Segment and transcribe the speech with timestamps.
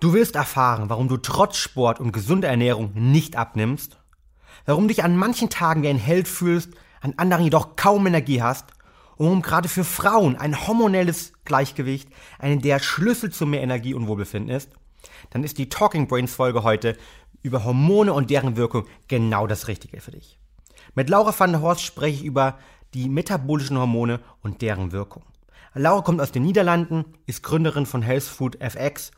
[0.00, 3.98] Du wirst erfahren, warum du trotz Sport und gesunder Ernährung nicht abnimmst,
[4.64, 6.70] warum dich an manchen Tagen wie ein Held fühlst,
[7.02, 8.64] an anderen jedoch kaum Energie hast
[9.16, 12.08] und warum gerade für Frauen ein hormonelles Gleichgewicht
[12.38, 14.70] eine der Schlüssel zu mehr Energie und Wohlbefinden ist,
[15.28, 16.96] dann ist die Talking Brains Folge heute
[17.42, 20.38] über Hormone und deren Wirkung genau das Richtige für dich.
[20.94, 22.58] Mit Laura van der Horst spreche ich über
[22.94, 25.24] die metabolischen Hormone und deren Wirkung.
[25.74, 29.12] Laura kommt aus den Niederlanden, ist Gründerin von Health Food FX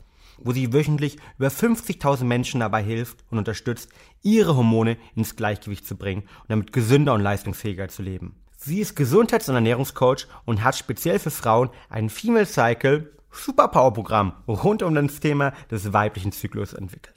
[0.45, 3.91] wo sie wöchentlich über 50.000 Menschen dabei hilft und unterstützt,
[4.23, 8.37] ihre Hormone ins Gleichgewicht zu bringen und damit gesünder und leistungsfähiger zu leben.
[8.57, 14.35] Sie ist Gesundheits- und Ernährungscoach und hat speziell für Frauen ein Female Cycle Superpower Programm
[14.47, 17.17] rund um das Thema des weiblichen Zyklus entwickelt.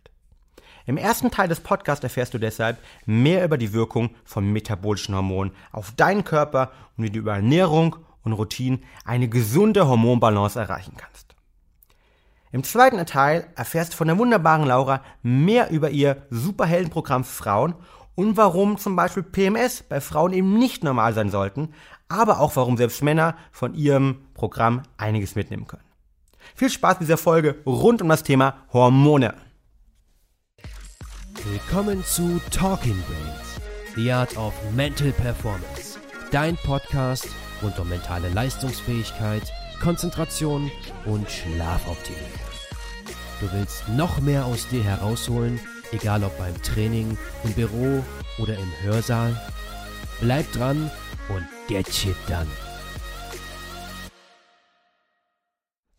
[0.87, 5.53] Im ersten Teil des Podcasts erfährst du deshalb mehr über die Wirkung von metabolischen Hormonen
[5.71, 11.34] auf deinen Körper und wie du über Ernährung und Routinen eine gesunde Hormonbalance erreichen kannst.
[12.55, 17.75] Im zweiten Teil erfährst du von der wunderbaren Laura mehr über ihr Superheldenprogramm für Frauen
[18.15, 21.73] und warum zum Beispiel PMS bei Frauen eben nicht normal sein sollten,
[22.07, 25.83] aber auch warum selbst Männer von ihrem Programm einiges mitnehmen können.
[26.55, 29.33] Viel Spaß mit dieser Folge rund um das Thema Hormone.
[31.43, 33.59] Willkommen zu Talking Brains,
[33.97, 35.99] The Art of Mental Performance,
[36.31, 37.27] dein Podcast
[37.61, 39.43] rund um mentale Leistungsfähigkeit,
[39.81, 40.71] Konzentration
[41.05, 42.44] und Schlafoptimierung.
[43.41, 45.59] Du willst noch mehr aus dir herausholen,
[45.91, 48.01] egal ob beim Training, im Büro
[48.39, 49.35] oder im Hörsaal?
[50.21, 50.89] Bleib dran
[51.27, 52.47] und get shit done.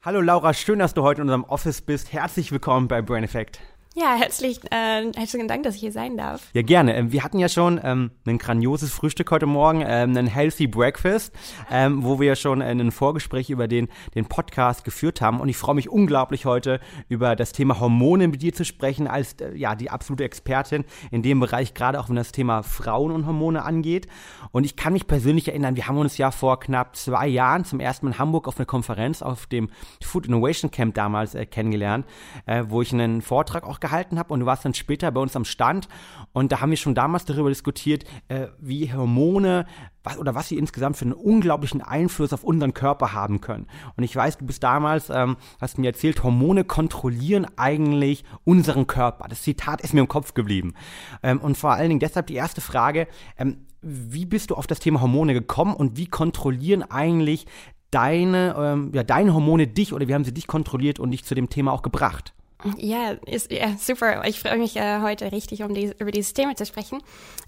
[0.03, 2.13] Hallo Laura, schön, dass du heute in unserem Office bist.
[2.13, 3.61] Herzlich willkommen bei Brain Effect.
[3.99, 6.51] Ja, herzlich, äh, herzlichen Dank, dass ich hier sein darf.
[6.53, 6.95] Ja, gerne.
[6.95, 11.33] Ähm, wir hatten ja schon ähm, ein grandioses Frühstück heute Morgen, ähm, einen Healthy Breakfast,
[11.71, 15.41] ähm, wo wir ja schon ein Vorgespräch über den, den Podcast geführt haben.
[15.41, 19.33] Und ich freue mich unglaublich heute über das Thema Hormone mit dir zu sprechen, als
[19.41, 23.25] äh, ja die absolute Expertin in dem Bereich, gerade auch wenn das Thema Frauen und
[23.25, 24.09] Hormone angeht.
[24.53, 27.81] Und ich kann mich persönlich erinnern, wir haben uns ja vor knapp zwei Jahren zum
[27.81, 29.71] ersten Mal in Hamburg auf einer Konferenz auf dem
[30.03, 32.05] Food Innovation Camp damals äh, kennengelernt,
[32.45, 35.37] äh, wo ich einen Vortrag auch gehalten habe und du warst dann später bei uns
[35.37, 35.89] am Stand
[36.33, 39.67] und da haben wir schon damals darüber diskutiert, äh, wie Hormone
[40.03, 43.67] was, oder was sie insgesamt für einen unglaublichen Einfluss auf unseren Körper haben können.
[43.97, 49.29] Und ich weiß, du bist damals, ähm, hast mir erzählt, Hormone kontrollieren eigentlich unseren Körper.
[49.29, 50.75] Das Zitat ist mir im Kopf geblieben.
[51.23, 54.81] Ähm, und vor allen Dingen deshalb die erste Frage, ähm, wie bist du auf das
[54.81, 57.47] Thema Hormone gekommen und wie kontrollieren eigentlich
[57.91, 61.35] deine, ähm, ja, deine Hormone dich oder wie haben sie dich kontrolliert und dich zu
[61.35, 62.35] dem Thema auch gebracht?
[62.79, 64.25] Ja, ist, ja, super.
[64.27, 67.03] Ich freue mich äh, heute richtig, um dies, über dieses Thema zu sprechen.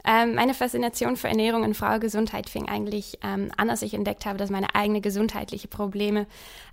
[0.05, 4.39] Ähm, meine Faszination für Ernährung und Frauengesundheit fing eigentlich ähm, an, als ich entdeckt habe,
[4.39, 6.27] dass meine eigenen gesundheitlichen Probleme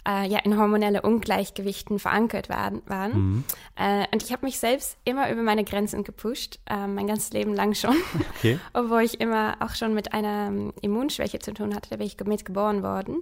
[0.08, 2.82] äh, ja in hormonelle Ungleichgewichten verankert waren.
[2.86, 3.12] waren.
[3.14, 3.44] Mhm.
[3.76, 7.54] Äh, und ich habe mich selbst immer über meine Grenzen gepusht, äh, mein ganzes Leben
[7.54, 7.96] lang schon.
[8.38, 8.60] Okay.
[8.74, 12.18] Obwohl ich immer auch schon mit einer ähm, Immunschwäche zu tun hatte, da bin ich
[12.26, 13.22] mit geboren worden.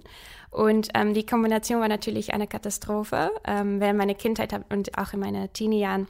[0.54, 3.32] Und ähm, die Kombination war natürlich eine Katastrophe.
[3.44, 6.06] Ähm, während meiner Kindheit und auch in meinen Teenie-Jahren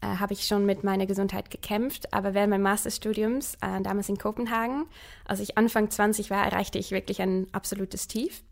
[0.00, 2.14] äh, habe ich schon mit meiner Gesundheit gekämpft.
[2.14, 4.86] Aber während meines Masterstudiums, äh, damals in Kopenhagen,
[5.24, 8.44] als ich Anfang 20 war, erreichte ich wirklich ein absolutes Tief.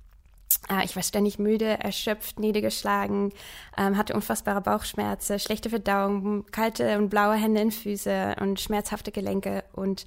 [0.69, 3.33] Äh, ich war ständig müde, erschöpft, niedergeschlagen,
[3.79, 9.63] ähm, hatte unfassbare Bauchschmerzen, schlechte Verdauung, kalte und blaue Hände und Füße und schmerzhafte Gelenke
[9.75, 10.07] und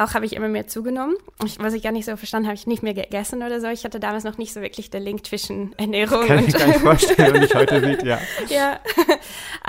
[0.00, 1.14] auch habe ich immer mehr zugenommen.
[1.44, 3.68] Ich, was ich gar nicht so verstanden habe, ich nicht mehr gegessen oder so.
[3.68, 6.48] Ich hatte damals noch nicht so wirklich den Link zwischen Ernährung Kann und...
[6.48, 8.18] ich gar nicht vorstellen, wenn ich heute sieht, ja.
[8.48, 8.80] ja.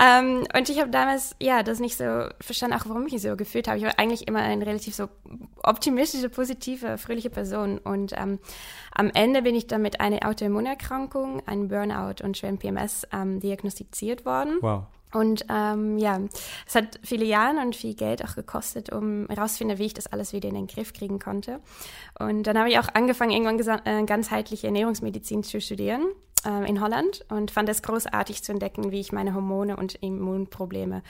[0.00, 3.36] ähm, und ich habe damals, ja, das nicht so verstanden, auch warum ich mich so
[3.36, 3.78] gefühlt habe.
[3.78, 5.08] Ich war eigentlich immer eine relativ so
[5.62, 7.78] optimistische, positive, fröhliche Person.
[7.78, 8.38] Und ähm,
[8.92, 14.24] am Ende bin ich dann mit einer Autoimmunerkrankung, einem Burnout und schweren PMS ähm, diagnostiziert
[14.24, 14.58] worden.
[14.60, 14.84] Wow.
[15.12, 16.20] Und ähm, ja,
[16.66, 20.32] es hat viele Jahre und viel Geld auch gekostet, um herauszufinden, wie ich das alles
[20.32, 21.60] wieder in den Griff kriegen konnte.
[22.18, 26.02] Und dann habe ich auch angefangen, irgendwann äh, ganzheitliche Ernährungsmedizin zu studieren
[26.46, 31.02] äh, in Holland und fand es großartig zu entdecken, wie ich meine Hormone und Immunprobleme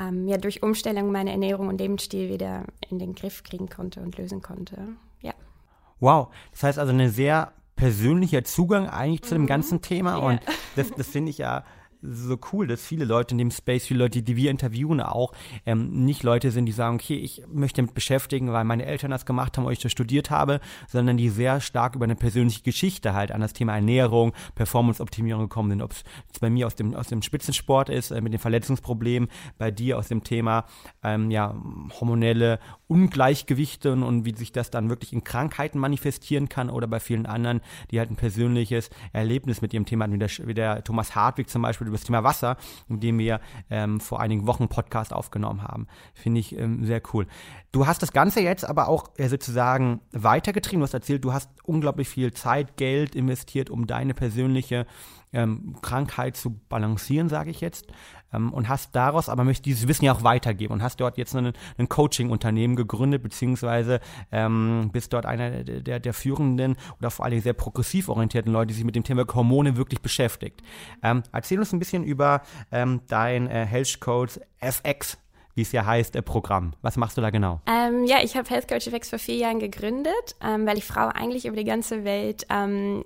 [0.00, 4.16] ähm, ja durch Umstellung meiner Ernährung und Lebensstil wieder in den Griff kriegen konnte und
[4.16, 4.76] lösen konnte.
[5.20, 5.34] Ja.
[6.00, 9.48] Wow, das heißt also ein sehr persönlicher Zugang eigentlich zu dem mhm.
[9.48, 10.18] ganzen Thema ja.
[10.18, 10.40] und
[10.76, 11.64] das, das finde ich ja
[12.02, 15.32] so cool, dass viele Leute in dem Space, viele Leute, die wir interviewen, auch
[15.66, 19.26] ähm, nicht Leute sind, die sagen, okay, ich möchte damit beschäftigen, weil meine Eltern das
[19.26, 23.14] gemacht haben oder ich das studiert habe, sondern die sehr stark über eine persönliche Geschichte
[23.14, 25.82] halt an das Thema Ernährung, Performance-Optimierung gekommen sind.
[25.82, 26.04] Ob es
[26.40, 29.28] bei mir aus dem, aus dem Spitzensport ist, äh, mit den Verletzungsproblemen,
[29.58, 30.66] bei dir aus dem Thema
[31.02, 31.54] ähm, ja,
[32.00, 37.00] hormonelle Ungleichgewichte und, und wie sich das dann wirklich in Krankheiten manifestieren kann oder bei
[37.00, 37.60] vielen anderen,
[37.90, 41.50] die halt ein persönliches Erlebnis mit ihrem Thema hatten, wie der, wie der Thomas Hartwig
[41.50, 42.56] zum Beispiel, über das Thema Wasser,
[42.88, 43.40] in dem wir
[43.70, 45.86] ähm, vor einigen Wochen einen Podcast aufgenommen haben.
[46.14, 47.26] Finde ich ähm, sehr cool.
[47.72, 50.80] Du hast das Ganze jetzt aber auch äh, sozusagen weitergetrieben.
[50.80, 54.86] Du hast erzählt, du hast unglaublich viel Zeit, Geld investiert, um deine persönliche
[55.32, 57.86] ähm, Krankheit zu balancieren, sage ich jetzt.
[58.32, 61.34] Ähm, und hast daraus, aber möchtest dieses Wissen ja auch weitergeben und hast dort jetzt
[61.34, 61.54] ein,
[61.88, 68.08] Coaching-Unternehmen gegründet, beziehungsweise ähm, bist dort einer der, der, führenden oder vor allem sehr progressiv
[68.08, 70.62] orientierten Leute, die sich mit dem Thema Hormone wirklich beschäftigt.
[71.02, 75.18] Ähm, erzähl uns ein bisschen über ähm, dein äh, Health Coach FX
[75.58, 76.74] wie es ja heißt, äh, Programm.
[76.82, 77.60] Was machst du da genau?
[77.66, 81.08] Ähm, ja, ich habe Health Coach FX vor vier Jahren gegründet, ähm, weil ich Frau
[81.08, 83.02] eigentlich über die ganze Welt ähm,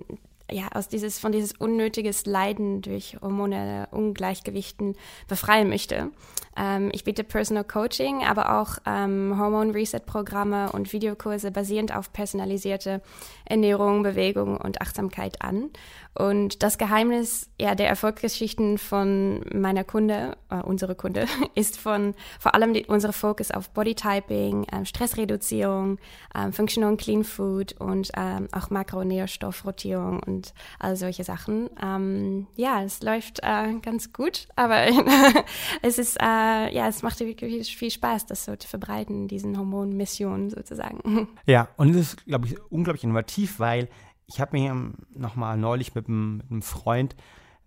[0.51, 4.95] ja, aus dieses, von dieses unnötiges Leiden durch hormonelle Ungleichgewichten
[5.27, 6.11] befreien möchte.
[6.57, 12.13] Ähm, ich biete Personal Coaching, aber auch ähm, Hormone Reset Programme und Videokurse basierend auf
[12.13, 13.01] personalisierte
[13.45, 15.69] Ernährung, Bewegung und Achtsamkeit an.
[16.15, 22.53] Und das Geheimnis ja, der Erfolgsgeschichten von meiner Kunde, äh, unsere Kunde, ist von vor
[22.53, 25.97] allem die, unsere Fokus auf Bodytyping, äh, Stressreduzierung,
[26.35, 31.69] äh, Functional Clean Food und ähm, auch Makronährstoffrotierung und all solche Sachen.
[31.81, 34.85] Ähm, ja, es läuft äh, ganz gut, aber
[35.81, 36.42] es ist, äh,
[36.73, 41.27] ja, es macht wirklich viel Spaß, das so zu verbreiten, diesen Hormonmissionen sozusagen.
[41.45, 43.89] Ja, und es ist, glaube ich, unglaublich innovativ, weil
[44.27, 47.15] ich habe mir nochmal neulich mit einem, mit einem Freund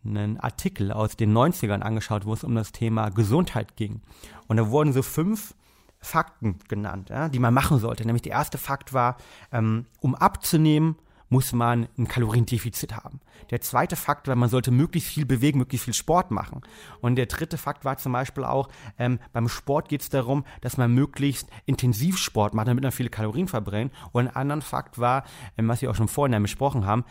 [0.05, 4.01] einen Artikel aus den 90ern angeschaut, wo es um das Thema Gesundheit ging.
[4.47, 5.55] Und da wurden so fünf
[5.99, 8.05] Fakten genannt, ja, die man machen sollte.
[8.05, 9.17] Nämlich der erste Fakt war,
[9.53, 10.97] ähm, um abzunehmen,
[11.29, 13.21] muss man ein Kaloriendefizit haben.
[13.51, 16.61] Der zweite Fakt war, man sollte möglichst viel bewegen, möglichst viel Sport machen.
[17.01, 18.69] Und der dritte Fakt war zum Beispiel auch,
[18.99, 23.11] ähm, beim Sport geht es darum, dass man möglichst intensiv Sport macht, damit man viele
[23.11, 23.93] Kalorien verbrennt.
[24.13, 25.25] Und ein anderer Fakt war,
[25.57, 27.05] ähm, was wir auch schon vorhin besprochen haben,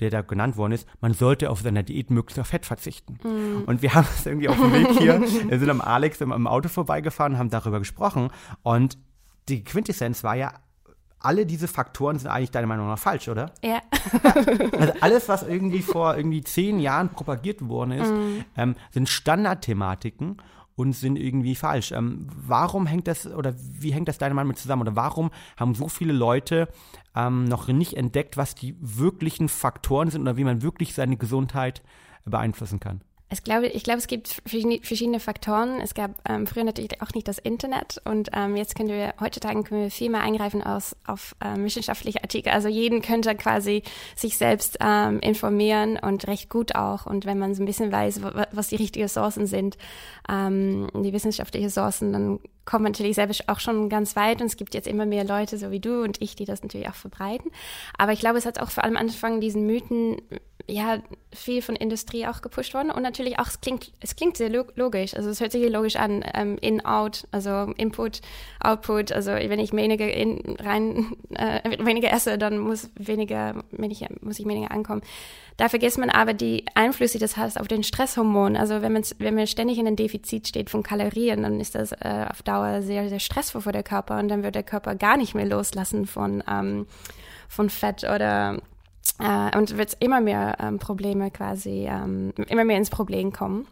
[0.00, 3.18] der da genannt worden ist, man sollte auf seiner Diät möglichst auf Fett verzichten.
[3.22, 3.64] Mm.
[3.66, 6.46] Und wir haben es irgendwie auf dem Weg hier, wir sind am Alex im, im
[6.46, 8.30] Auto vorbeigefahren, haben darüber gesprochen
[8.62, 8.98] und
[9.48, 10.54] die Quintessenz war ja,
[11.20, 13.52] alle diese Faktoren sind eigentlich deiner Meinung nach falsch, oder?
[13.62, 13.80] Ja.
[14.78, 18.44] also alles, was irgendwie vor irgendwie zehn Jahren propagiert worden ist, mm.
[18.56, 20.38] ähm, sind Standardthematiken
[20.76, 21.92] und sind irgendwie falsch.
[21.92, 24.82] Ähm, warum hängt das oder wie hängt das deiner Meinung nach zusammen?
[24.82, 26.68] Oder warum haben so viele Leute
[27.14, 31.82] ähm, noch nicht entdeckt, was die wirklichen Faktoren sind oder wie man wirklich seine Gesundheit
[32.24, 33.02] beeinflussen kann?
[33.32, 35.80] Ich glaube, ich glaube, es gibt verschiedene Faktoren.
[35.80, 39.62] Es gab ähm, früher natürlich auch nicht das Internet und ähm, jetzt können wir heutzutage
[39.62, 42.50] können wir viel mehr eingreifen aus, auf ähm, wissenschaftliche Artikel.
[42.50, 43.84] Also jeden könnte quasi
[44.16, 47.06] sich selbst ähm, informieren und recht gut auch.
[47.06, 49.78] Und wenn man so ein bisschen weiß, was die richtigen Ressourcen sind,
[50.28, 54.56] ähm, die wissenschaftlichen Ressourcen, dann kommt man natürlich selber auch schon ganz weit und es
[54.56, 57.50] gibt jetzt immer mehr Leute, so wie du und ich, die das natürlich auch verbreiten.
[57.98, 60.20] Aber ich glaube, es hat auch vor allem angefangen, diesen Mythen
[60.70, 60.98] ja,
[61.32, 62.90] viel von Industrie auch gepusht worden.
[62.90, 65.14] Und natürlich auch, es klingt, es klingt sehr logisch.
[65.14, 66.24] Also es hört sich logisch an.
[66.34, 68.20] Ähm, in, out, also Input,
[68.60, 69.12] Output.
[69.12, 74.46] Also wenn ich weniger in, rein, äh, weniger esse, dann muss weniger, weniger, muss ich
[74.46, 75.02] weniger ankommen.
[75.60, 78.56] Da vergisst man aber die Einflüsse, die das hat auf den Stresshormon.
[78.56, 81.92] Also wenn man, wenn man ständig in einem Defizit steht von Kalorien, dann ist das
[81.92, 85.18] äh, auf Dauer sehr, sehr stressvoll für den Körper und dann wird der Körper gar
[85.18, 86.86] nicht mehr loslassen von, ähm,
[87.46, 88.62] von Fett oder
[89.18, 93.66] äh, und wird immer mehr ähm, Probleme quasi, ähm, immer mehr ins Problem kommen.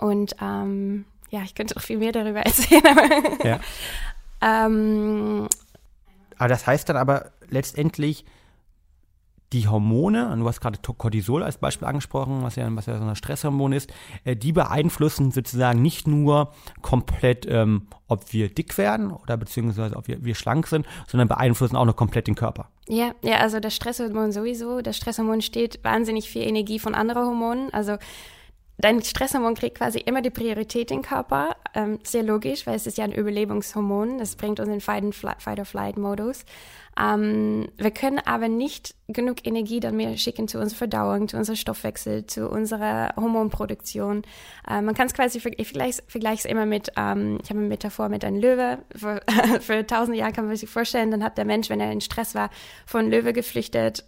[0.00, 2.82] Und ähm, ja, ich könnte auch viel mehr darüber erzählen.
[3.44, 3.60] ja.
[4.66, 5.46] ähm,
[6.38, 8.24] aber das heißt dann aber letztendlich,
[9.52, 13.14] die Hormone, du hast gerade Cortisol als Beispiel angesprochen, was ja, was ja so ein
[13.14, 13.92] Stresshormon ist,
[14.24, 20.08] äh, die beeinflussen sozusagen nicht nur komplett, ähm, ob wir dick werden oder beziehungsweise ob
[20.08, 22.70] wir, wir schlank sind, sondern beeinflussen auch noch komplett den Körper.
[22.88, 24.80] Ja, ja, also das Stresshormon sowieso.
[24.80, 27.72] Das Stresshormon steht wahnsinnig viel Energie von anderen Hormonen.
[27.72, 27.96] Also
[28.78, 31.56] dein Stresshormon kriegt quasi immer die Priorität im Körper.
[31.74, 34.18] Ähm, sehr logisch, weil es ist ja ein Überlebungshormon.
[34.18, 36.44] Das bringt uns in Fight-or-Flight-Modus.
[36.98, 41.56] Ähm, wir können aber nicht genug Energie dann mehr schicken zu unserer Verdauung, zu unserem
[41.56, 44.22] Stoffwechsel, zu unserer Hormonproduktion.
[44.68, 46.02] Äh, man kann es quasi, ich vergleiche
[46.38, 48.78] es immer mit, ähm, ich habe eine Metaphor mit einem Löwe.
[48.94, 49.20] Für,
[49.86, 52.50] tausende Jahre kann man sich vorstellen, dann hat der Mensch, wenn er in Stress war,
[52.86, 54.04] von Löwe geflüchtet.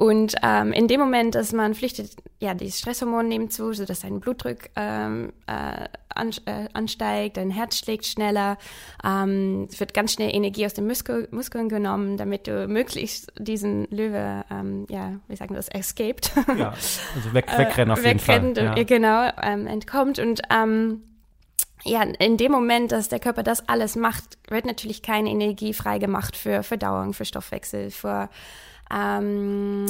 [0.00, 4.18] Und ähm, in dem Moment, dass man flüchtet, ja, die Stresshormone nehmen zu, sodass dein
[4.18, 8.56] Blutdruck ähm, äh, an, äh, ansteigt, dein Herz schlägt schneller,
[9.04, 13.88] ähm, es wird ganz schnell Energie aus den Muskel, Muskeln genommen, damit du möglichst diesen
[13.90, 16.32] Löwe, ähm, ja, wie sagen wir das, escaped.
[16.56, 16.72] Ja,
[17.14, 18.54] also weg, wegrennen auf jeden Fall.
[18.56, 18.82] Ja.
[18.82, 21.02] Genau, ähm, entkommt und ähm,
[21.84, 26.36] ja, in dem Moment, dass der Körper das alles macht, wird natürlich keine Energie freigemacht
[26.36, 28.30] für Verdauung, für Stoffwechsel, für
[28.94, 29.86] ähm,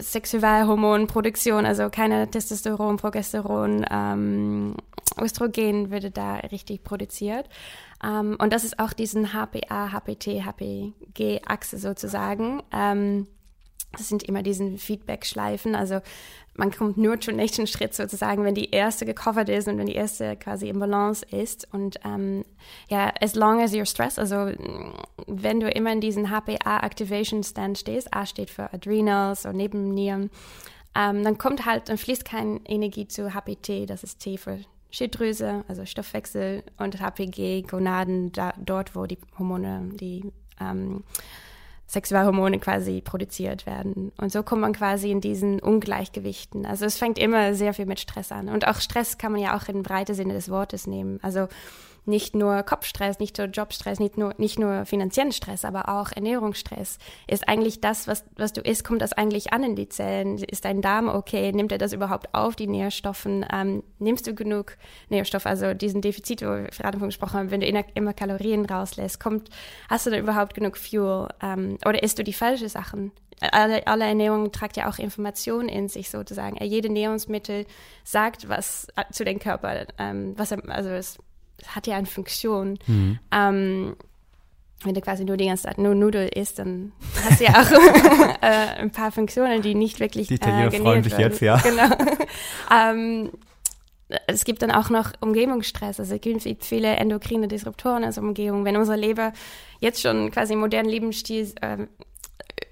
[0.00, 4.76] Sexualhormonproduktion, also keine Testosteron, Progesteron, ähm,
[5.20, 7.48] Östrogen würde da richtig produziert.
[8.02, 12.62] Ähm, und das ist auch diesen HPA, HPT, HPG-Achse sozusagen.
[12.72, 13.26] Ähm,
[13.92, 15.74] das sind immer diesen Feedback-Schleifen.
[15.74, 16.00] Also
[16.54, 19.94] man kommt nur zum nächsten Schritt sozusagen, wenn die erste gecovert ist und wenn die
[19.94, 21.66] erste quasi im Balance ist.
[21.72, 22.44] Und ähm,
[22.88, 24.52] ja, as long as you're stressed, also
[25.26, 30.30] wenn du immer in diesen HPA Activation Stand stehst, A steht für Adrenals oder Nebennieren,
[30.94, 34.58] ähm, dann kommt halt, dann fließt keine Energie zu HPT, das ist T für
[34.90, 41.04] Schilddrüse, also Stoffwechsel und HPG, Gonaden, da, dort, wo die Hormone, die ähm,
[41.90, 44.12] Sexualhormone quasi produziert werden.
[44.16, 46.64] Und so kommt man quasi in diesen Ungleichgewichten.
[46.64, 48.48] Also es fängt immer sehr viel mit Stress an.
[48.48, 51.18] Und auch Stress kann man ja auch im breiten Sinne des Wortes nehmen.
[51.22, 51.48] Also
[52.04, 56.98] nicht nur Kopfstress, nicht nur Jobstress, nicht nur, nicht nur finanziellen Stress, aber auch Ernährungsstress.
[57.26, 60.38] Ist eigentlich das, was, was du isst, kommt das eigentlich an in die Zellen?
[60.38, 61.52] Ist dein Darm okay?
[61.52, 63.44] Nimmt er das überhaupt auf, die Nährstoffen?
[63.52, 64.76] Ähm, nimmst du genug
[65.08, 65.46] Nährstoff?
[65.46, 69.48] Also diesen Defizit, wo wir gerade von gesprochen haben, wenn du immer Kalorien rauslässt, kommt,
[69.88, 71.28] hast du da überhaupt genug Fuel?
[71.42, 73.12] Ähm, oder isst du die falschen Sachen?
[73.40, 76.62] alle, alle Ernährung tragt ja auch Informationen in sich sozusagen.
[76.62, 77.66] Jede Nährungsmittel
[78.04, 81.18] sagt was äh, zu dem Körper, ähm, was er, also es
[81.68, 82.78] hat ja eine Funktion.
[82.86, 83.18] Mhm.
[83.32, 83.96] Ähm,
[84.82, 86.92] wenn du quasi nur die ganze Zeit nur Nudel isst, dann
[87.24, 87.70] hast du ja auch
[88.42, 91.56] äh, ein paar Funktionen, die nicht wirklich Die Italiener äh, freuen sich jetzt, ja.
[91.58, 91.90] Genau.
[92.74, 93.30] ähm,
[94.26, 96.00] es gibt dann auch noch Umgebungsstress.
[96.00, 98.64] Also es gibt viele endokrine Disruptoren als Umgebung.
[98.64, 99.32] Wenn unsere Leber
[99.80, 101.86] jetzt schon quasi im modernen Lebensstil äh,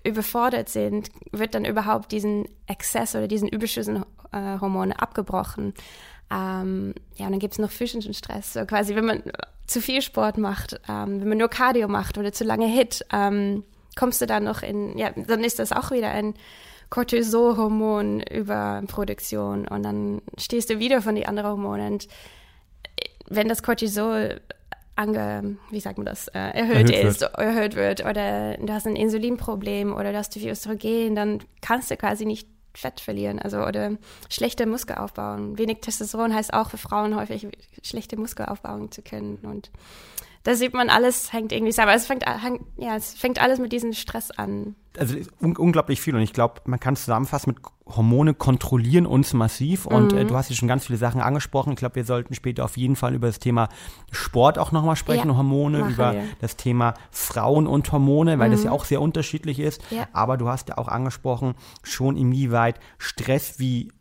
[0.05, 5.75] überfordert sind, wird dann überhaupt diesen Exzess oder diesen Überschüssen äh, Hormone abgebrochen.
[6.31, 8.53] Ähm, ja, und dann gibt es noch physischen Stress.
[8.53, 9.23] So quasi, wenn man
[9.67, 13.65] zu viel Sport macht, ähm, wenn man nur Cardio macht oder zu lange Hit, ähm,
[13.97, 16.35] kommst du dann noch in, ja, dann ist das auch wieder ein
[16.91, 21.95] Cortisol-Hormon über Produktion und dann stehst du wieder von den anderen Hormonen.
[21.95, 22.09] Und äh,
[23.29, 24.41] wenn das Cortisol
[24.97, 27.35] ange, wie sagt man das, äh, erhöht, erhöht ist, wird.
[27.35, 31.91] erhöht wird oder du hast ein Insulinproblem oder du hast zu viel Östrogen, dann kannst
[31.91, 33.93] du quasi nicht Fett verlieren, also oder
[34.29, 35.37] schlechte Muskelaufbau.
[35.59, 37.49] Wenig Testosteron heißt auch für Frauen häufig
[37.83, 39.71] schlechte Muskel aufbauen zu können und
[40.49, 41.93] da sieht man, alles hängt irgendwie zusammen.
[41.95, 44.77] Es fängt, hängt, ja, es fängt alles mit diesem Stress an.
[44.99, 49.85] Also un unglaublich viel und ich glaube, man kann zusammenfassen mit Hormone kontrollieren uns massiv
[49.85, 50.19] und mhm.
[50.19, 51.75] äh, du hast ja schon ganz viele Sachen angesprochen.
[51.75, 53.69] Ich glaube, wir sollten später auf jeden Fall über das Thema
[54.11, 56.25] Sport auch nochmal sprechen, ja, Hormone, über wir.
[56.41, 58.53] das Thema Frauen und Hormone, weil mhm.
[58.53, 59.83] das ja auch sehr unterschiedlich ist.
[59.91, 60.09] Ja.
[60.15, 63.93] Aber du hast ja auch angesprochen, schon inwieweit Stress wie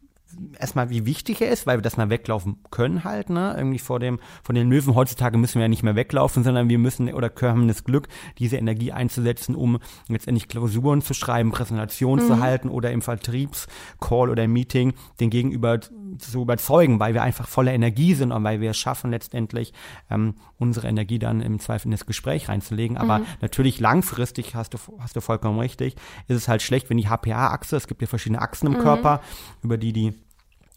[0.60, 3.54] erstmal, wie wichtig er ist, weil wir das mal weglaufen können halt, ne?
[3.58, 6.78] Irgendwie vor dem, von den Möwen heutzutage müssen wir ja nicht mehr weglaufen, sondern wir
[6.78, 12.30] müssen oder haben das Glück, diese Energie einzusetzen, um letztendlich Klausuren zu schreiben, Präsentationen mhm.
[12.30, 17.48] zu halten oder im Vertriebscall oder im Meeting den Gegenüber zu überzeugen, weil wir einfach
[17.48, 19.74] voller Energie sind und weil wir es schaffen, letztendlich
[20.10, 22.98] ähm, unsere Energie dann im Zweifel in das Gespräch reinzulegen.
[22.98, 23.26] Aber mhm.
[23.42, 25.96] natürlich langfristig hast du, hast du vollkommen richtig,
[26.28, 28.80] ist es halt schlecht, wenn die HPA-Achse, es gibt ja verschiedene Achsen im mhm.
[28.80, 29.22] Körper,
[29.62, 30.14] über die die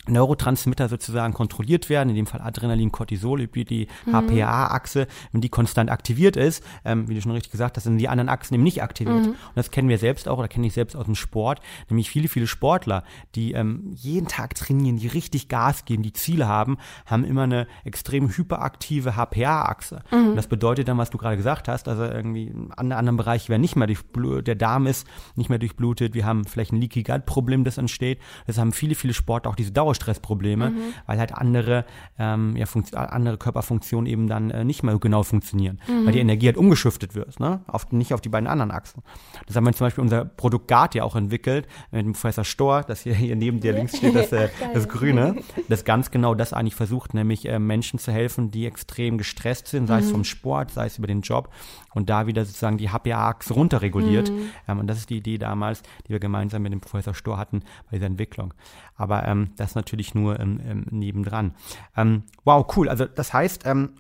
[0.09, 4.13] Neurotransmitter sozusagen kontrolliert werden, in dem Fall Adrenalin, Cortisol über die mhm.
[4.13, 8.09] HPA-Achse, wenn die konstant aktiviert ist, ähm, wie du schon richtig gesagt hast, sind die
[8.09, 9.27] anderen Achsen eben nicht aktiviert.
[9.27, 9.31] Mhm.
[9.31, 12.29] Und das kennen wir selbst auch, oder kenne ich selbst aus dem Sport, nämlich viele,
[12.29, 13.05] viele Sportler,
[13.35, 17.67] die ähm, jeden Tag trainieren, die richtig Gas geben, die Ziele haben, haben immer eine
[17.85, 20.03] extrem hyperaktive HPA-Achse.
[20.11, 20.31] Mhm.
[20.31, 23.61] Und das bedeutet dann, was du gerade gesagt hast, also irgendwie an anderen Bereich werden
[23.61, 27.27] nicht mehr durch der Darm ist nicht mehr durchblutet, wir haben vielleicht ein Leaky Gut
[27.27, 28.19] Problem, das entsteht.
[28.47, 30.77] Das haben viele, viele Sportler auch diese Dauer Dauerstressprobleme, mhm.
[31.07, 31.85] weil halt andere,
[32.19, 36.07] ähm, ja, andere Körperfunktionen eben dann äh, nicht mehr genau funktionieren, mhm.
[36.07, 37.61] weil die Energie halt umgeschiftet wird, ne?
[37.67, 39.03] Auf, nicht auf die beiden anderen Achsen.
[39.47, 42.83] Das haben wir zum Beispiel unser Produkt GARD ja auch entwickelt, mit dem Professor Stor,
[42.83, 45.37] das hier, hier neben dir links steht, das, äh, das Grüne,
[45.69, 49.87] das ganz genau das eigentlich versucht, nämlich äh, Menschen zu helfen, die extrem gestresst sind,
[49.87, 50.05] sei mhm.
[50.05, 51.51] es vom Sport, sei es über den Job
[51.95, 54.31] und da wieder sozusagen die HPA-Achse runterreguliert.
[54.31, 54.51] Mhm.
[54.69, 57.61] Ähm, und das ist die Idee damals, die wir gemeinsam mit dem Professor Stor hatten
[57.91, 58.55] bei dieser Entwicklung.
[58.97, 61.55] Aber ähm, das natürlich nur ähm, ähm, nebendran.
[61.97, 62.89] Ähm, wow, cool.
[62.89, 63.95] Also das heißt, ähm,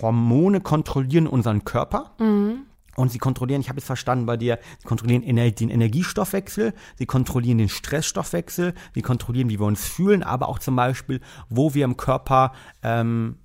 [0.00, 2.14] Hormone kontrollieren unseren Körper.
[2.18, 2.64] Mhm.
[2.96, 7.06] Und sie kontrollieren, ich habe es verstanden bei dir, sie kontrollieren Ener den Energiestoffwechsel, sie
[7.06, 11.84] kontrollieren den Stressstoffwechsel, sie kontrollieren, wie wir uns fühlen, aber auch zum Beispiel, wo wir
[11.84, 12.50] im Körper
[12.82, 13.36] ähm,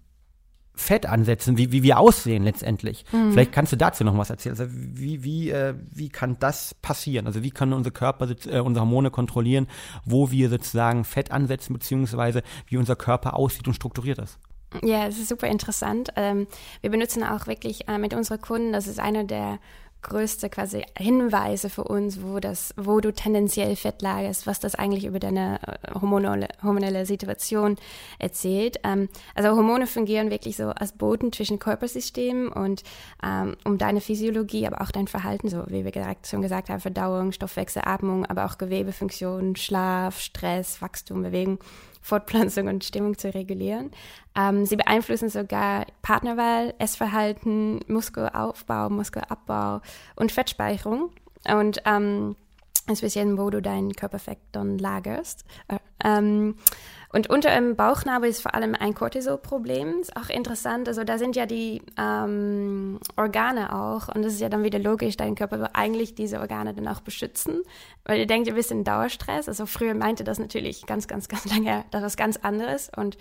[0.75, 3.05] Fett ansetzen, wie, wie wir aussehen letztendlich.
[3.11, 3.31] Mhm.
[3.31, 4.57] Vielleicht kannst du dazu noch was erzählen.
[4.57, 7.27] Also wie, wie, äh, wie kann das passieren?
[7.27, 9.67] Also wie können unser Körper, äh, unsere Hormone kontrollieren,
[10.03, 14.39] wo wir sozusagen Fett ansetzen, beziehungsweise wie unser Körper aussieht und strukturiert ist?
[14.81, 16.09] Ja, es ist super interessant.
[16.15, 16.47] Ähm,
[16.81, 19.59] wir benutzen auch wirklich äh, mit unseren Kunden, das ist einer der
[20.03, 25.05] größte quasi Hinweise für uns, wo das, wo du tendenziell Fett lagerst, was das eigentlich
[25.05, 27.77] über deine äh, hormonelle, hormonelle Situation
[28.19, 28.79] erzählt.
[28.83, 32.83] Ähm, also Hormone fungieren wirklich so als Boden zwischen Körpersystemen und
[33.23, 36.79] ähm, um deine Physiologie, aber auch dein Verhalten, so wie wir gesagt, schon gesagt haben,
[36.79, 41.59] Verdauung, Stoffwechsel, Atmung, aber auch Gewebefunktion, Schlaf, Stress, Wachstum, Bewegung
[42.03, 43.89] Fortpflanzung und Stimmung zu regulieren.
[44.35, 49.81] Ähm, sie beeinflussen sogar Partnerwahl, Essverhalten, Muskelaufbau, Muskelabbau
[50.15, 51.09] und Fettspeicherung.
[51.49, 52.35] Und ähm,
[52.95, 55.45] speziell, wo du deinen Körperfett dann lagerst.
[55.67, 56.55] Äh, ähm,
[57.13, 59.99] und unter dem Bauchnabel ist vor allem ein Cortisol-Problem.
[60.01, 60.87] Ist auch interessant.
[60.87, 64.07] Also da sind ja die ähm, Organe auch.
[64.07, 65.15] Und das ist ja dann wieder logisch.
[65.15, 67.61] Dein Körper will eigentlich diese Organe dann auch beschützen.
[68.03, 69.47] Weil ihr denkt, ihr bist in Dauerstress.
[69.47, 72.89] Also früher meinte das natürlich ganz, ganz, ganz lange, das was ganz anderes.
[72.95, 73.17] Und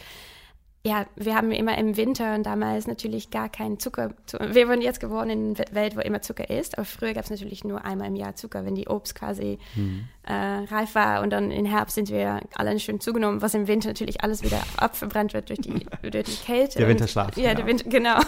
[0.84, 4.14] ja, wir haben immer im Winter und damals natürlich gar keinen Zucker.
[4.40, 7.30] Wir wurden jetzt geworden in einer Welt, wo immer Zucker ist, aber früher gab es
[7.30, 10.08] natürlich nur einmal im Jahr Zucker, wenn die Obst quasi mhm.
[10.24, 13.88] äh, reif war und dann im Herbst sind wir alle schön zugenommen, was im Winter
[13.88, 16.78] natürlich alles wieder abverbrannt wird durch die, durch die Kälte.
[16.78, 17.36] Der Winterschlaf.
[17.36, 17.56] Und, ja, genau.
[17.60, 18.18] der Winter, genau.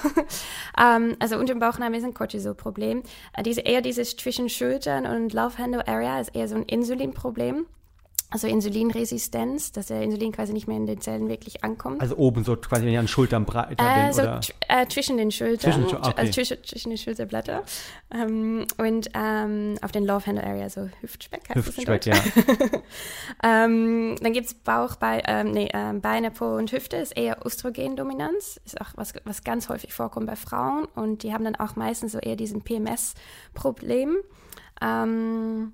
[0.78, 3.02] um, also unter dem Bauchnabel ist ein Cortisol-Problem.
[3.36, 7.66] Uh, diese, eher dieses zwischen Schultern und Love Handle Area ist eher so ein Insulinproblem
[8.30, 12.00] also Insulinresistenz, dass der Insulin quasi nicht mehr in den Zellen wirklich ankommt.
[12.00, 14.40] Also oben so quasi wenn ich an Schultern breiter äh, bin, so oder?
[14.68, 16.12] Äh, zwischen den Schultern, zwischen, okay.
[16.16, 17.62] also zwischen, zwischen den Schulterblätter
[18.12, 22.14] ähm, und ähm, auf den Love Handle Area, so Hüftspeck heißt Hüftspeck, ja.
[23.44, 27.44] ähm, dann gibt es Bauch, Be ähm, nee, äh, Beine, Po und Hüfte, ist eher
[27.44, 31.76] Östrogendominanz, ist auch was, was ganz häufig vorkommt bei Frauen und die haben dann auch
[31.76, 34.16] meistens so eher diesen PMS-Problem.
[34.82, 35.72] Ähm,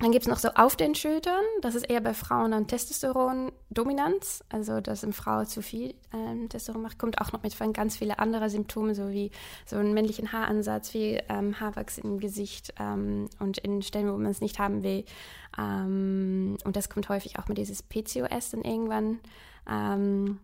[0.00, 4.42] dann gibt es noch so auf den Schultern, das ist eher bei Frauen dann Testosteron-Dominanz,
[4.48, 8.18] also dass eine Frau zu viel ähm, Testosteron macht, kommt auch noch mit ganz viele
[8.18, 9.30] andere Symptome, so wie
[9.66, 14.32] so einen männlichen Haaransatz, wie ähm, Haarwachs im Gesicht ähm, und in Stellen, wo man
[14.32, 15.04] es nicht haben will.
[15.56, 19.20] Ähm, und das kommt häufig auch mit dieses PCOS dann irgendwann.
[19.70, 20.40] Ähm,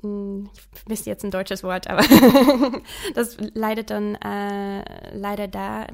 [0.00, 2.02] hm, ich wüsste jetzt ein deutsches Wort, aber
[3.14, 5.86] das leidet dann äh, leider da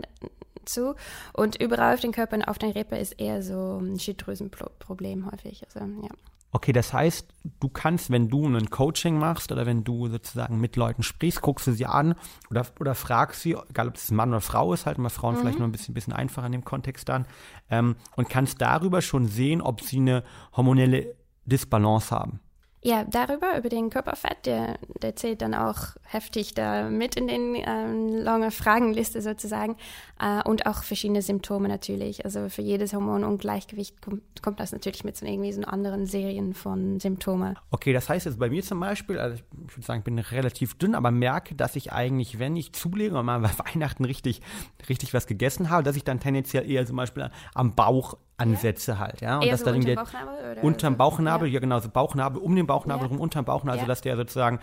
[0.68, 0.94] zu.
[1.33, 5.64] Und überall auf den Körper und auf den Rippe ist eher so ein Schilddrüsenproblem häufig.
[5.66, 6.11] Also, ja.
[6.50, 7.28] Okay, das heißt,
[7.61, 11.66] du kannst, wenn du ein Coaching machst oder wenn du sozusagen mit Leuten sprichst, guckst
[11.66, 12.14] du sie an
[12.50, 15.35] oder, oder fragst sie, egal ob es ein Mann oder Frau ist, halt mal Frauen
[15.35, 15.40] mhm.
[15.40, 17.26] vielleicht nur ein bisschen, bisschen einfacher in dem Kontext dann,
[17.68, 20.24] ähm, und kannst darüber schon sehen, ob sie eine
[20.57, 22.40] hormonelle Disbalance haben.
[22.81, 27.57] Ja, darüber, über den Körperfett, der, der zählt dann auch heftig da mit in den
[27.57, 29.77] ähm, lange Fragenliste sozusagen
[30.21, 32.25] äh, und auch verschiedene Symptome natürlich.
[32.25, 37.01] Also für jedes Hormonungleichgewicht kommt, kommt das natürlich mit so irgendwie so anderen Serien von
[37.01, 37.59] Symptomen.
[37.73, 40.79] Okay, das heißt jetzt bei mir zum Beispiel, also ich würde sagen, ich bin relativ
[40.79, 44.41] dünn, aber merke, dass ich eigentlich, wenn ich zulege und mal bei Weihnachten richtig,
[44.88, 48.98] richtig was gegessen habe, dass ich dann tendenziell eher zum Beispiel am Bauch Ansätze ja.
[48.98, 49.37] halt, ja.
[49.37, 50.51] Und Eher dass so dann unterm Bauchnabel?
[50.53, 51.55] Oder unterm Bauchnabel, ja.
[51.55, 53.09] ja genau, so Bauchnabel, um den Bauchnabel ja.
[53.09, 53.85] rum, unterm Bauchnabel, ja.
[53.85, 54.61] sodass der sozusagen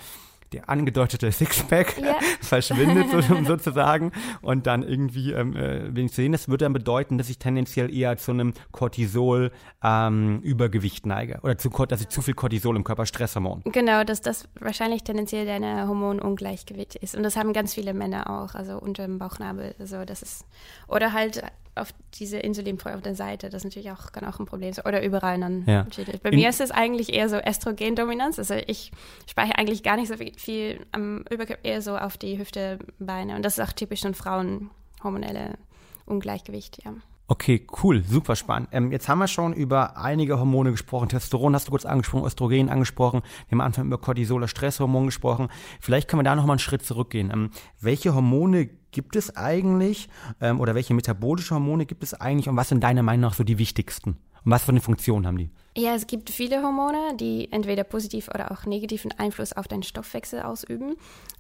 [0.54, 2.18] der angedeutete Sixpack ja.
[2.42, 4.12] verschwindet so, sozusagen
[4.42, 7.94] und dann irgendwie, ähm, äh, wenn ich sehen, das würde dann bedeuten, dass ich tendenziell
[7.94, 9.52] eher zu einem Cortisol
[9.84, 13.64] ähm, Übergewicht neige oder zu, dass ich zu viel Cortisol im Körper Stresshormon.
[13.66, 18.56] Genau, dass das wahrscheinlich tendenziell deine Hormonungleichgewicht ist und das haben ganz viele Männer auch,
[18.56, 20.46] also unter dem Bauchnabel, also das ist
[20.88, 21.42] oder halt
[21.76, 24.86] auf diese Insulinpro auf der Seite, das natürlich auch, kann auch ein Problem sein.
[24.86, 25.66] Oder überall dann.
[25.66, 25.86] Ja.
[26.24, 28.40] Bei In mir ist es eigentlich eher so Östrogendominanz.
[28.40, 28.92] Also ich
[29.30, 33.36] speichere eigentlich gar nicht so viel, am Überkörper, eher so auf die Hüfte, Beine.
[33.36, 34.70] Und das ist auch typisch für Frauen
[35.04, 35.58] hormonelle
[36.06, 36.94] Ungleichgewicht, ja.
[37.28, 38.70] Okay, cool, super spannend.
[38.72, 41.10] Ähm, jetzt haben wir schon über einige Hormone gesprochen.
[41.10, 43.24] Testosteron hast du kurz angesprochen, Östrogen angesprochen.
[43.48, 45.50] Wir haben am Anfang über Cortisol, Stresshormon gesprochen.
[45.80, 47.32] Vielleicht können wir da noch mal einen Schritt zurückgehen.
[47.34, 47.50] Ähm,
[47.82, 50.08] welche Hormone gibt es eigentlich
[50.42, 53.44] ähm, oder welche metabolische Hormone gibt es eigentlich und was sind deiner Meinung nach so
[53.44, 54.12] die wichtigsten?
[54.12, 55.50] Und was für eine Funktion haben die?
[55.76, 60.42] Ja, es gibt viele Hormone, die entweder positiv oder auch negativen Einfluss auf deinen Stoffwechsel
[60.42, 60.96] ausüben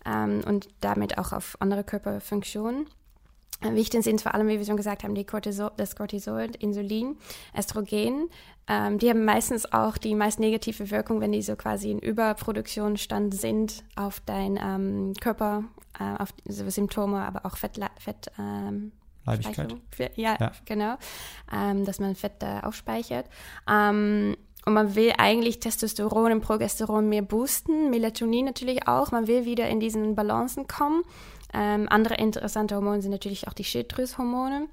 [0.05, 2.87] ähm, und damit auch auf andere Körperfunktionen.
[3.61, 7.15] Wichtig sind vor allem, wie wir schon gesagt haben, Cortisol, das Cortisol, Insulin,
[7.57, 8.29] Östrogen.
[8.67, 13.33] Ähm, die haben meistens auch die meist negative Wirkung, wenn die so quasi in Überproduktionsstand
[13.33, 15.63] sind auf deinen ähm, Körper,
[15.99, 18.91] äh, auf so Symptome, aber auch Fett, Fett ähm,
[19.25, 19.75] Leibigkeit.
[20.15, 20.95] Ja, ja, genau.
[21.51, 23.25] Ähm, dass man Fett da aufspeichert.
[23.69, 29.11] Ähm, und man will eigentlich Testosteron und Progesteron mehr boosten, Melatonin natürlich auch.
[29.11, 31.03] Man will wieder in diesen Balancen kommen.
[31.53, 34.67] Ähm, andere interessante Hormone sind natürlich auch die Schilddrüshormone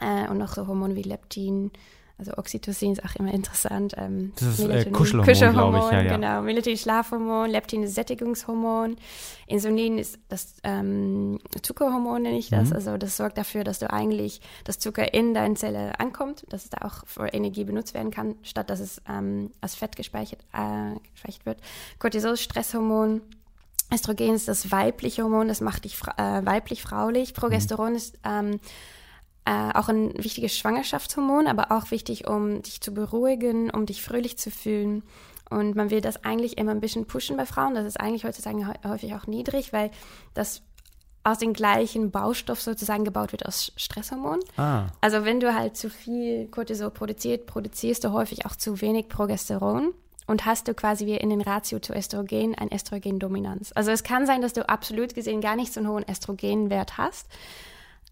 [0.00, 1.70] äh, und noch so Hormone wie Leptin,
[2.20, 3.94] also Oxytocin ist auch immer interessant.
[3.96, 5.92] Ähm, das ist äh, Melatonin, Kuschelhormon, Kuschelhormon, glaube ich.
[5.92, 6.16] Ja, ja.
[6.16, 8.96] Genau, Melatonin Schlafhormon, Leptin ist Sättigungshormon,
[9.46, 12.68] Insulin ist das ähm, Zuckerhormon, nenne ich das.
[12.68, 12.76] Mhm.
[12.76, 16.70] Also das sorgt dafür, dass du eigentlich das Zucker in deine Zelle ankommt, dass es
[16.70, 20.94] da auch für Energie benutzt werden kann, statt dass es ähm, als Fett gespeichert, äh,
[21.14, 21.58] gespeichert wird.
[21.98, 23.22] Cortisol ist Stresshormon.
[23.92, 27.34] Östrogen ist das weibliche Hormon, das macht dich äh, weiblich-fraulich.
[27.34, 27.96] Progesteron mhm.
[27.96, 28.60] ist ähm,
[29.50, 34.38] äh, auch ein wichtiges Schwangerschaftshormon, aber auch wichtig, um dich zu beruhigen, um dich fröhlich
[34.38, 35.02] zu fühlen.
[35.50, 37.74] Und man will das eigentlich immer ein bisschen pushen bei Frauen.
[37.74, 39.90] Das ist eigentlich heutzutage häufig auch niedrig, weil
[40.34, 40.62] das
[41.24, 44.38] aus dem gleichen Baustoff sozusagen gebaut wird aus Stresshormon.
[44.56, 44.86] Ah.
[45.00, 49.92] Also wenn du halt zu viel Cortisol produzierst, produzierst du häufig auch zu wenig Progesteron
[50.28, 53.72] und hast du quasi wie in den Ratio zu Östrogen ein Östrogendominanz.
[53.74, 57.26] Also es kann sein, dass du absolut gesehen gar nicht so einen hohen Östrogenwert hast,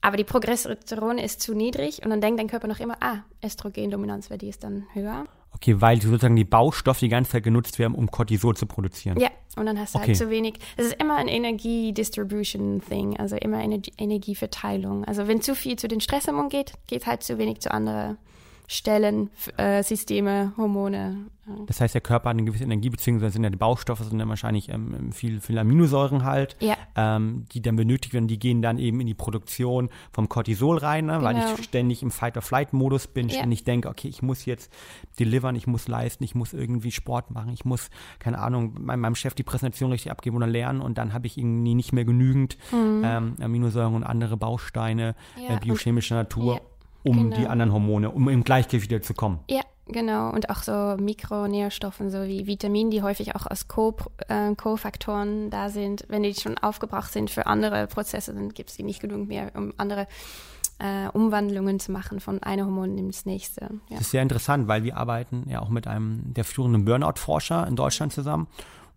[0.00, 4.30] aber die Progesteron ist zu niedrig und dann denkt dein Körper noch immer, ah, Östrogendominanz,
[4.30, 5.26] weil die ist dann höher.
[5.52, 9.18] Okay, weil sozusagen die Baustoffe die ganze Zeit genutzt werden, um Cortisol zu produzieren.
[9.18, 10.18] Ja, und dann hast du halt okay.
[10.18, 10.54] halt zu wenig.
[10.76, 15.04] Es ist immer ein Energie-Distribution-Thing, also immer Energie Energieverteilung.
[15.04, 18.18] Also wenn zu viel zu den Stresshormonen geht, geht halt zu wenig zu anderen
[18.70, 21.30] Stellen, äh, Systeme, Hormone.
[21.66, 24.28] Das heißt, der Körper hat eine gewisse Energie, beziehungsweise sind ja die Baustoffe, sind dann
[24.28, 26.76] wahrscheinlich ähm, viel, viel Aminosäuren halt, ja.
[26.94, 28.28] ähm, die dann benötigt werden.
[28.28, 31.24] Die gehen dann eben in die Produktion vom Cortisol rein, ne, genau.
[31.24, 33.36] weil ich ständig im Fight-or-Flight-Modus bin, ja.
[33.36, 34.70] ständig denke, okay, ich muss jetzt
[35.18, 39.14] delivern, ich muss leisten, ich muss irgendwie Sport machen, ich muss, keine Ahnung, meinem, meinem
[39.14, 42.58] Chef die Präsentation richtig abgeben oder lernen und dann habe ich irgendwie nicht mehr genügend
[42.70, 43.02] mhm.
[43.02, 46.60] ähm, Aminosäuren und andere Bausteine ja, äh, biochemischer Natur
[47.08, 47.36] um genau.
[47.36, 49.40] die anderen Hormone, um im Gleichgewicht wieder zu kommen.
[49.48, 50.30] Ja, genau.
[50.30, 53.66] Und auch so Mikronährstoffe, so wie Vitamine, die häufig auch als
[54.28, 56.04] äh, Co-Faktoren äh, da sind.
[56.08, 59.52] Wenn die schon aufgebracht sind für andere Prozesse, dann gibt es die nicht genug mehr,
[59.54, 60.06] um andere
[60.78, 63.62] äh, Umwandlungen zu machen von einem Hormon ins nächste.
[63.62, 63.96] Ja.
[63.96, 67.76] Das ist sehr interessant, weil wir arbeiten ja auch mit einem der führenden Burnout-Forscher in
[67.76, 68.46] Deutschland zusammen.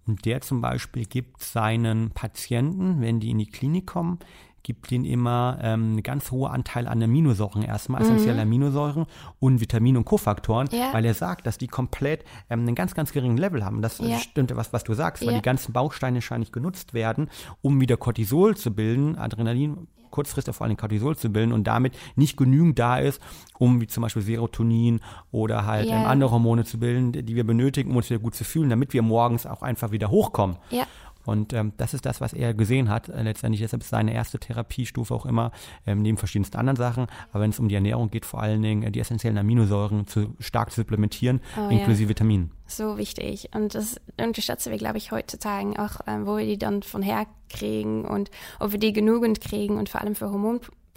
[0.08, 4.19] Und der zum Beispiel gibt seinen Patienten, wenn die in die Klinik kommen,
[4.63, 8.41] gibt ihnen immer ähm, einen ganz hohen Anteil an Aminosäuren erstmal, essentielle mhm.
[8.41, 9.06] Aminosäuren
[9.39, 10.93] und Vitamine und Kofaktoren, ja.
[10.93, 13.82] weil er sagt, dass die komplett ähm, einen ganz, ganz geringen Level haben.
[13.82, 14.19] Das ja.
[14.19, 17.30] stimmt, was, was du sagst, weil die ganzen Bausteine wahrscheinlich genutzt werden,
[17.62, 22.38] um wieder Cortisol zu bilden, Adrenalin, kurzfristig vor allem Cortisol zu bilden und damit nicht
[22.38, 23.21] genügend da ist,
[23.58, 25.00] um wie zum Beispiel Serotonin
[25.32, 26.02] oder halt yeah.
[26.02, 28.93] ähm, andere Hormone zu bilden, die wir benötigen, um uns wieder gut zu fühlen, damit
[28.93, 30.58] wir morgens auch einfach wieder hochkommen.
[30.69, 30.86] Ja.
[31.25, 33.10] Und ähm, das ist das, was er gesehen hat.
[33.10, 35.51] Äh, letztendlich deshalb ist seine erste Therapiestufe auch immer,
[35.86, 37.07] ähm, neben verschiedensten anderen Sachen.
[37.31, 40.36] Aber wenn es um die Ernährung geht, vor allen Dingen äh, die essentiellen Aminosäuren zu
[40.39, 42.10] stark zu supplementieren, oh, inklusive ja.
[42.10, 42.51] Vitaminen.
[42.67, 43.49] So wichtig.
[43.53, 47.25] Und das unterschätzen wir, glaube ich, heutzutage auch, ähm, wo wir die dann von her
[47.49, 50.27] kriegen und ob wir die genügend kriegen und vor allem für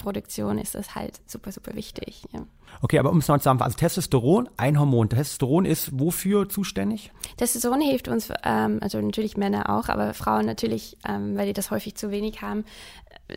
[0.05, 2.25] Hormonproduktion ist das halt super, super wichtig.
[2.33, 2.41] Ja.
[2.83, 5.09] Okay, aber um es noch zu sagen, also Testosteron, ein Hormon.
[5.09, 7.13] Testosteron ist wofür zuständig?
[7.37, 11.71] Testosteron hilft uns, ähm, also natürlich Männer auch, aber Frauen natürlich, ähm, weil die das
[11.71, 12.65] häufig zu wenig haben,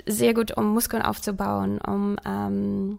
[0.05, 2.97] sehr gut, um Muskeln aufzubauen, um ähm,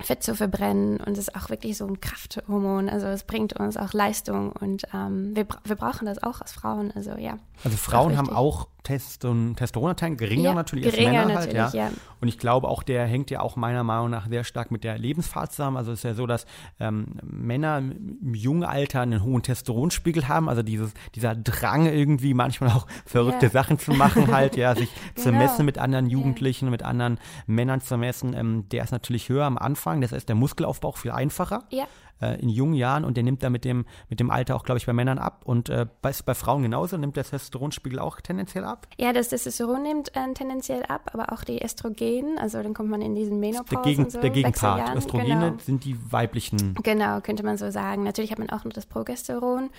[0.00, 2.90] Fett zu verbrennen und es ist auch wirklich so ein Krafthormon.
[2.90, 6.92] Also es bringt uns auch Leistung und ähm, wir, wir brauchen das auch als Frauen.
[6.94, 7.38] Also ja.
[7.64, 11.86] Also Frauen auch haben auch Testosteron, Testosteronanteil, geringer ja, natürlich geringer als Männer halt, ja.
[11.86, 11.90] ja.
[12.20, 14.96] Und ich glaube auch, der hängt ja auch meiner Meinung nach sehr stark mit der
[14.96, 15.76] Lebensphase zusammen.
[15.76, 16.46] Also es ist ja so, dass
[16.78, 22.70] ähm, Männer im jungen Alter einen hohen Testosteronspiegel haben, also dieses, dieser Drang irgendwie manchmal
[22.70, 23.52] auch verrückte ja.
[23.52, 25.24] Sachen zu machen halt, ja, sich genau.
[25.24, 29.44] zu messen mit anderen Jugendlichen, mit anderen Männern zu messen, ähm, der ist natürlich höher
[29.44, 31.64] am Anfang, das heißt der Muskelaufbau viel einfacher.
[31.70, 31.86] Ja
[32.20, 34.78] äh, in jungen Jahren und der nimmt da mit dem, mit dem Alter auch, glaube
[34.78, 35.42] ich, bei Männern ab.
[35.44, 38.86] Und äh, bei, bei Frauen genauso, nimmt der Testosteronspiegel auch tendenziell ab?
[38.98, 43.02] Ja, das Testosteron nimmt äh, tendenziell ab, aber auch die Östrogen, also dann kommt man
[43.02, 44.96] in diesen Menopause der, Gegen, so, der Gegenpart.
[44.96, 45.58] Östrogene genau.
[45.58, 46.74] sind die weiblichen.
[46.82, 48.02] Genau, könnte man so sagen.
[48.02, 49.70] Natürlich hat man auch noch das Progesteron.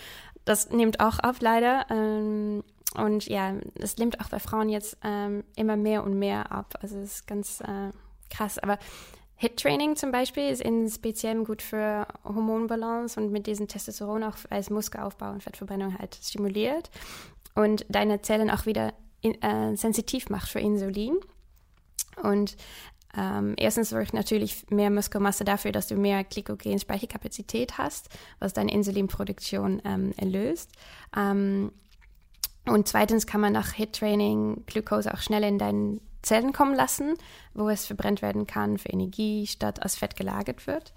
[0.45, 1.86] Das nimmt auch ab, leider.
[1.89, 2.63] Ähm,
[2.95, 6.76] und ja, es nimmt auch bei Frauen jetzt ähm, immer mehr und mehr ab.
[6.82, 7.91] Also es ist ganz äh,
[8.30, 8.58] krass.
[8.60, 8.78] Aber
[9.38, 14.69] HIT-Training zum Beispiel ist in speziell gut für Hormonbalance und mit diesem Testosteron auch als
[14.69, 16.89] Muskelaufbau und Fettverbrennung halt stimuliert
[17.54, 21.17] und deine Zellen auch wieder in, äh, sensitiv macht für Insulin.
[22.23, 22.58] Und
[23.15, 29.82] ähm, erstens sorgt natürlich mehr Muskelmasse dafür, dass du mehr Glykogen-Speicherkapazität hast, was deine Insulinproduktion
[29.86, 30.71] ähm, erlöst.
[31.15, 31.71] Ähm,
[32.65, 37.14] und zweitens kann man nach HIT-Training Glucose auch schneller in deinen Zellen kommen lassen,
[37.54, 40.94] wo es verbrennt werden kann für Energie, statt als Fett gelagert wird.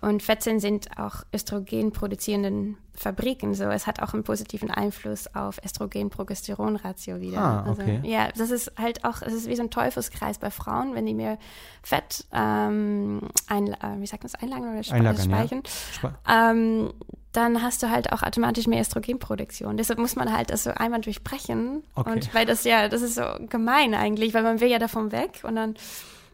[0.00, 3.54] Und Fettzellen sind auch Östrogen produzierenden Fabriken.
[3.54, 7.40] So, es hat auch einen positiven Einfluss auf Östrogen-Progesteron-Ratio wieder.
[7.40, 8.00] Ah, also, okay.
[8.04, 11.14] ja, das ist halt auch, es ist wie so ein Teufelskreis bei Frauen, wenn die
[11.14, 11.36] mehr
[11.82, 15.36] Fett ähm, ein, äh, wie sagt man das, einlagern oder spe Einlagern, ja.
[15.36, 16.92] speichern, Spe- ähm,
[17.38, 19.76] dann hast du halt auch automatisch mehr Östrogenproduktion.
[19.76, 21.84] Deshalb muss man halt das so einmal durchbrechen.
[21.94, 22.10] Okay.
[22.10, 25.40] Und weil das ja, das ist so gemein eigentlich, weil man will ja davon weg
[25.44, 25.74] und dann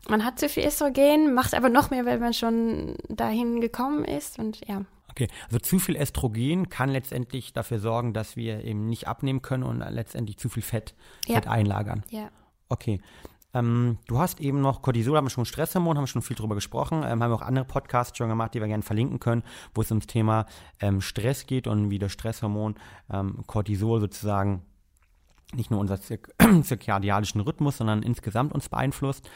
[0.08, 4.38] man hat zu viel Östrogen, macht aber noch mehr, weil man schon dahin gekommen ist
[4.38, 4.82] und ja.
[5.10, 9.62] Okay, also zu viel Östrogen kann letztendlich dafür sorgen, dass wir eben nicht abnehmen können
[9.62, 10.94] und letztendlich zu viel Fett,
[11.26, 11.36] Ja.
[11.36, 12.02] Fett einlagern.
[12.10, 12.30] Ja.
[12.68, 13.00] Okay.
[13.54, 16.54] Ähm, du hast eben noch Cortisol, haben wir schon Stresshormon, haben wir schon viel drüber
[16.54, 19.42] gesprochen, ähm, haben wir auch andere Podcasts schon gemacht, die wir gerne verlinken können,
[19.74, 20.46] wo es ums Thema
[20.80, 22.74] ähm, Stress geht und wie das Stresshormon
[23.12, 24.62] ähm, Cortisol sozusagen
[25.56, 29.28] nicht nur unser zirk zirkadianischen Rhythmus, sondern insgesamt uns beeinflusst.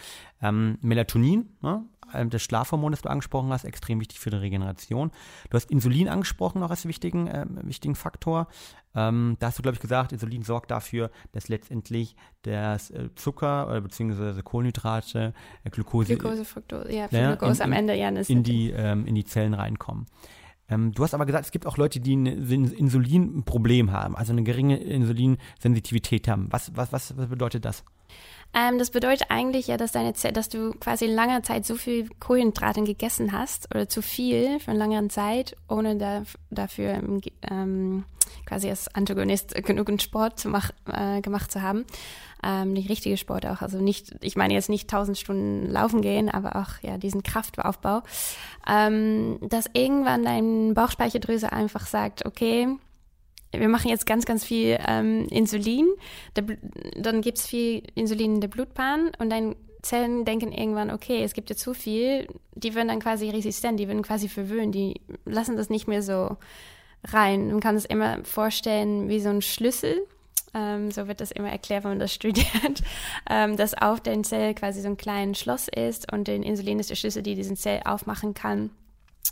[0.43, 1.85] Ähm, Melatonin, ne?
[2.31, 5.11] das Schlafhormon, das du angesprochen hast, extrem wichtig für die Regeneration.
[5.51, 8.49] Du hast Insulin angesprochen, auch als wichtigen, ähm, wichtigen Faktor.
[8.95, 13.67] Ähm, da hast du, glaube ich, gesagt, Insulin sorgt dafür, dass letztendlich das äh, Zucker
[13.69, 18.09] oder beziehungsweise Kohlenhydrate, äh, Glucose, Glucose, Fructose, ja, Ja, Glucose in- am Ende, ja.
[18.09, 20.07] In die, ähm, in die Zellen reinkommen.
[20.71, 24.43] Ähm, du hast aber gesagt, es gibt auch Leute, die ein Insulinproblem haben, also eine
[24.43, 26.49] geringe Insulinsensitivität haben.
[26.51, 27.85] Was, was, was, bedeutet das?
[28.55, 32.09] Ähm, das bedeutet eigentlich ja, dass deine dass du quasi in langer Zeit so viel
[32.21, 38.05] Kohlenhydrate gegessen hast oder zu viel für eine lange Zeit, ohne da, dafür ähm, ähm,
[38.47, 40.51] quasi als Antagonist genügend Sport zu
[40.87, 41.85] äh, gemacht zu haben.
[42.45, 46.29] Ähm, nicht richtige Sport auch, also nicht, ich meine jetzt nicht tausend Stunden laufen gehen,
[46.29, 48.03] aber auch ja diesen Kraftaufbau,
[48.69, 52.69] ähm, dass irgendwann dein Bauchspeicheldrüse einfach sagt, okay,
[53.51, 55.89] wir machen jetzt ganz, ganz viel ähm, Insulin,
[56.37, 56.45] der,
[56.97, 61.35] dann gibt es viel Insulin in der Blutbahn und deine Zellen denken irgendwann, okay, es
[61.35, 65.57] gibt ja zu viel, die werden dann quasi resistent, die werden quasi verwöhnt, die lassen
[65.57, 66.37] das nicht mehr so
[67.05, 67.49] rein.
[67.49, 70.07] Man kann es immer vorstellen wie so ein Schlüssel,
[70.55, 72.83] ähm, so wird das immer erklärt, wenn man das studiert,
[73.29, 76.91] ähm, dass auf den Zell quasi so ein kleines Schloss ist und den Insulin ist
[76.91, 78.71] der Schlüssel, die diesen Zell aufmachen kann,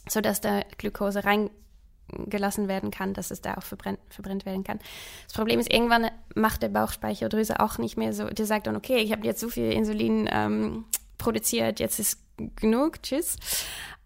[0.08, 4.78] sodass da Glucose reingelassen werden kann, dass es da auch verbrennt, verbrennt werden kann.
[5.26, 8.98] Das Problem ist, irgendwann macht der Bauchspeicheldrüse auch nicht mehr so, der sagt dann, okay,
[8.98, 10.84] ich habe jetzt so viel Insulin ähm,
[11.18, 12.20] produziert, jetzt ist
[12.56, 13.36] genug, tschüss.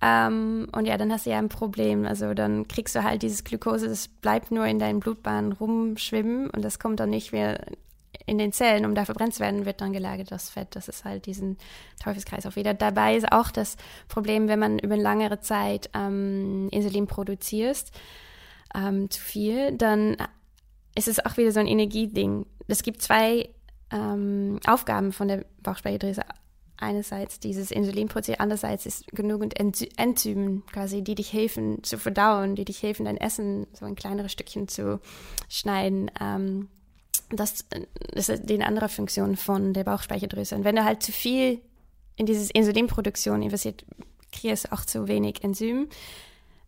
[0.02, 2.06] Ähm, und ja, dann hast du ja ein Problem.
[2.06, 6.64] Also dann kriegst du halt dieses Glucose, das bleibt nur in deinen Blutbahnen rumschwimmen und
[6.64, 7.60] das kommt dann nicht mehr
[8.26, 10.76] in den Zellen, um da verbrennt zu werden, wird dann gelagert das Fett.
[10.76, 11.58] Das ist halt diesen
[12.02, 12.74] Teufelskreis auch wieder.
[12.74, 13.76] Dabei ist auch das
[14.08, 17.92] Problem, wenn man über längere Zeit ähm, Insulin produzierst,
[18.74, 20.16] ähm, zu viel, dann
[20.94, 22.46] ist es auch wieder so ein Energieding.
[22.68, 23.48] Es gibt zwei
[23.90, 26.22] ähm, Aufgaben von der Bauchspeicheldrüse.
[26.80, 32.56] Einerseits dieses Insulin produziert, andererseits ist genügend Enzy Enzymen quasi, die dich helfen zu verdauen,
[32.56, 35.00] die dich helfen, dein Essen so in kleinere Stückchen zu
[35.48, 36.10] schneiden.
[36.20, 36.68] Ähm,
[37.30, 37.64] das,
[38.12, 40.54] ist die andere Funktion von der Bauchspeicheldrüse.
[40.54, 41.60] Und wenn du halt zu viel
[42.16, 43.84] in dieses Insulinproduktion investiert,
[44.32, 45.88] kriegst du auch zu wenig Enzym,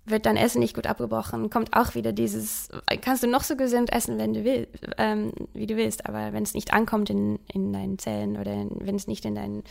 [0.04, 2.68] wird dein Essen nicht gut abgebrochen, kommt auch wieder dieses,
[3.00, 6.42] kannst du noch so gesund essen, wenn du willst, ähm, wie du willst, aber wenn
[6.42, 9.62] es nicht ankommt in, in deinen Zellen oder wenn es nicht in deinen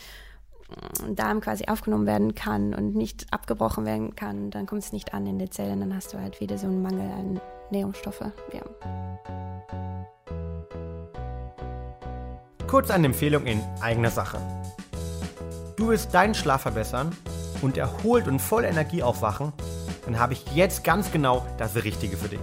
[1.10, 5.26] Darm quasi aufgenommen werden kann und nicht abgebrochen werden kann, dann kommt es nicht an
[5.26, 8.26] in die Zellen, dann hast du halt wieder so einen Mangel an Nährstoffe.
[8.54, 8.62] Ja.
[12.68, 14.40] Kurz eine Empfehlung in eigener Sache.
[15.76, 17.16] Du willst deinen Schlaf verbessern
[17.62, 19.52] und erholt und voll Energie aufwachen,
[20.06, 22.40] dann habe ich jetzt ganz genau das Richtige für dich.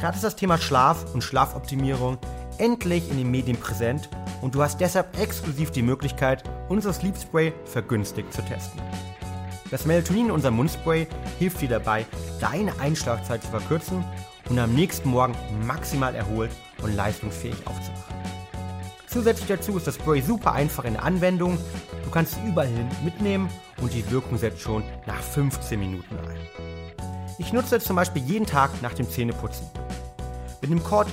[0.00, 2.18] Gerade ist das Thema Schlaf und Schlafoptimierung
[2.58, 4.08] endlich in den Medien präsent
[4.40, 8.80] und du hast deshalb exklusiv die Möglichkeit, unser Sleep Spray vergünstigt zu testen.
[9.70, 11.06] Das Melatonin in unserem Mundspray
[11.38, 12.06] hilft dir dabei,
[12.40, 14.04] deine Einschlafzeit zu verkürzen
[14.48, 15.34] und am nächsten Morgen
[15.66, 16.50] maximal erholt
[16.82, 18.14] und leistungsfähig aufzuwachen.
[19.06, 21.56] Zusätzlich dazu ist das Spray super einfach in der Anwendung.
[22.04, 23.48] Du kannst es überall hin mitnehmen
[23.80, 26.64] und die Wirkung setzt schon nach 15 Minuten ein.
[27.38, 29.66] Ich nutze es zum Beispiel jeden Tag nach dem Zähneputzen.
[30.60, 31.10] Mit dem Code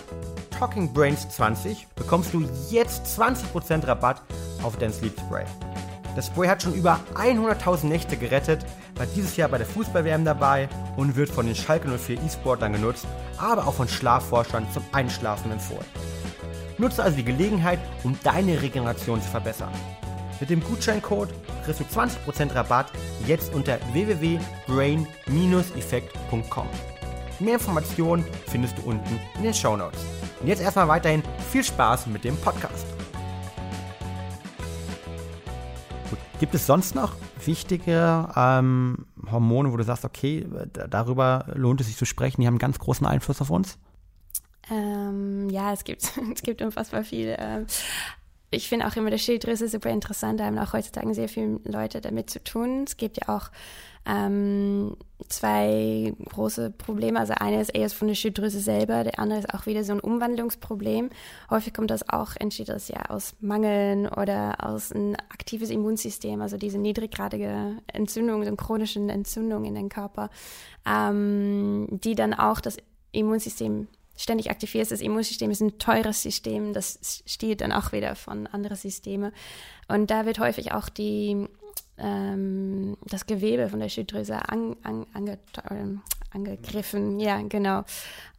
[0.62, 4.22] TalkingBrains20 bekommst du jetzt 20% Rabatt
[4.62, 5.44] auf dein Sleep Spray.
[6.16, 8.64] Das Spray hat schon über 100.000 Nächte gerettet,
[8.96, 13.08] war dieses Jahr bei der Fußball-WM dabei und wird von den Schalke 04 E-Sportlern genutzt,
[13.38, 15.88] aber auch von Schlafforschern zum Einschlafen empfohlen.
[16.78, 19.72] Nutze also die Gelegenheit, um deine Regeneration zu verbessern.
[20.40, 21.30] Mit dem Gutscheincode
[21.64, 22.92] kriegst du 20% Rabatt
[23.26, 26.68] jetzt unter www.brain-effekt.com.
[27.40, 30.02] Mehr Informationen findest du unten in den Show Notes.
[30.42, 32.88] Und jetzt erstmal weiterhin viel Spaß mit dem Podcast.
[36.10, 36.20] Gut.
[36.40, 37.14] Gibt es sonst noch
[37.46, 40.48] wichtige ähm, Hormone, wo du sagst, okay,
[40.90, 43.78] darüber lohnt es sich zu sprechen, die haben einen ganz großen Einfluss auf uns?
[44.72, 47.36] Ähm, ja, es gibt, es gibt unfassbar viel.
[47.38, 47.68] Ähm,
[48.50, 50.40] ich finde auch immer die Schilddrüse super interessant.
[50.40, 52.84] Da haben auch heutzutage sehr viele Leute damit zu tun.
[52.88, 53.52] Es gibt ja auch
[54.06, 54.96] ähm,
[55.28, 57.20] zwei große Probleme.
[57.20, 60.00] Also eine ist eher von der Schilddrüse selber, der andere ist auch wieder so ein
[60.00, 61.10] Umwandlungsproblem.
[61.50, 66.58] Häufig kommt das auch, entsteht das ja aus Mangeln oder aus ein aktives Immunsystem, also
[66.58, 70.30] diese niedriggradige Entzündung, so eine chronische Entzündung in den Körper,
[70.86, 72.78] ähm, die dann auch das
[73.12, 73.88] Immunsystem
[74.18, 74.92] ständig aktiviert ist.
[74.92, 79.32] Das Immunsystem ist ein teures System, das stiehlt dann auch wieder von anderen Systemen.
[79.88, 81.48] Und da wird häufig auch die
[82.02, 87.20] ähm, das Gewebe von der Schilddrüse an, an, ange, äh, angegriffen.
[87.20, 87.84] Ja, genau.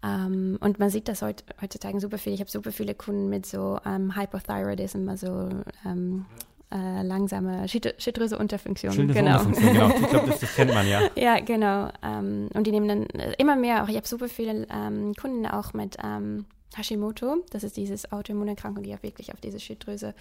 [0.02, 2.32] Ähm, und man sieht das heut, heutzutage super viel.
[2.32, 5.48] Ich habe super viele Kunden mit so ähm, Hypothyroidism, also
[5.86, 6.26] ähm,
[6.72, 8.92] äh, langsame Schilddrüseunterfunktion.
[8.92, 9.88] Schilddrüseunterfunktion, genau.
[9.88, 10.00] genau.
[10.04, 11.02] Ich glaube, das, das, kennt man ja.
[11.16, 11.90] Ja, genau.
[12.02, 13.06] Ähm, und die nehmen dann
[13.38, 16.46] immer mehr, auch ich habe super viele ähm, Kunden auch mit ähm,
[16.76, 20.14] Hashimoto, das ist dieses Autoimmunerkrankung, die ja wirklich auf diese Schilddrüse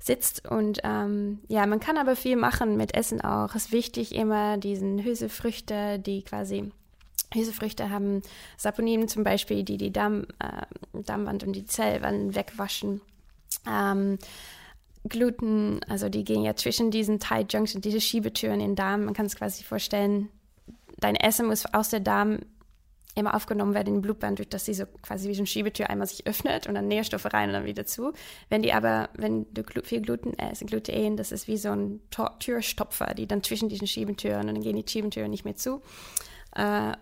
[0.00, 0.48] sitzt.
[0.48, 3.54] Und ähm, ja, man kann aber viel machen mit Essen auch.
[3.54, 6.70] Es ist wichtig immer diesen Hülsefrüchte, die quasi
[7.32, 8.22] Hülsefrüchte haben
[8.56, 13.00] Saponinen zum Beispiel, die die Darm, äh, Darmwand und die Zellwand wegwaschen.
[13.68, 14.18] Ähm,
[15.08, 19.04] Gluten, also die gehen ja zwischen diesen Tight Junction, diese Schiebetüren in den Darm.
[19.04, 20.28] Man kann es quasi vorstellen,
[20.98, 22.40] dein Essen muss aus der Darm
[23.18, 25.90] immer aufgenommen werden in die Blutbahn, durch dass sie so quasi wie so eine Schiebetür
[25.90, 28.12] einmal sich öffnet und dann Nährstoffe rein und dann wieder zu.
[28.48, 32.00] Wenn die aber, wenn du viel Gluten isst, Gluten, das ist wie so ein
[32.38, 35.82] Türstopfer, die dann zwischen diesen Schiebetüren und dann gehen die Schiebetüren nicht mehr zu.
[36.54, 36.92] Äh,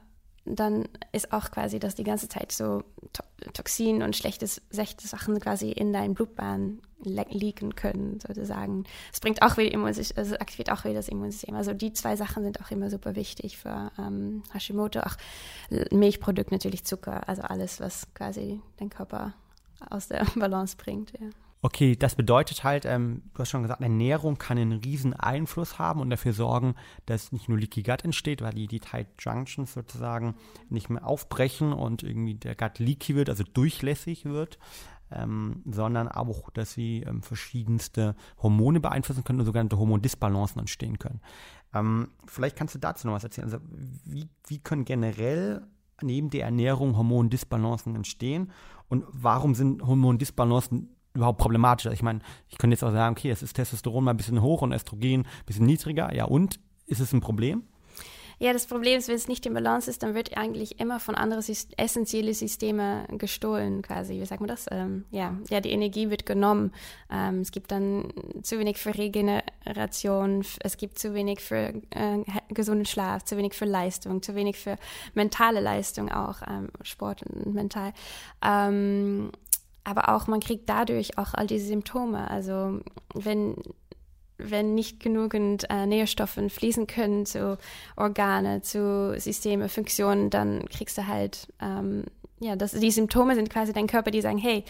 [0.46, 2.82] dann ist auch quasi, dass die ganze Zeit so
[3.12, 8.84] to Toxin und schlechtes, schlechte Sachen quasi in deinen Blutbahn liegen können, sozusagen.
[9.12, 11.54] Es bringt auch wieder Immunsystem, also aktiviert auch wieder das Immunsystem.
[11.54, 15.00] Also die zwei Sachen sind auch immer super wichtig für ähm, Hashimoto.
[15.00, 15.16] Auch
[15.90, 19.34] Milchprodukt natürlich Zucker, also alles, was quasi den Körper
[19.90, 21.12] aus der Balance bringt.
[21.20, 21.28] Ja.
[21.62, 26.00] Okay, das bedeutet halt, ähm, du hast schon gesagt, Ernährung kann einen riesen Einfluss haben
[26.00, 26.74] und dafür sorgen,
[27.06, 30.34] dass nicht nur Leaky Gut entsteht, weil die, die Tight Junctions sozusagen
[30.68, 34.58] nicht mehr aufbrechen und irgendwie der Gut leaky wird, also durchlässig wird,
[35.10, 41.20] ähm, sondern auch, dass sie ähm, verschiedenste Hormone beeinflussen können und sogenannte Hormondisbalancen entstehen können.
[41.74, 43.46] Ähm, vielleicht kannst du dazu noch was erzählen.
[43.46, 43.58] Also
[44.04, 45.66] wie, wie können generell
[46.02, 48.52] neben der Ernährung Hormondisbalancen entstehen
[48.88, 51.86] und warum sind Hormondisbalancen überhaupt problematisch?
[51.92, 54.62] Ich meine, ich könnte jetzt auch sagen, okay, es ist Testosteron mal ein bisschen hoch
[54.62, 56.14] und Östrogen ein bisschen niedriger.
[56.14, 57.64] Ja, und ist es ein Problem?
[58.38, 61.14] Ja, das Problem ist, wenn es nicht im Balance ist, dann wird eigentlich immer von
[61.14, 61.42] anderen
[61.78, 64.20] essentiellen Systemen gestohlen, quasi.
[64.20, 64.66] Wie sagt man das?
[64.70, 66.72] Ähm, ja, ja, die Energie wird genommen.
[67.10, 72.18] Ähm, es gibt dann zu wenig für Regeneration, es gibt zu wenig für äh,
[72.50, 74.76] gesunden Schlaf, zu wenig für Leistung, zu wenig für
[75.14, 77.94] mentale Leistung auch, ähm, Sport und mental.
[79.86, 82.28] Aber auch man kriegt dadurch auch all diese Symptome.
[82.28, 82.80] Also
[83.14, 83.54] wenn
[84.38, 87.56] wenn nicht genügend äh, Nährstoffe fließen können zu
[87.96, 92.04] Organe, zu Systeme, Funktionen, dann kriegst du halt, ähm,
[92.38, 94.64] ja, das, die Symptome sind quasi dein Körper, die sagen, hey,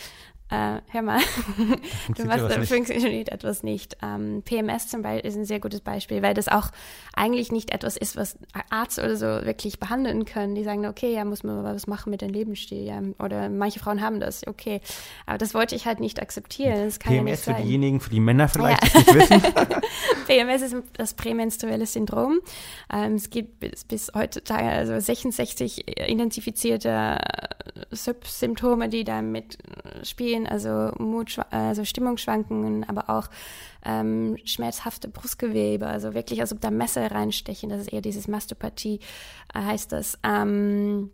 [0.50, 1.20] äh, hör mal,
[2.16, 3.96] du machst, funktioniert etwas nicht.
[4.02, 6.68] Ähm, PMS zum Beispiel ist ein sehr gutes Beispiel, weil das auch
[7.14, 8.38] eigentlich nicht etwas ist, was
[8.70, 10.54] Arzt oder so wirklich behandeln können.
[10.54, 12.84] Die sagen, okay, ja, muss man was machen mit dem Lebensstil.
[12.84, 13.02] Ja.
[13.18, 14.80] Oder manche Frauen haben das, okay.
[15.26, 16.92] Aber das wollte ich halt nicht akzeptieren.
[16.96, 19.00] PMS ja für diejenigen, für die Männer vielleicht ja.
[19.00, 19.42] nicht wissen.
[20.26, 22.38] PMS ist das prämenstruelle Syndrom.
[22.92, 27.18] Ähm, es gibt bis, bis heutzutage also 66 identifizierte
[27.90, 33.28] Symptome, die da mitspielen Wehwehchen, also, Mut, also Stimmungsschwankungen, aber auch
[33.84, 39.00] ähm, schmerzhafte Brustgewebe, also wirklich, als ob da Messer reinstechen, das ist eher dieses Mastopathie,
[39.54, 40.18] äh, heißt das.
[40.22, 41.10] Ähm,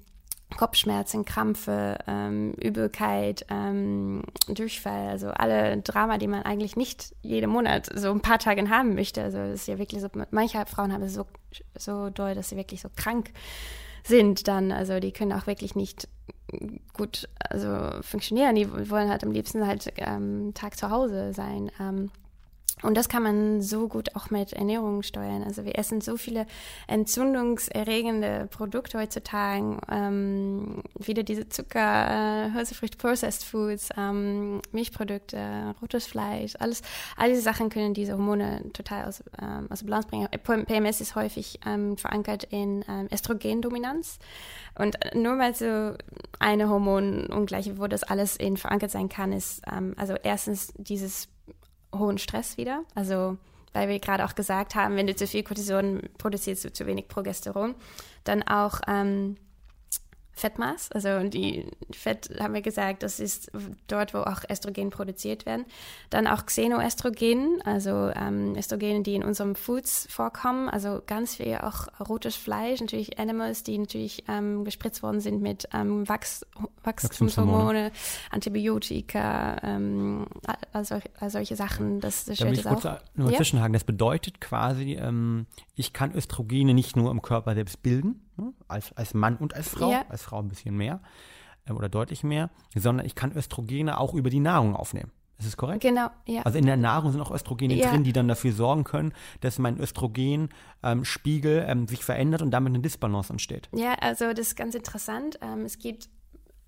[0.55, 7.89] Kopfschmerzen, Krampfe, ähm, Übelkeit, ähm, Durchfall, also alle Drama, die man eigentlich nicht jeden Monat
[7.95, 9.23] so ein paar Tage haben möchte.
[9.23, 11.25] Also es ist ja wirklich so, manche Frauen haben es so,
[11.79, 13.31] so doll, dass sie wirklich so krank
[14.05, 14.73] sind dann.
[14.73, 16.09] Also die können auch wirklich nicht
[16.93, 18.55] gut also funktionieren.
[18.57, 21.71] Die wollen halt am liebsten halt ähm, Tag zu Hause sein.
[21.81, 22.11] Ähm,
[22.83, 25.43] und das kann man so gut auch mit Ernährung steuern.
[25.45, 26.47] Also wir essen so viele
[26.89, 29.79] entzündungserregende Produkte heutzutage.
[29.91, 36.83] Ähm, wieder diese Zucker, äh, Hülsefrüchte, Processed Foods, ähm, Milchprodukte, rotes Fleisch, alles,
[37.17, 40.29] all diese Sachen können diese Hormone total aus, ähm, aus Balance bringen.
[40.67, 44.19] PMS ist häufig ähm, verankert in ähm, Östrogendominanz.
[44.75, 45.95] Und nur mal so
[46.39, 51.29] eine Hormonungleiche, wo das alles in verankert sein kann, ist ähm, also erstens dieses
[51.95, 52.85] hohen Stress wieder.
[52.95, 53.37] Also
[53.73, 57.09] weil wir gerade auch gesagt haben, wenn du zu viel Cortison produzierst du zu wenig
[57.09, 57.75] Progesteron.
[58.25, 59.37] Dann auch ähm,
[60.35, 63.53] Fettmaß, also die Fett haben wir gesagt, das ist
[63.87, 65.67] dort, wo auch Östrogen produziert werden.
[66.11, 71.89] Dann auch Xenoestrogen, also ähm, Östrogene, die in unserem Foods vorkommen, also ganz viel auch
[72.01, 76.47] rotes Fleisch, natürlich Animals, die natürlich ähm, gespritzt worden sind mit ähm, Wachs
[76.83, 77.93] Wachstumshormone,
[78.31, 80.27] Antibiotika, ähm,
[80.73, 82.01] also, also solche Sachen.
[82.01, 82.99] Das, das da will ich kurz auch.
[83.15, 83.37] nur ja?
[83.37, 83.73] zwischenhaken.
[83.73, 88.55] Das bedeutet quasi, ähm, ich kann Östrogene nicht nur im Körper selbst bilden, hm?
[88.69, 90.05] als, als Mann und als Frau, ja.
[90.09, 91.01] als Frau ein bisschen mehr
[91.67, 95.13] äh, oder deutlich mehr, sondern ich kann Östrogene auch über die Nahrung aufnehmen.
[95.39, 95.81] Ist das korrekt?
[95.83, 96.43] Genau, ja.
[96.43, 97.91] Also in der Nahrung sind auch Östrogene ja.
[97.91, 102.73] drin, die dann dafür sorgen können, dass mein Östrogenspiegel ähm, ähm, sich verändert und damit
[102.73, 103.69] eine Disbalance entsteht.
[103.75, 105.41] Ja, also das ist ganz interessant.
[105.43, 106.09] Ähm, es gibt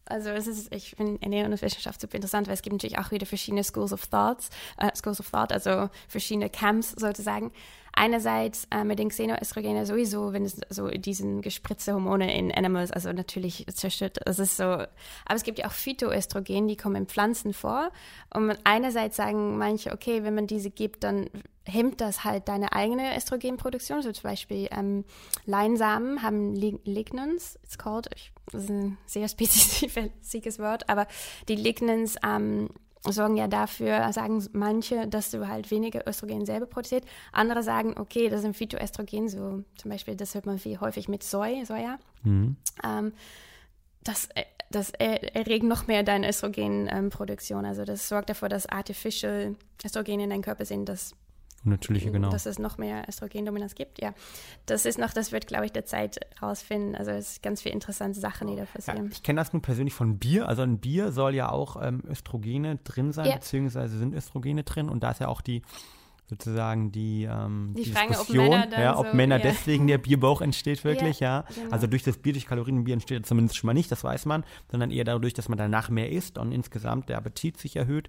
[0.06, 3.64] also es ist, ich finde Ernährungswissenschaft super interessant, weil es gibt natürlich auch wieder verschiedene
[3.64, 7.52] Schools of Thoughts, äh, Schools of Thought, also verschiedene Camps sozusagen.
[7.96, 13.12] Einerseits äh, mit den Xenoöstrogenen sowieso, wenn es so diesen gespritzte Hormone in Animals, also
[13.12, 14.64] natürlich zerstört, das ist so.
[14.64, 14.88] Aber
[15.28, 17.90] es gibt ja auch Phytoöstrogen, die kommen in Pflanzen vor.
[18.32, 21.30] Und einerseits sagen manche, okay, wenn man diese gibt, dann
[21.66, 24.02] hemmt das halt deine eigene Östrogenproduktion.
[24.02, 25.04] So zum Beispiel ähm,
[25.46, 28.08] Leinsamen haben Lignans, it's called,
[28.50, 31.06] das ist ein sehr spezifisches Wort, aber
[31.48, 32.70] die Lignans ähm,
[33.12, 37.04] sorgen ja dafür, sagen manche, dass du halt weniger Östrogen selber produziert.
[37.32, 41.22] Andere sagen, okay, das sind Phytoöstrogen, so zum Beispiel, das hört man viel häufig mit
[41.22, 41.98] Soy, Soja.
[42.22, 42.56] Mhm.
[42.82, 43.12] Ähm,
[44.02, 47.64] das, äh, das erregt noch mehr deine Östrogenproduktion.
[47.64, 51.14] also das sorgt dafür, dass artificial Östrogen in deinem Körper sind, das
[51.64, 52.30] natürliche, genau.
[52.30, 54.14] Dass es noch mehr Östrogendominanz gibt, ja.
[54.66, 56.94] Das ist noch, das wird, glaube ich, der Zeit rausfinden.
[56.94, 59.06] Also es sind ganz viele interessante Sachen, die da passieren.
[59.06, 60.48] Ja, ich kenne das nur persönlich von Bier.
[60.48, 63.34] Also ein Bier soll ja auch ähm, Östrogene drin sein, ja.
[63.34, 64.88] beziehungsweise sind Östrogene drin.
[64.88, 65.62] Und da ist ja auch die
[66.26, 69.42] sozusagen die, ähm, die, die Frage, Diskussion, ob Männer, ja, ob so, Männer ja.
[69.42, 71.40] deswegen der Bierbauch entsteht wirklich, ja.
[71.40, 71.44] ja.
[71.54, 71.70] Genau.
[71.70, 74.90] Also durch das Bier, durch Kalorienbier entsteht zumindest schon mal nicht, das weiß man, sondern
[74.90, 78.08] eher dadurch, dass man danach mehr isst und insgesamt der Appetit sich erhöht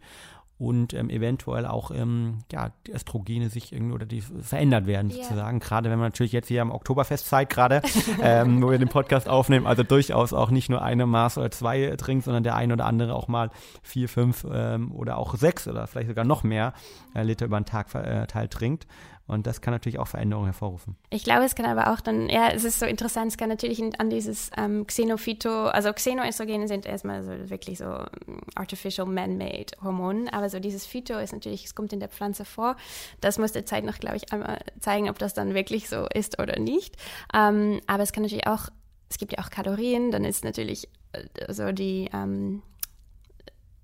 [0.57, 5.23] und ähm, eventuell auch ähm, ja, die Östrogene sich irgendwie oder die verändert werden yeah.
[5.23, 5.59] sozusagen.
[5.59, 7.81] Gerade wenn man natürlich jetzt hier am Oktoberfestzeit gerade,
[8.21, 11.93] ähm, wo wir den Podcast aufnehmen, also durchaus auch nicht nur eine Maß oder zwei
[11.97, 13.51] trinkt, sondern der eine oder andere auch mal
[13.83, 16.73] vier, fünf ähm, oder auch sechs oder vielleicht sogar noch mehr
[17.13, 18.87] äh, Liter über den Tag verteilt trinkt.
[19.27, 20.95] Und das kann natürlich auch Veränderungen hervorrufen.
[21.09, 23.81] Ich glaube, es kann aber auch dann, ja, es ist so interessant, es kann natürlich
[23.99, 30.29] an dieses ähm, Xenophyto, also Xenoöstrogene sind erstmal so wirklich so ähm, artificial man-made Hormonen,
[30.29, 32.75] aber so dieses Phyto ist natürlich, es kommt in der Pflanze vor.
[33.19, 36.39] Das muss der Zeit noch, glaube ich, einmal zeigen, ob das dann wirklich so ist
[36.39, 36.95] oder nicht.
[37.33, 38.69] Ähm, aber es kann natürlich auch,
[39.09, 42.61] es gibt ja auch Kalorien, dann ist natürlich äh, so die, ähm,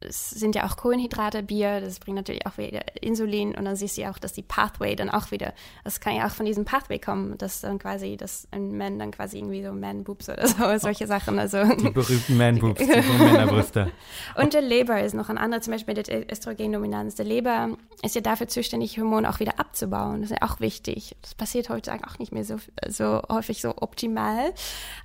[0.02, 3.98] es sind ja auch Kohlenhydrate, Bier, das bringt natürlich auch wieder Insulin und dann siehst
[3.98, 6.66] du ja auch, dass die Pathway dann auch wieder, das kann ja auch von diesem
[6.66, 10.78] Pathway kommen, dass dann quasi, dass ein Mann dann quasi irgendwie so Man-Boobs oder so,
[10.78, 11.40] solche Sachen.
[11.40, 13.92] Also die berühmten Man-Boobs, die Männerbrüste.
[14.36, 17.16] und der Leber ist noch ein anderer, zum Beispiel der Östrogendominanz.
[17.16, 17.70] Der Leber
[18.02, 20.22] ist ja dafür zuständig, Hormone auch wieder abzubauen.
[20.22, 21.16] Das ist ja auch wichtig.
[21.22, 24.54] Das passiert heutzutage auch nicht mehr so, so häufig so optimal.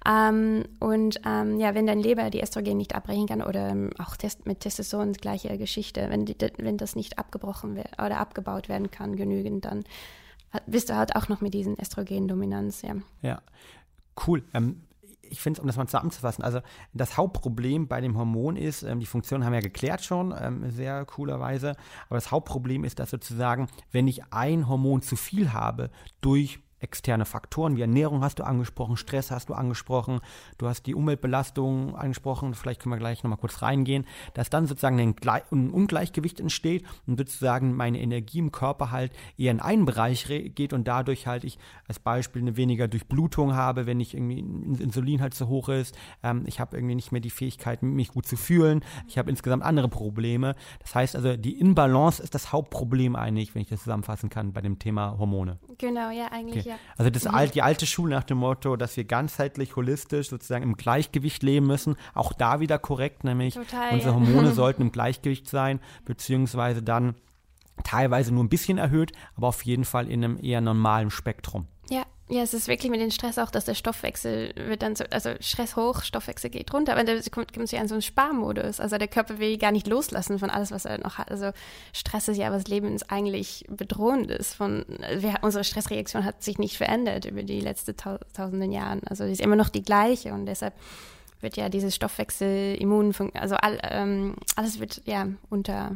[0.07, 4.47] Ähm, und ähm, ja, wenn dein Leber die Östrogen nicht abbrechen kann oder auch Test
[4.47, 6.09] mit Testosteron so eine gleiche Geschichte.
[6.09, 9.85] Wenn, die, wenn das nicht abgebrochen wird oder abgebaut werden kann, genügend, dann
[10.67, 12.95] bist du halt auch noch mit diesen Östrogendominanz, ja.
[13.23, 13.43] Ja,
[14.27, 14.45] cool.
[14.55, 14.83] Ähm,
[15.23, 16.61] ich finde, um das mal zusammenzufassen, also
[16.93, 20.71] das Hauptproblem bei dem Hormon ist, ähm, die Funktion haben wir ja geklärt schon, ähm,
[20.71, 21.77] sehr coolerweise,
[22.09, 27.25] aber das Hauptproblem ist, dass sozusagen, wenn ich ein Hormon zu viel habe, durch externe
[27.25, 30.21] Faktoren wie Ernährung hast du angesprochen, Stress hast du angesprochen,
[30.59, 34.99] du hast die Umweltbelastung angesprochen, vielleicht können wir gleich nochmal kurz reingehen, dass dann sozusagen
[34.99, 40.73] ein, Ungleichgewicht entsteht und sozusagen meine Energie im Körper halt eher in einen Bereich geht
[40.73, 41.59] und dadurch halt ich
[41.89, 46.45] als Beispiel eine weniger Durchblutung habe, wenn ich irgendwie Insulin halt zu hoch ist, ähm,
[46.47, 49.89] ich habe irgendwie nicht mehr die Fähigkeit, mich gut zu fühlen, ich habe insgesamt andere
[49.89, 50.55] Probleme.
[50.81, 54.61] Das heißt also, die Inbalance ist das Hauptproblem eigentlich, wenn ich das zusammenfassen kann bei
[54.61, 55.59] dem Thema Hormone.
[55.79, 56.66] Genau, ja, eigentlich okay.
[56.67, 56.75] Ja.
[56.97, 60.77] Also das alt, die alte Schule nach dem Motto, dass wir ganzheitlich, holistisch sozusagen im
[60.77, 65.81] Gleichgewicht leben müssen, auch da wieder korrekt, nämlich Total, unsere Hormone sollten im Gleichgewicht sein,
[66.05, 67.15] beziehungsweise dann
[67.85, 71.67] teilweise nur ein bisschen erhöht, aber auf jeden Fall in einem eher normalen Spektrum.
[72.29, 75.31] Ja, es ist wirklich mit dem Stress auch, dass der Stoffwechsel wird dann so, also
[75.39, 78.81] Stress hoch, Stoffwechsel geht runter, aber dann kommt, kommt ja in so einen Sparmodus.
[78.81, 81.31] Also der Körper will gar nicht loslassen von alles, was er noch hat.
[81.31, 81.53] Also
[81.93, 84.55] Stress ist ja was Lebens eigentlich bedrohend ist.
[84.55, 84.85] Von,
[85.19, 89.03] wir, unsere Stressreaktion hat sich nicht verändert über die letzten tau tausenden Jahren.
[89.07, 90.75] Also die ist immer noch die gleiche und deshalb
[91.41, 95.95] wird ja dieses Stoffwechsel, Immun, also all, ähm, alles wird ja unter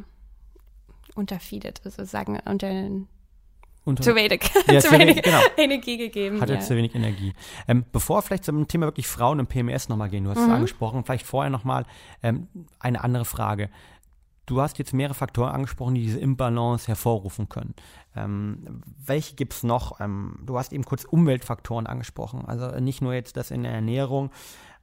[1.17, 2.69] unterfeedet, also sagen unter
[3.91, 5.41] unter, zu wenig, ja, zu wenig genau.
[5.57, 6.41] Energie gegeben.
[6.41, 6.61] Hatte ja.
[6.61, 7.35] zu wenig Energie.
[7.69, 10.45] Ähm, bevor wir vielleicht zum Thema wirklich Frauen und PMS nochmal gehen, du hast mhm.
[10.45, 11.85] es angesprochen, vielleicht vorher nochmal
[12.23, 13.71] ähm, eine andere Frage.
[14.47, 17.75] Du hast jetzt mehrere Faktoren angesprochen, die diese Imbalance hervorrufen können.
[18.17, 20.01] Ähm, welche gibt es noch?
[20.01, 22.45] Ähm, du hast eben kurz Umweltfaktoren angesprochen.
[22.47, 24.31] Also nicht nur jetzt das in der Ernährung,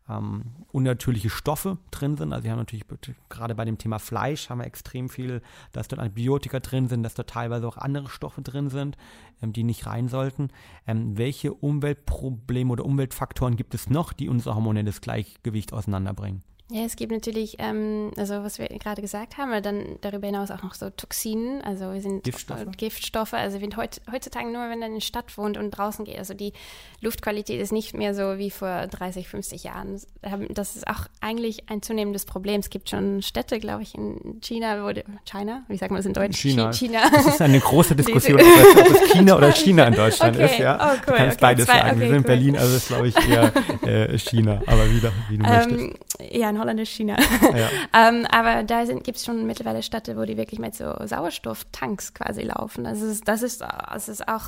[0.10, 2.34] ähm, unnatürliche Stoffe drin sind.
[2.34, 2.86] Also wir haben natürlich
[3.30, 5.42] gerade bei dem Thema Fleisch haben wir extrem viel,
[5.72, 8.98] dass dort Antibiotika drin sind, dass dort teilweise auch andere Stoffe drin sind,
[9.42, 10.50] ähm, die nicht rein sollten.
[10.86, 16.44] Ähm, welche Umweltprobleme oder Umweltfaktoren gibt es noch, die unser hormonelles Gleichgewicht auseinanderbringen?
[16.70, 20.52] Ja, es gibt natürlich, ähm, also was wir gerade gesagt haben, aber dann darüber hinaus
[20.52, 22.66] auch noch so Toxinen, also wir sind Giftstoffe.
[22.76, 23.34] Giftstoffe.
[23.34, 26.34] Also wir heut, heutzutage nur, wenn man in die Stadt wohnt und draußen geht, also
[26.34, 26.52] die
[27.00, 30.02] Luftqualität ist nicht mehr so wie vor 30, 50 Jahren.
[30.50, 32.60] Das ist auch eigentlich ein zunehmendes Problem.
[32.60, 36.06] Es gibt schon Städte, glaube ich, in China, wo die, China, wie sagt man das
[36.06, 36.38] in Deutsch?
[36.38, 36.74] China.
[36.74, 37.10] China.
[37.10, 40.46] Das ist eine große Diskussion, ob es China oder China in Deutschland okay.
[40.46, 40.60] ist.
[40.60, 40.98] Ja, oh, cool.
[41.06, 41.90] du kannst okay, beides zwei, sagen.
[41.92, 42.18] Okay, wir sind cool.
[42.18, 43.54] in Berlin, also ist glaube ich eher
[43.84, 46.17] äh, China, aber wieder, wie du ähm, möchtest.
[46.32, 47.18] Ja, Holländisch China.
[47.56, 47.70] Ja.
[48.10, 52.42] ähm, aber da gibt es schon mittlerweile Städte, wo die wirklich mit so Sauerstofftanks quasi
[52.42, 52.86] laufen.
[52.86, 54.44] Also das ist, das ist, das ist auch,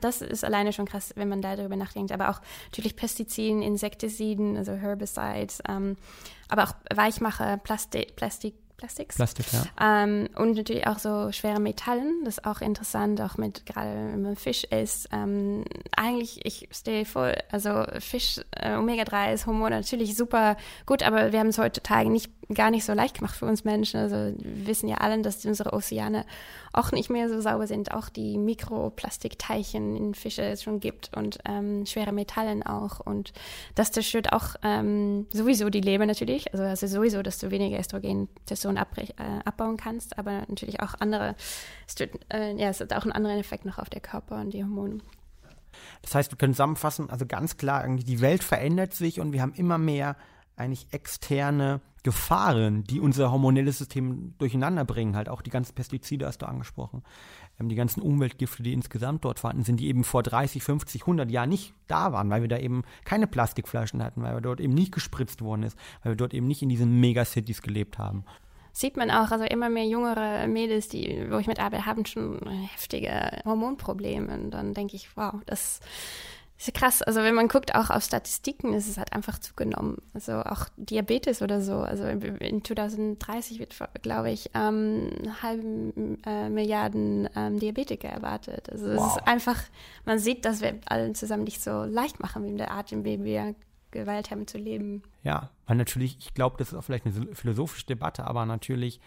[0.00, 2.12] das ist alleine schon krass, wenn man darüber nachdenkt.
[2.12, 5.96] Aber auch natürlich Pestiziden, Insektiziden, also Herbicides, ähm,
[6.48, 9.16] aber auch Weichmacher, Plastik, Plastik Plastiks.
[9.16, 9.64] Plastik, ja.
[9.80, 12.22] Ähm, und natürlich auch so schwere Metallen.
[12.24, 15.08] Das ist auch interessant, auch mit, gerade wenn man Fisch isst.
[15.12, 15.64] Ähm,
[15.96, 20.56] eigentlich, ich stehe voll, also Fisch, äh, Omega-3 ist Hormon natürlich super
[20.86, 24.00] gut, aber wir haben es heutzutage nicht gar nicht so leicht gemacht für uns Menschen.
[24.00, 26.24] Also wir wissen ja alle, dass unsere Ozeane
[26.72, 31.38] auch nicht mehr so sauber sind, auch die Mikroplastikteilchen in Fische es schon gibt und
[31.44, 33.00] ähm, schwere Metallen auch.
[33.00, 33.32] Und
[33.74, 36.52] das zerstört auch ähm, sowieso die Leber natürlich.
[36.52, 39.12] Also, also sowieso, dass du weniger Östrogen, Testosteron äh,
[39.44, 41.34] abbauen kannst, aber natürlich auch andere,
[41.86, 44.50] es, tut, äh, ja, es hat auch einen anderen Effekt noch auf den Körper und
[44.54, 45.00] die Hormone.
[46.02, 49.54] Das heißt, wir können zusammenfassen, also ganz klar, die Welt verändert sich und wir haben
[49.54, 50.16] immer mehr
[50.56, 55.14] eigentlich externe Gefahren, die unser hormonelles System durcheinander bringen.
[55.14, 57.02] Halt auch die ganzen Pestizide hast du angesprochen.
[57.60, 61.30] Ähm, die ganzen Umweltgifte, die insgesamt dort vorhanden sind, die eben vor 30, 50, 100
[61.30, 64.72] Jahren nicht da waren, weil wir da eben keine Plastikflaschen hatten, weil wir dort eben
[64.72, 68.24] nicht gespritzt worden ist, weil wir dort eben nicht in diesen Megacities gelebt haben
[68.70, 72.38] sieht man auch, also immer mehr jüngere Mädels, die, wo ich mit arbeite, haben schon
[72.70, 74.32] heftige Hormonprobleme.
[74.32, 75.80] Und dann denke ich, wow, das
[76.58, 77.02] ist krass.
[77.02, 79.98] Also wenn man guckt, auch auf Statistiken, ist es halt einfach zugenommen.
[80.12, 81.76] Also auch Diabetes oder so.
[81.76, 88.70] Also in 2030 wird, glaube ich, ähm, halben äh, Milliarden ähm, Diabetiker erwartet.
[88.70, 89.06] Also wow.
[89.06, 89.62] es ist einfach,
[90.04, 93.04] man sieht, dass wir allen zusammen nicht so leicht machen, wie in der Art, in
[93.04, 93.54] der wir
[93.90, 95.02] gewählt haben zu leben.
[95.22, 99.00] Ja, weil natürlich, ich glaube, das ist auch vielleicht eine philosophische Debatte, aber natürlich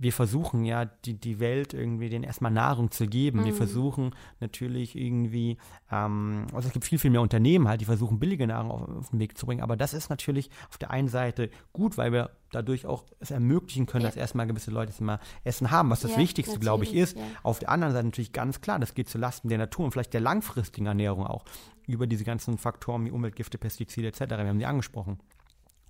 [0.00, 3.40] wir versuchen ja, die, die Welt irgendwie den erstmal Nahrung zu geben.
[3.40, 3.44] Mhm.
[3.46, 5.58] Wir versuchen natürlich irgendwie,
[5.90, 9.10] ähm, also es gibt viel, viel mehr Unternehmen halt, die versuchen, billige Nahrung auf, auf,
[9.10, 9.60] den Weg zu bringen.
[9.60, 13.86] Aber das ist natürlich auf der einen Seite gut, weil wir dadurch auch es ermöglichen
[13.86, 14.08] können, ja.
[14.08, 17.16] dass erstmal gewisse Leute es mal Essen haben, was das ja, Wichtigste, glaube ich, ist.
[17.16, 17.24] Ja.
[17.42, 20.20] Auf der anderen Seite natürlich ganz klar, das geht zulasten der Natur und vielleicht der
[20.20, 21.44] langfristigen Ernährung auch
[21.88, 24.20] über diese ganzen Faktoren wie Umweltgifte, Pestizide etc.
[24.20, 25.18] Wir haben die angesprochen.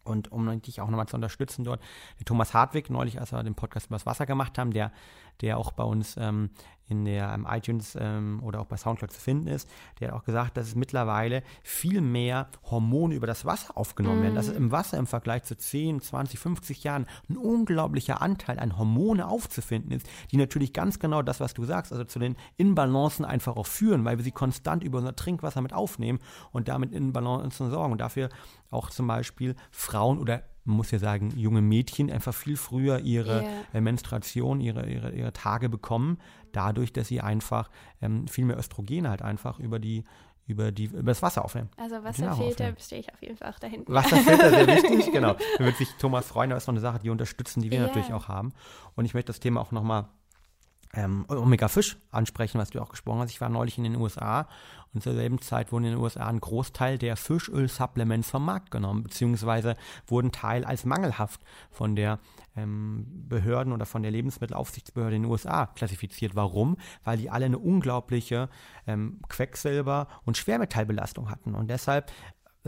[0.05, 1.81] Und um dich auch nochmal zu unterstützen dort,
[2.19, 4.93] der Thomas Hartwig, neulich, als wir den Podcast über das Wasser gemacht haben, der,
[5.41, 6.51] der auch bei uns ähm,
[6.89, 9.69] in der um, iTunes ähm, oder auch bei Soundcloud zu finden ist,
[10.01, 14.23] der hat auch gesagt, dass es mittlerweile viel mehr Hormone über das Wasser aufgenommen mm.
[14.23, 14.35] werden.
[14.35, 18.79] Dass es im Wasser im Vergleich zu 10, 20, 50 Jahren ein unglaublicher Anteil an
[18.79, 23.25] Hormone aufzufinden ist, die natürlich ganz genau das, was du sagst, also zu den Inbalancen
[23.25, 26.19] einfach auch führen, weil wir sie konstant über unser Trinkwasser mit aufnehmen
[26.53, 27.93] und damit Inbalancen sorgen.
[27.93, 28.31] Und dafür
[28.71, 33.43] auch zum Beispiel Frauen oder man muss ja sagen, junge Mädchen einfach viel früher ihre
[33.73, 33.81] yeah.
[33.81, 36.19] Menstruation, ihre, ihre, ihre Tage bekommen,
[36.53, 37.71] dadurch, dass sie einfach
[38.03, 40.05] ähm, viel mehr Östrogen halt einfach über die
[40.47, 41.69] über, die, über das Wasser aufnehmen.
[41.77, 43.93] Also Wasserfilter stehe ich auf jeden Fall auch dahinter.
[43.93, 45.37] Wasserfilter, sehr wichtig, genau.
[45.59, 47.87] Da wird sich Thomas freuen, das ist noch eine Sache, die unterstützen, die wir yeah.
[47.87, 48.55] natürlich auch haben.
[48.97, 50.07] Und ich möchte das Thema auch nochmal
[50.95, 53.31] ähm, Omega-Fisch ansprechen, was du auch gesprochen hast.
[53.31, 54.49] Ich war neulich in den USA
[54.95, 59.03] und zur selben Zeit wurden in den USA ein Großteil der Fischöl-Supplements vom Markt genommen,
[59.03, 59.77] beziehungsweise
[60.07, 62.19] wurden Teil als mangelhaft von der
[62.57, 66.35] ähm, Behörden oder von der Lebensmittelaufsichtsbehörde in den USA klassifiziert.
[66.35, 66.79] Warum?
[67.05, 68.49] Weil die alle eine unglaubliche
[68.87, 71.55] ähm, Quecksilber- und Schwermetallbelastung hatten.
[71.55, 72.11] Und deshalb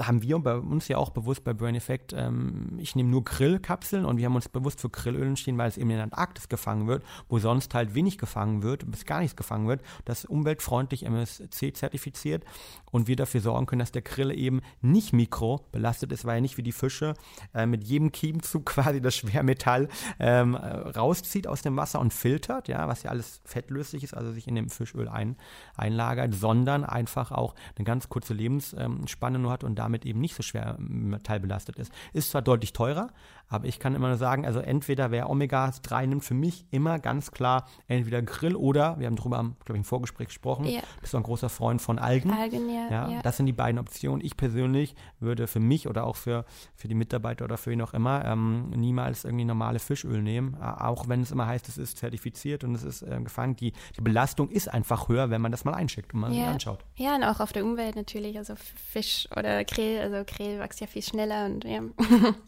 [0.07, 4.05] haben wir bei uns ja auch bewusst bei Brain Effect, ähm, ich nehme nur Grillkapseln
[4.05, 6.87] und wir haben uns bewusst für Grillöl entschieden, weil es eben in der Antarktis gefangen
[6.87, 9.83] wird, wo sonst halt wenig gefangen wird, bis gar nichts gefangen wird.
[10.05, 12.45] Das umweltfreundlich MSC zertifiziert
[12.91, 16.41] und wir dafür sorgen können, dass der Grill eben nicht mikro belastet ist, weil er
[16.41, 17.15] nicht wie die Fische
[17.55, 19.89] äh, mit jedem Kiemzug quasi das Schwermetall
[20.19, 24.47] ähm, rauszieht aus dem Wasser und filtert, ja, was ja alles fettlöslich ist, also sich
[24.47, 25.37] in dem Fischöl ein,
[25.77, 30.43] einlagert, sondern einfach auch eine ganz kurze Lebensspanne nur hat und damit eben nicht so
[30.43, 31.93] schwer metallbelastet ist.
[32.13, 33.09] Ist zwar deutlich teurer,
[33.51, 37.33] aber ich kann immer nur sagen, also entweder wer Omega-3 nimmt, für mich immer ganz
[37.33, 40.81] klar entweder Grill oder, wir haben darüber, glaube ich, im Vorgespräch gesprochen, ja.
[41.01, 42.31] bist du ein großer Freund von Algen.
[42.31, 43.23] Algen, ja, ja, ja.
[43.23, 44.25] Das sind die beiden Optionen.
[44.25, 46.45] Ich persönlich würde für mich oder auch für,
[46.77, 51.09] für die Mitarbeiter oder für wen auch immer ähm, niemals irgendwie normale Fischöl nehmen, auch
[51.09, 53.57] wenn es immer heißt, es ist zertifiziert und es ist äh, gefangen.
[53.57, 56.51] Die, die Belastung ist einfach höher, wenn man das mal einschickt und mal ja.
[56.51, 56.85] anschaut.
[56.95, 60.87] Ja, und auch auf der Umwelt natürlich, also Fisch oder Krill, also Krill wächst ja
[60.87, 61.81] viel schneller und ja.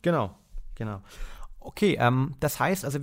[0.02, 0.30] Genau,
[0.82, 1.00] genau.
[1.60, 2.98] Okay, ähm, das heißt also,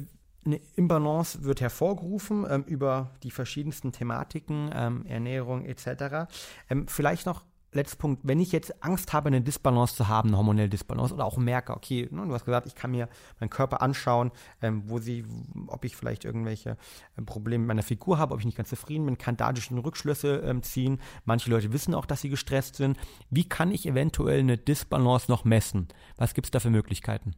[0.45, 6.29] eine Imbalance wird hervorgerufen ähm, über die verschiedensten Thematiken, ähm, Ernährung etc.
[6.69, 10.37] Ähm, vielleicht noch letzter Punkt, wenn ich jetzt Angst habe, eine Disbalance zu haben, eine
[10.37, 13.07] hormonelle Disbalance, oder auch merke, okay, ne, du hast gesagt, ich kann mir
[13.39, 15.23] meinen Körper anschauen, ähm, wo sie,
[15.67, 16.77] ob ich vielleicht irgendwelche
[17.15, 20.37] äh, Probleme mit meiner Figur habe, ob ich nicht ganz zufrieden bin, kann dadurch Rückschlüsse
[20.37, 20.99] ähm, ziehen.
[21.25, 22.97] Manche Leute wissen auch, dass sie gestresst sind.
[23.29, 25.87] Wie kann ich eventuell eine Disbalance noch messen?
[26.17, 27.35] Was gibt es da für Möglichkeiten?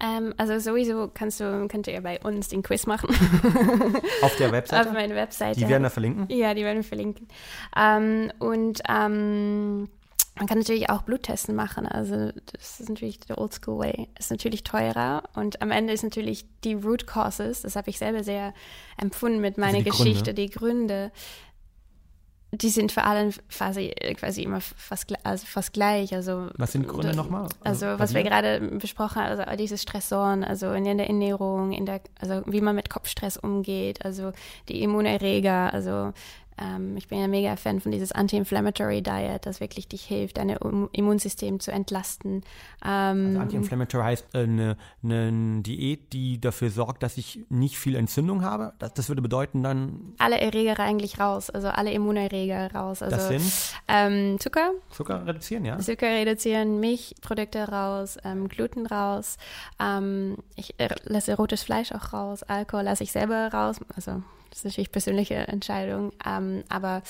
[0.00, 3.08] Ähm, also sowieso kannst du, könnt ihr bei uns den Quiz machen.
[4.22, 4.88] Auf der Webseite?
[4.88, 5.60] Auf meiner Webseite.
[5.60, 6.26] Die werden wir verlinken?
[6.28, 7.28] Ja, die werden wir verlinken.
[7.76, 9.88] Ähm, und ähm,
[10.36, 11.86] man kann natürlich auch Bluttesten machen.
[11.86, 14.08] Also das ist natürlich der Oldschool Way.
[14.18, 18.24] Ist natürlich teurer und am Ende ist natürlich die Root Causes, das habe ich selber
[18.24, 18.52] sehr
[18.96, 20.34] empfunden mit meiner also die Geschichte, Gründe.
[20.34, 21.12] die Gründe
[22.54, 26.14] die sind für alle quasi, quasi immer fast, also fast gleich.
[26.14, 27.48] Also, was sind Gründe nochmal?
[27.62, 31.86] Also, also was wir gerade besprochen haben, also diese Stressoren, also in der Ernährung, in
[31.86, 34.32] der, also wie man mit Kopfstress umgeht, also
[34.68, 36.12] die Immunerreger, also
[36.56, 40.50] ähm, ich bin ja mega Fan von dieses Anti-Inflammatory Diet, das wirklich dich hilft, dein
[40.92, 42.42] Immunsystem zu entlasten.
[42.84, 47.96] Ähm, also Anti-Inflammatory heißt äh, eine, eine, Diät, die dafür sorgt, dass ich nicht viel
[47.96, 48.72] Entzündung habe.
[48.78, 50.14] Das, das würde bedeuten dann.
[50.18, 53.02] Alle Erreger eigentlich raus, also alle Immunerreger raus.
[53.02, 54.70] Also, das sind ähm, Zucker.
[54.90, 55.78] Zucker reduzieren, ja.
[55.78, 59.38] Zucker reduzieren, Milchprodukte raus, ähm, Gluten raus.
[59.80, 63.80] Ähm, ich äh, lasse rotes Fleisch auch raus, Alkohol lasse ich selber raus.
[63.96, 64.22] Also
[64.54, 66.12] das ist natürlich persönliche Entscheidung.
[66.24, 67.02] Ähm, aber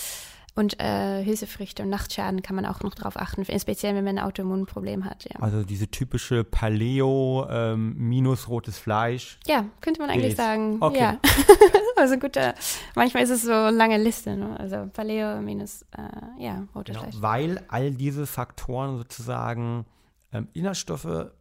[0.54, 4.24] und äh, Hülsefrüchte und Nachtschaden kann man auch noch darauf achten, speziell wenn man ein
[4.24, 5.24] Autoimmunproblem hat.
[5.24, 5.40] Ja.
[5.40, 9.38] Also diese typische Paleo ähm, minus rotes Fleisch.
[9.46, 10.78] Ja, könnte man eigentlich sagen.
[10.80, 11.00] Okay.
[11.00, 11.18] Ja.
[11.96, 12.38] also gut,
[12.94, 14.36] manchmal ist es so eine lange Liste.
[14.36, 14.58] Ne?
[14.58, 17.20] Also Paleo minus äh, ja, rotes genau, Fleisch.
[17.20, 19.84] Weil all diese Faktoren sozusagen
[20.32, 21.32] ähm, Inhaltsstoffe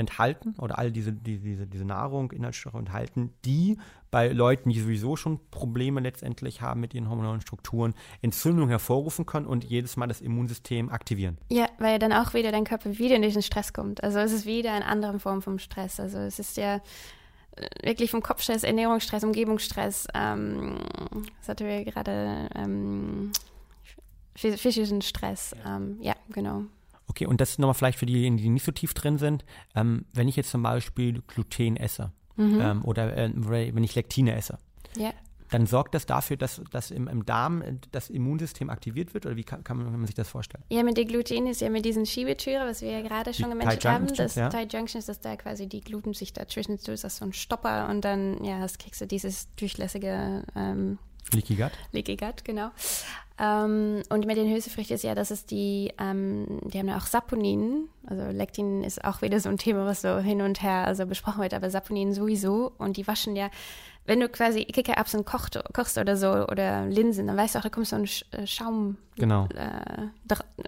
[0.00, 3.78] enthalten oder all diese, die, diese, diese Nahrung, Inhaltsstoffe enthalten, die
[4.10, 9.46] bei Leuten, die sowieso schon Probleme letztendlich haben mit ihren hormonellen Strukturen, Entzündung hervorrufen können
[9.46, 11.38] und jedes Mal das Immunsystem aktivieren.
[11.48, 14.02] Ja, weil dann auch wieder dein Körper wieder in diesen Stress kommt.
[14.02, 16.00] Also es ist wieder eine andere Form vom Stress.
[16.00, 16.76] Also es ist ja
[17.56, 20.08] äh, wirklich vom Kopfstress, Ernährungsstress, Umgebungsstress.
[20.14, 20.78] Ähm,
[21.38, 23.30] das hatten wir gerade ähm,
[24.34, 25.54] physischen Stress.
[25.64, 26.64] Ja, ähm, ja genau.
[27.10, 29.44] Okay, und das ist nochmal vielleicht für diejenigen, die nicht so tief drin sind.
[29.74, 32.60] Ähm, wenn ich jetzt zum Beispiel Gluten esse mhm.
[32.60, 34.58] ähm, oder äh, wenn ich Lektine esse,
[34.96, 35.12] ja.
[35.50, 39.26] dann sorgt das dafür, dass, dass im, im Darm das Immunsystem aktiviert wird?
[39.26, 40.62] Oder wie kann, kann, man, kann man sich das vorstellen?
[40.70, 43.84] Ja, mit der Gluten ist ja mit diesen Schiebetüren, was wir ja gerade schon gemennt
[43.84, 44.06] haben.
[44.14, 44.48] Das ja.
[44.48, 47.32] Thai Junction ist, dass da quasi die Gluten sich dazwischen tut, ist das so ein
[47.32, 51.00] Stopper und dann ja, das kriegst du dieses durchlässige ähm,
[51.32, 51.72] Leaky Gut.
[51.92, 52.70] Leaky Gut, genau.
[53.40, 57.06] Ähm, und mit den Hülsefrüchten ist ja, dass es die, ähm, die haben ja auch
[57.06, 57.88] Saponin.
[58.04, 61.40] Also Lektin ist auch wieder so ein Thema, was so hin und her also besprochen
[61.40, 62.72] wird, aber Saponin sowieso.
[62.76, 63.48] Und die waschen ja
[64.10, 67.68] wenn du quasi Kickererbsen kocht, kochst oder so oder Linsen, dann weißt du auch, da
[67.68, 69.46] kommt so ein äh, Schaum genau.
[69.54, 70.08] äh,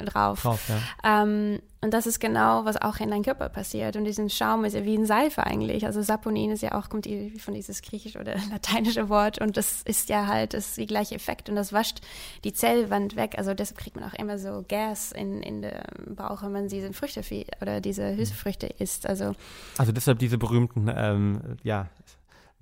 [0.04, 0.42] drauf.
[0.42, 1.22] drauf ja.
[1.24, 3.96] ähm, und das ist genau, was auch in deinem Körper passiert.
[3.96, 5.84] Und diesen Schaum ist ja wie ein Seife eigentlich.
[5.86, 9.40] Also Saponin ist ja auch, kommt von dieses griechisch oder lateinische Wort.
[9.40, 11.48] Und das ist ja halt das die gleiche Effekt.
[11.48, 12.00] Und das wascht
[12.44, 13.34] die Zellwand weg.
[13.36, 15.72] Also deshalb kriegt man auch immer so Gas in, in den
[16.14, 17.22] Bauch, wenn man diese Früchte
[17.60, 19.08] oder diese Hülsefrüchte isst.
[19.08, 19.32] Also,
[19.76, 21.88] also deshalb diese berühmten, ähm, ja,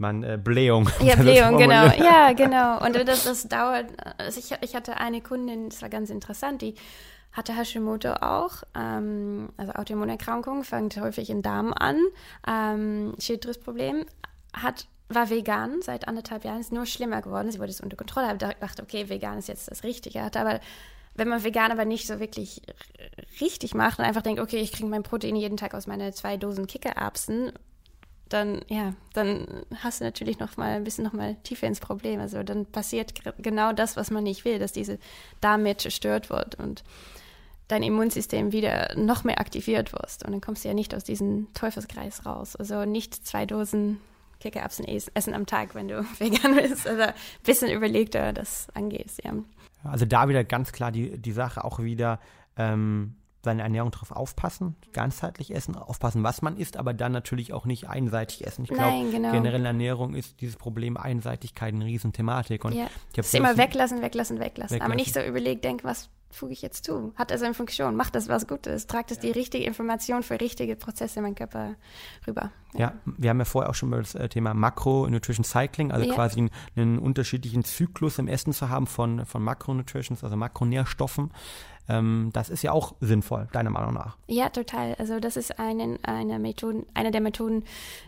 [0.01, 0.89] man äh, Blähung.
[1.03, 1.87] Ja, Blähung, genau.
[1.87, 2.85] Ja, genau.
[2.85, 3.87] Und das, das dauert.
[4.19, 6.75] Also ich, ich hatte eine Kundin, das war ganz interessant, die
[7.33, 12.01] hatte Hashimoto auch, ähm, also Autoimmunerkrankung, fängt häufig im Darm an,
[12.49, 14.05] ähm, Schilddrüsproblem,
[14.53, 17.51] hat war vegan seit anderthalb Jahren, ist nur schlimmer geworden.
[17.51, 20.61] Sie wollte es unter Kontrolle haben, dachte, okay, vegan ist jetzt das Richtige, hatte aber
[21.17, 22.63] wenn man vegan aber nicht so wirklich
[23.41, 26.37] richtig macht und einfach denkt, okay, ich kriege mein Protein jeden Tag aus meinen zwei
[26.37, 27.53] Dosen Kickererbsen,
[28.31, 29.47] dann, ja, dann
[29.83, 32.21] hast du natürlich noch mal ein bisschen noch mal tiefer ins Problem.
[32.21, 34.99] Also dann passiert genau das, was man nicht will, dass diese
[35.41, 36.83] damit zerstört wird und
[37.69, 40.25] dein Immunsystem wieder noch mehr aktiviert wirst.
[40.25, 42.57] Und dann kommst du ja nicht aus diesem Teufelskreis raus.
[42.57, 44.01] Also nicht zwei Dosen
[44.41, 46.87] Kickererbsen essen am Tag, wenn du vegan bist.
[46.87, 47.15] Also ein
[47.45, 49.35] bisschen überlegter das angehst, ja.
[49.85, 52.21] Also da wieder ganz klar die, die Sache auch wieder,
[52.57, 57.65] ähm, seine Ernährung darauf aufpassen, ganzheitlich essen, aufpassen, was man isst, aber dann natürlich auch
[57.65, 58.65] nicht einseitig essen.
[58.65, 59.33] Ich glaube, genau.
[59.33, 62.65] generell Ernährung ist dieses Problem Einseitigkeit eine Riesenthematik.
[62.65, 62.87] Und ja.
[63.13, 66.63] ich es immer weglassen, weglassen, weglassen, weglassen, aber nicht so überlegt, denk, was tue ich
[66.63, 67.13] jetzt zu?
[67.17, 67.97] Hat er seine Funktion?
[67.97, 68.87] Macht das was Gutes?
[68.87, 69.23] Tragt es ja.
[69.25, 71.75] die richtige Information für richtige Prozesse in meinen Körper
[72.27, 72.51] rüber?
[72.75, 72.81] Ja.
[72.81, 72.95] ja.
[73.05, 76.15] wir haben ja vorher auch schon über das äh, Thema Makro-Nutrition Cycling, also ja.
[76.15, 81.33] quasi einen, einen, unterschiedlichen Zyklus im Essen zu haben von, von Makronutritions, also Makronährstoffen.
[81.91, 84.17] Ähm, das ist ja auch sinnvoll, deiner Meinung nach.
[84.29, 84.95] Ja, total.
[84.99, 87.65] Also das ist eine, eine, Methode, eine der Methoden,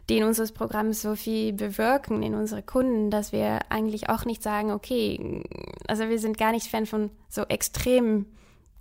[0.09, 4.43] die in unseres Programms so viel bewirken in unsere Kunden, dass wir eigentlich auch nicht
[4.43, 5.43] sagen, okay,
[5.89, 8.27] also wir sind gar nicht Fan von so extremen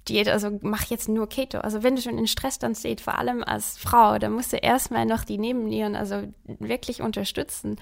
[0.08, 1.60] Diät, also mach jetzt nur Keto.
[1.60, 4.58] Also wenn du schon in Stress dann steht, vor allem als Frau, dann musst du
[4.58, 6.24] erstmal noch die Nebennieren also
[6.60, 7.78] wirklich unterstützen.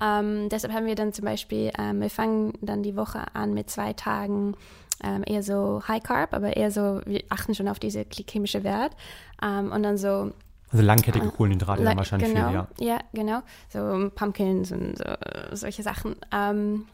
[0.00, 3.70] Ähm, deshalb haben wir dann zum Beispiel, ähm, wir fangen dann die Woche an mit
[3.70, 4.56] zwei Tagen
[5.02, 8.96] ähm, eher so High Carb, aber eher so, wir achten schon auf diese chemische Wert.
[9.42, 10.32] Ähm, und dann so
[10.70, 12.94] also langkettige äh, Kohlenhydrate äh, dann wahrscheinlich genau, viel, ja.
[12.94, 13.42] Ja, genau.
[13.68, 15.04] So Pumpkins und so,
[15.52, 16.16] solche Sachen.
[16.32, 16.86] Ähm,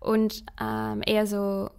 [0.00, 1.70] und ähm, eher so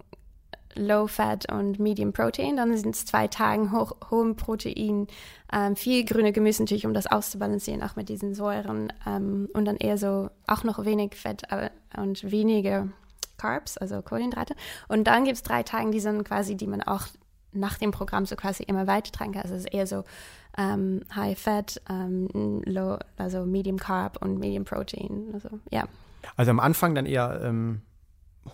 [0.74, 2.56] Low Fat und Medium Protein.
[2.56, 5.06] Dann sind es zwei Tagen hoch, hohem Protein,
[5.52, 8.92] ähm, viel grüne Gemüse natürlich, um das auszubalancieren, auch mit diesen Säuren.
[9.06, 12.88] Ähm, und dann eher so auch noch wenig Fett aber, und weniger
[13.40, 14.54] Carbs, also Kohlenhydrate.
[14.88, 17.06] Und dann gibt es drei Tage, die sind quasi, die man auch
[17.52, 19.42] nach dem Programm so quasi immer weiter tragen kann.
[19.42, 20.04] Also es ist eher so
[20.56, 25.30] ähm, High Fat, ähm, Low, also Medium Carb und Medium Protein.
[25.32, 25.84] Also ja.
[26.36, 27.82] Also am Anfang dann eher ähm,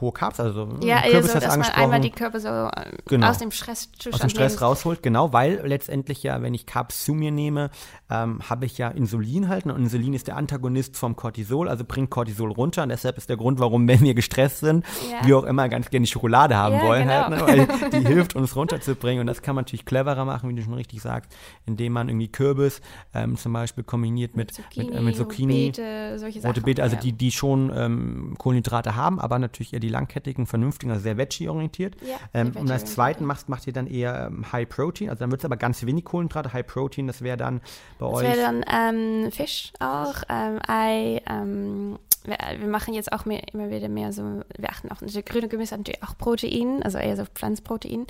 [0.01, 3.29] hohe Carbs, also ja, Kürbis also, dass man einmal die so äh, genau.
[3.29, 7.15] aus dem Stresszustand aus dem Stress rausholt, genau, weil letztendlich ja, wenn ich Carbs zu
[7.15, 7.71] mir nehme,
[8.11, 12.11] ähm, habe ich ja Insulin halt und Insulin ist der Antagonist vom Cortisol, also bringt
[12.11, 15.27] Cortisol runter und deshalb ist der Grund, warum wenn wir gestresst sind, ja.
[15.27, 17.47] wir auch immer ganz gerne Schokolade haben ja, wollen genau.
[17.47, 17.71] halt, ne?
[17.91, 20.75] weil die hilft uns runterzubringen und das kann man natürlich cleverer machen, wie du schon
[20.75, 21.31] richtig sagst,
[21.67, 22.81] indem man irgendwie Kürbis
[23.15, 26.61] ähm, zum Beispiel kombiniert mit, mit Zucchini, mit, äh, mit Zucchini Beete, solche Sachen, rote
[26.63, 27.03] Beete, also ja.
[27.03, 31.97] die, die schon ähm, Kohlenhydrate haben, aber natürlich eher die langkettigen, vernünftigen, also sehr Veggie-orientiert.
[32.03, 35.31] Ja, ähm, und als zweiten machst, macht ihr dann eher ähm, High Protein, also dann
[35.31, 36.53] wird es aber ganz wenig Kohlenhydrate.
[36.53, 37.61] High Protein, das wäre dann
[37.99, 38.27] bei das euch.
[38.27, 43.71] Das wäre dann ähm, Fisch auch, ähm, Ei, ähm, wir, machen jetzt auch mehr, immer
[43.71, 47.17] wieder mehr so, wir achten auch, also grüne Gemüse hat natürlich auch Protein, also eher
[47.17, 48.07] so Pflanzprotein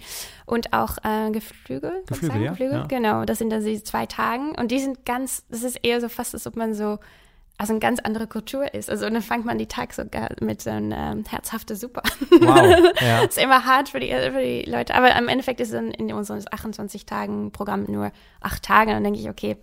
[0.47, 2.03] und auch äh, Geflügel.
[2.07, 2.87] Geflügel, ja, Geflügel, ja.
[2.87, 3.25] genau.
[3.25, 6.35] Das sind dann diese zwei Tagen und die sind ganz, das ist eher so fast,
[6.35, 6.99] als ob man so
[7.59, 8.91] also eine ganz andere Kultur ist.
[8.91, 12.11] Also und dann fängt man die Tag sogar mit so einer ähm, herzhafte Suppe an.
[12.41, 13.25] Wow, ja.
[13.25, 14.95] ist immer hart für die, für die Leute.
[14.95, 18.91] Aber im Endeffekt ist dann in unserem 28 Tagen Programm nur acht Tage.
[18.91, 19.57] Und dann denke ich, okay,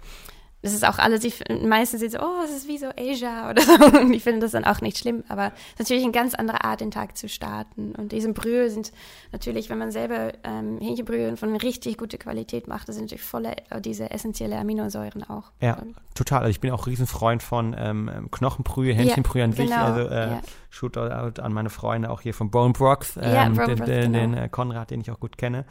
[0.63, 1.33] das ist auch alles, die
[1.67, 3.73] meisten sind so, oh, es ist wie so Asia oder so.
[3.99, 5.23] Und ich finde das dann auch nicht schlimm.
[5.27, 7.93] Aber es ist natürlich eine ganz andere Art, den Tag zu starten.
[7.95, 8.93] Und diese Brühe sind
[9.33, 13.55] natürlich, wenn man selber ähm, Hähnchenbrühe von richtig guter Qualität macht, das sind natürlich voller
[13.69, 15.51] äh, diese essentielle Aminosäuren auch.
[15.59, 15.79] Ja,
[16.15, 16.39] total.
[16.39, 19.69] Also ich bin auch Riesenfreund von ähm, Knochenbrühe, Hähnchenbrühe ja, an sich.
[19.69, 20.41] Genau, also äh, ja.
[20.69, 24.13] Shootout an meine Freunde auch hier von Bone Brocks, ähm, ja, Bone den, Brock, den,
[24.13, 24.17] genau.
[24.17, 25.65] den äh, Konrad, den ich auch gut kenne.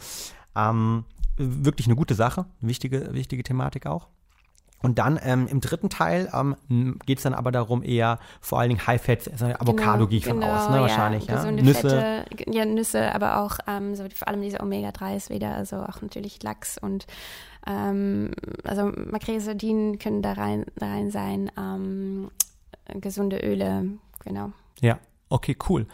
[0.54, 1.06] Ähm,
[1.38, 4.08] wirklich eine gute Sache, wichtige, wichtige Thematik auch.
[4.82, 8.70] Und dann ähm, im dritten Teil ähm, geht es dann aber darum, eher vor allen
[8.70, 11.26] Dingen High-Fat, also Avocado genau, gehe ich genau, von aus, ne, ja, wahrscheinlich.
[11.26, 11.50] Ja.
[11.50, 12.24] Nüsse.
[12.28, 16.42] Fette, ja, Nüsse, aber auch ähm, so vor allem diese Omega-3s wieder, also auch natürlich
[16.42, 17.06] Lachs und
[17.66, 18.32] ähm,
[18.64, 22.30] also Makrele, Sardinen können da rein, da rein sein, ähm,
[23.00, 23.84] gesunde Öle,
[24.24, 24.52] genau.
[24.80, 25.86] Ja, okay, cool.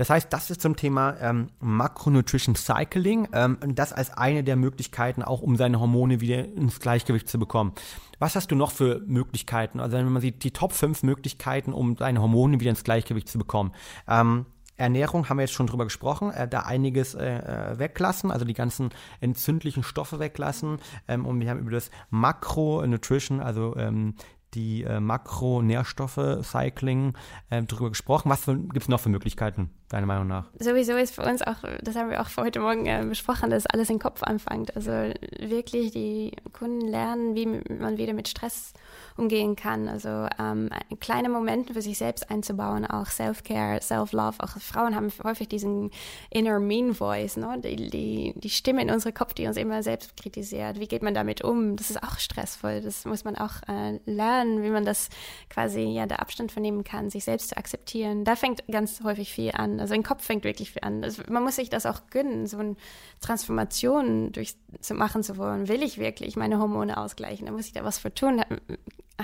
[0.00, 3.28] Das heißt, das ist zum Thema ähm, Macronutrition Cycling.
[3.34, 7.74] Ähm, das als eine der Möglichkeiten, auch um seine Hormone wieder ins Gleichgewicht zu bekommen.
[8.18, 9.78] Was hast du noch für Möglichkeiten?
[9.78, 13.36] Also wenn man sieht, die Top 5 Möglichkeiten, um deine Hormone wieder ins Gleichgewicht zu
[13.36, 13.72] bekommen.
[14.08, 14.46] Ähm,
[14.78, 18.54] Ernährung haben wir jetzt schon drüber gesprochen, äh, da einiges äh, äh weglassen, also die
[18.54, 18.88] ganzen
[19.20, 20.78] entzündlichen Stoffe weglassen.
[21.08, 24.14] Ähm, und wir haben über das Makronutrition, also ähm,
[24.54, 27.12] die äh, Makronährstoffe, Cycling,
[27.50, 28.30] äh, darüber gesprochen.
[28.30, 29.68] Was gibt es noch für Möglichkeiten?
[29.90, 30.46] Deiner Meinung nach?
[30.58, 33.66] Sowieso ist für uns auch, das haben wir auch für heute Morgen äh, besprochen, dass
[33.66, 34.74] alles im Kopf anfängt.
[34.76, 34.90] Also
[35.38, 38.72] wirklich die Kunden lernen, wie man wieder mit Stress
[39.16, 39.88] umgehen kann.
[39.88, 40.70] Also ähm,
[41.00, 44.38] kleine Momente für sich selbst einzubauen, auch Self-Care, Self-Love.
[44.38, 45.90] Auch Frauen haben häufig diesen
[46.30, 47.60] inner mean voice, ne?
[47.62, 50.80] die, die, die Stimme in unserem Kopf, die uns immer selbst kritisiert.
[50.80, 51.76] Wie geht man damit um?
[51.76, 52.80] Das ist auch stressvoll.
[52.80, 55.08] Das muss man auch äh, lernen, wie man das
[55.48, 58.24] quasi ja der Abstand vernehmen kann, sich selbst zu akzeptieren.
[58.24, 59.79] Da fängt ganz häufig viel an.
[59.80, 61.02] Also im Kopf fängt wirklich an.
[61.02, 62.76] Also man muss sich das auch gönnen, so eine
[63.20, 65.68] Transformation durch zu machen zu wollen.
[65.68, 67.46] Will ich wirklich meine Hormone ausgleichen?
[67.46, 68.42] Da muss ich da was für tun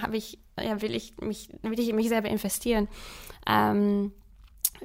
[0.03, 2.89] habe ich, ja, will ich mich, will ich mich selber investieren.
[3.47, 4.13] Ähm,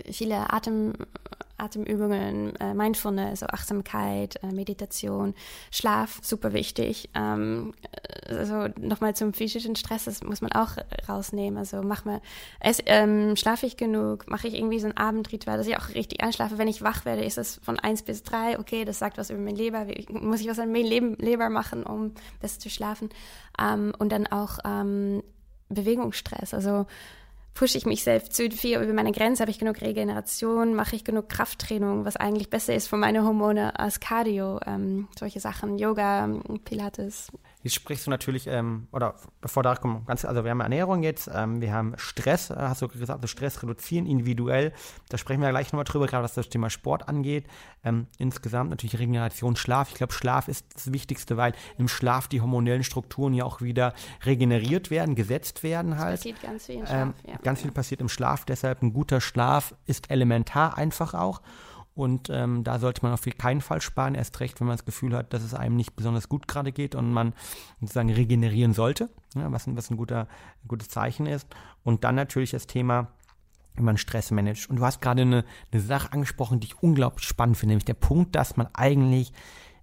[0.10, 0.94] viele Atem,
[1.62, 5.36] Atemübungen, äh, Mindfulness, also Achtsamkeit, äh, Meditation,
[5.70, 7.10] Schlaf, super wichtig.
[7.14, 7.74] Ähm,
[8.28, 10.72] also nochmal zum physischen Stress, das muss man auch
[11.08, 11.58] rausnehmen.
[11.58, 12.22] Also mach mal,
[12.60, 16.24] es, ähm, schlafe ich genug, mache ich irgendwie so ein Abendritual, dass ich auch richtig
[16.24, 16.58] einschlafe.
[16.58, 19.39] Wenn ich wach werde, ist das von eins bis drei, okay, das sagt was über
[19.39, 23.10] mein Leber, muss ich was an Leben, Leber machen, um besser zu schlafen.
[23.60, 25.22] Ähm, und dann auch ähm,
[25.70, 26.86] Bewegungsstress, also
[27.54, 31.04] pushe ich mich selbst zu viel über meine Grenze, habe ich genug Regeneration, mache ich
[31.04, 36.30] genug Krafttraining, was eigentlich besser ist für meine Hormone als Cardio, ähm, solche Sachen, Yoga,
[36.66, 37.28] Pilates.
[37.64, 41.30] Jetzt sprichst du natürlich, ähm, oder bevor da kommen, ganz, also wir haben Ernährung jetzt,
[41.34, 44.74] ähm, wir haben Stress, äh, hast du gesagt, also Stress reduzieren individuell.
[45.09, 47.45] Da sprechen wir gleich nochmal drüber, gerade was das Thema Sport angeht.
[47.84, 49.89] Ähm, insgesamt natürlich Regeneration, Schlaf.
[49.89, 53.93] Ich glaube, Schlaf ist das Wichtigste, weil im Schlaf die hormonellen Strukturen ja auch wieder
[54.26, 56.16] regeneriert werden, gesetzt werden halt.
[56.16, 57.38] Es passiert ganz viel im Schlaf, ähm, ja.
[57.43, 61.41] Ganz viel passiert im Schlaf, deshalb ein guter Schlaf ist elementar einfach auch.
[61.94, 65.16] Und ähm, da sollte man auf keinen Fall sparen, erst recht, wenn man das Gefühl
[65.16, 67.34] hat, dass es einem nicht besonders gut gerade geht und man
[67.82, 70.28] sozusagen regenerieren sollte, ja, was, was ein, guter,
[70.64, 71.48] ein gutes Zeichen ist.
[71.84, 73.08] Und dann natürlich das Thema,
[73.76, 74.70] wie man Stress managt.
[74.70, 77.94] Und du hast gerade eine, eine Sache angesprochen, die ich unglaublich spannend finde, nämlich der
[77.94, 79.34] Punkt, dass man eigentlich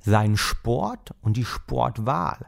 [0.00, 2.46] seinen Sport und die Sportwahl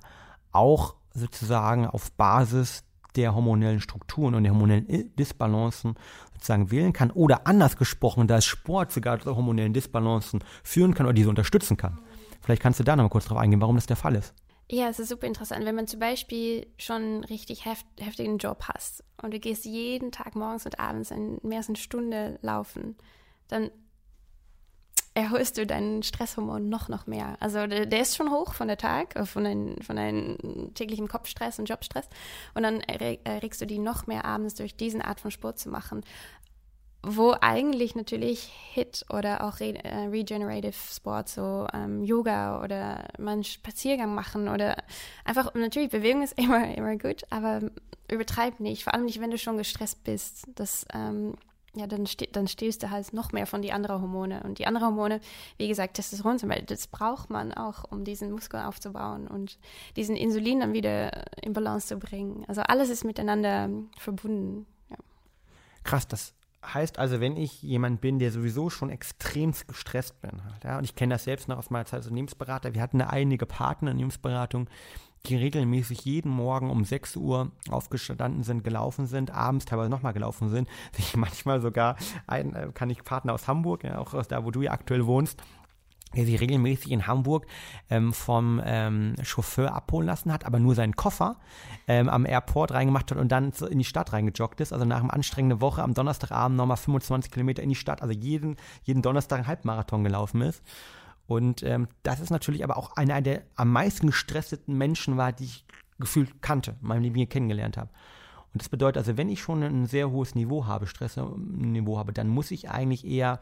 [0.52, 2.84] auch sozusagen auf Basis
[3.16, 5.96] der hormonellen Strukturen und der hormonellen Disbalancen
[6.40, 11.12] sozusagen wählen kann oder anders gesprochen, dass Sport sogar zu hormonellen Disbalancen führen kann oder
[11.12, 11.98] diese unterstützen kann.
[12.40, 14.34] Vielleicht kannst du da noch mal kurz drauf eingehen, warum das der Fall ist.
[14.70, 15.66] Ja, es ist super interessant.
[15.66, 20.12] Wenn man zum Beispiel schon einen richtig heft, heftigen Job hast und du gehst jeden
[20.12, 22.96] Tag morgens und abends in mehr als eine Stunde laufen,
[23.48, 23.70] dann
[25.20, 27.36] erhöhst du deinen Stresshormon noch, noch mehr.
[27.40, 31.08] Also der, der ist schon hoch von der Tag, äh, von deinem von dein täglichen
[31.08, 32.08] Kopfstress und Jobstress.
[32.54, 36.02] Und dann erregst du die noch mehr abends durch diesen Art von Sport zu machen.
[37.02, 43.32] Wo eigentlich natürlich Hit oder auch Re äh, Regenerative Sport, so ähm, Yoga oder mal
[43.32, 44.76] einen Spaziergang machen oder
[45.24, 47.60] einfach, natürlich Bewegung ist immer, immer gut, aber
[48.10, 50.46] übertreib nicht, vor allem nicht, wenn du schon gestresst bist.
[50.54, 51.36] Das ähm,
[51.74, 54.42] ja, dann, ste dann stehst du halt noch mehr von die anderen Hormone.
[54.42, 55.20] Und die anderen Hormone,
[55.56, 59.58] wie gesagt, Testosteron zum Beispiel, das braucht man auch, um diesen Muskel aufzubauen und
[59.96, 62.44] diesen Insulin dann wieder in Balance zu bringen.
[62.48, 64.66] Also alles ist miteinander verbunden.
[64.90, 64.96] Ja.
[65.84, 70.64] Krass, das heißt also, wenn ich jemand bin, der sowieso schon extrem gestresst bin, halt,
[70.64, 73.46] ja, und ich kenne das selbst noch aus meiner Zeit als Unternehmensberater, wir hatten einige
[73.46, 74.68] Partner in Unternehmensberatung,
[75.26, 80.48] die regelmäßig jeden Morgen um 6 Uhr aufgestanden sind, gelaufen sind, abends teilweise nochmal gelaufen
[80.48, 81.96] sind, sich manchmal sogar,
[82.26, 85.06] ein, äh, kann ich Partner aus Hamburg, ja, auch aus da, wo du ja aktuell
[85.06, 85.42] wohnst,
[86.16, 87.46] der sich regelmäßig in Hamburg
[87.88, 91.36] ähm, vom ähm, Chauffeur abholen lassen hat, aber nur seinen Koffer
[91.86, 94.72] ähm, am Airport reingemacht hat und dann in die Stadt reingejoggt ist.
[94.72, 98.56] Also nach einer anstrengenden Woche am Donnerstagabend nochmal 25 Kilometer in die Stadt, also jeden,
[98.82, 100.64] jeden Donnerstag einen Halbmarathon gelaufen ist.
[101.30, 105.44] Und ähm, das ist natürlich aber auch einer der am meisten gestressten Menschen war, die
[105.44, 105.64] ich
[106.00, 107.88] gefühlt kannte, meinem Leben hier kennengelernt habe.
[108.52, 112.26] Und das bedeutet also, wenn ich schon ein sehr hohes Niveau habe, Stressniveau habe, dann
[112.26, 113.38] muss ich eigentlich eher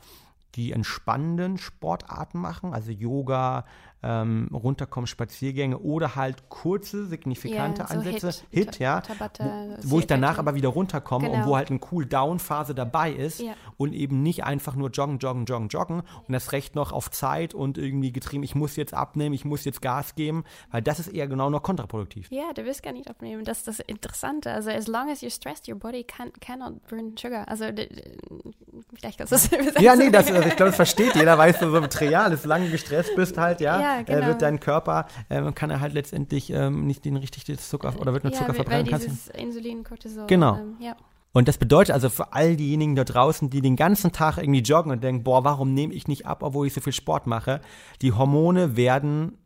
[0.55, 3.65] die entspannenden Sportarten machen, also Yoga,
[4.03, 9.91] ähm, runterkommen, Spaziergänge oder halt kurze, signifikante ja, so Ansätze, Hit, Hit ja, Tabata, wo,
[9.91, 11.43] wo ich danach aber wieder runterkomme genau.
[11.43, 13.55] und wo halt eine Cool-Down-Phase dabei ist ja.
[13.77, 17.55] und eben nicht einfach nur joggen, joggen, joggen, joggen und das Recht noch auf Zeit
[17.55, 21.09] und irgendwie getrieben, ich muss jetzt abnehmen, ich muss jetzt Gas geben, weil das ist
[21.09, 22.31] eher genau noch kontraproduktiv.
[22.31, 24.53] Ja, du willst gar nicht abnehmen, das ist das Interessante.
[24.53, 27.49] Also as long as you're stressed, your body can, cannot burn sugar.
[27.49, 27.65] Also
[28.95, 29.83] vielleicht kannst du das.
[29.83, 32.71] Ja, nee, das, also ich glaube, das versteht jeder, weißt du, so Material ist, lange
[32.71, 34.19] gestresst bist halt, ja, ja ja, genau.
[34.19, 38.13] äh, wird dein Körper, äh, kann er halt letztendlich ähm, nicht den richtigen Zucker oder
[38.13, 38.91] wird nur ja, Zucker verbrennen.
[38.91, 40.27] Weil dieses Insulin, Cortisol.
[40.27, 40.57] Genau.
[40.57, 40.97] Ähm, ja.
[41.33, 44.91] Und das bedeutet also für all diejenigen da draußen, die den ganzen Tag irgendwie joggen
[44.91, 47.61] und denken, boah, warum nehme ich nicht ab, obwohl ich so viel Sport mache,
[48.03, 49.39] die Hormone werden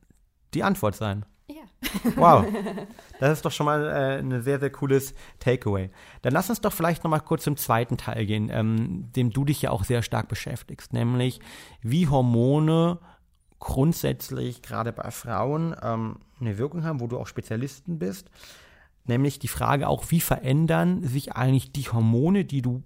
[0.54, 1.24] die Antwort sein.
[1.54, 2.12] Ja.
[2.16, 2.46] Wow,
[3.20, 5.90] das ist doch schon mal äh, ein sehr, sehr cooles Takeaway.
[6.22, 9.44] Dann lass uns doch vielleicht noch mal kurz zum zweiten Teil gehen, ähm, dem du
[9.44, 11.40] dich ja auch sehr stark beschäftigst, nämlich
[11.82, 12.98] wie Hormone
[13.58, 18.30] grundsätzlich gerade bei Frauen ähm, eine Wirkung haben, wo du auch Spezialisten bist.
[19.04, 22.82] Nämlich die Frage auch, wie verändern sich eigentlich die Hormone, die du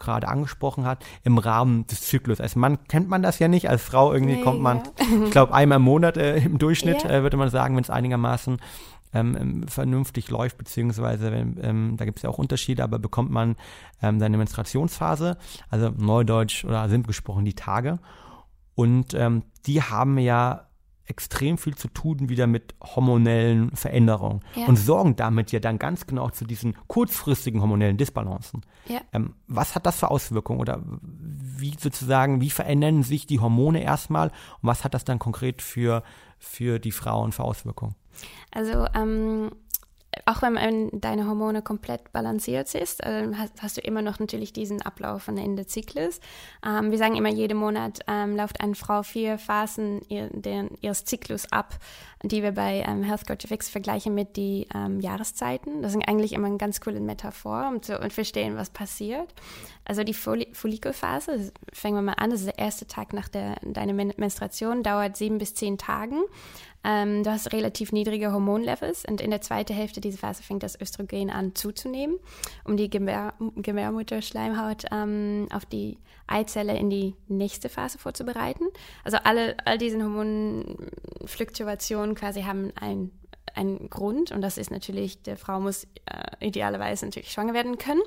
[0.00, 2.40] gerade angesprochen hast, im Rahmen des Zyklus.
[2.40, 5.24] Als Mann kennt man das ja nicht, als Frau irgendwie Nee, kommt man, ja.
[5.24, 7.10] ich glaube, einmal im Monat äh, im Durchschnitt, Ja.
[7.10, 8.58] äh, würde man sagen, wenn es einigermaßen
[9.12, 13.56] ähm, ähm, vernünftig läuft, beziehungsweise ähm, da gibt es ja auch Unterschiede, aber bekommt man
[14.02, 15.36] ähm, seine Menstruationsphase,
[15.68, 17.98] also Neudeutsch oder simpel gesprochen die Tage.
[18.74, 20.66] Und ähm, die haben ja
[21.10, 24.66] extrem viel zu tun wieder mit hormonellen Veränderungen Ja.
[24.66, 28.62] und sorgen damit ja dann ganz genau zu diesen kurzfristigen hormonellen Disbalancen.
[28.86, 29.00] Ja.
[29.12, 34.28] Ähm, was hat das für Auswirkungen oder wie sozusagen, wie verändern sich die Hormone erstmal
[34.28, 36.02] und was hat das dann konkret für,
[36.38, 37.94] für die Frauen für Auswirkungen?
[38.52, 39.50] Also ähm,
[40.26, 44.82] auch wenn deine Hormone komplett balanciert ist, ähm, hast, hast du immer noch natürlich diesen
[44.82, 46.20] Ablauf von Ende Zyklus.
[46.66, 51.04] Ähm, wir sagen immer, jeden Monat ähm, läuft eine Frau vier Phasen ihr, den, ihres
[51.04, 51.78] Zyklus ab,
[52.22, 55.82] die wir bei ähm, Health Coach Fix vergleichen mit die ähm, Jahreszeiten.
[55.82, 59.32] Das ist eigentlich immer eine ganz coole Metaphor, um zu um verstehen, was passiert.
[59.84, 63.56] Also die Folli Follikelphase, fangen wir mal an, das ist der erste Tag nach der,
[63.62, 66.22] deiner Men Menstruation, dauert sieben bis zehn Tagen.
[66.82, 70.80] Ähm, du hast relativ niedrige Hormonlevels und in der zweiten Hälfte dieser Phase fängt das
[70.80, 72.18] Östrogen an zuzunehmen,
[72.64, 78.64] um die Gebär Gebärmutterschleimhaut ähm, auf die Eizelle in die nächste Phase vorzubereiten.
[79.04, 83.10] Also alle, all diese Hormonfluktuationen quasi haben ein
[83.54, 88.02] einen Grund und das ist natürlich, der Frau muss äh, idealerweise natürlich schwanger werden können,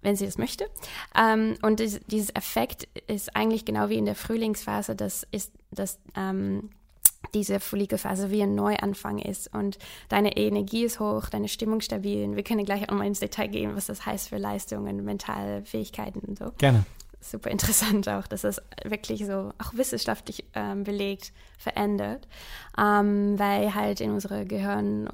[0.00, 0.68] wenn sie das möchte.
[1.14, 5.98] Ähm, und dies, dieses Effekt ist eigentlich genau wie in der Frühlingsphase, das ist, dass
[6.16, 6.70] ähm,
[7.34, 12.24] diese Follikelphase wie ein Neuanfang ist und deine Energie ist hoch, deine Stimmung stabil.
[12.24, 15.64] Und wir können gleich auch mal ins Detail gehen, was das heißt für Leistungen, mentale
[15.64, 16.84] Fähigkeiten und so Gerne.
[17.20, 22.26] super interessant auch, dass es wirklich so auch wissenschaftlich ähm, belegt verändert,
[22.78, 25.08] ähm, weil halt in unserem Gehirn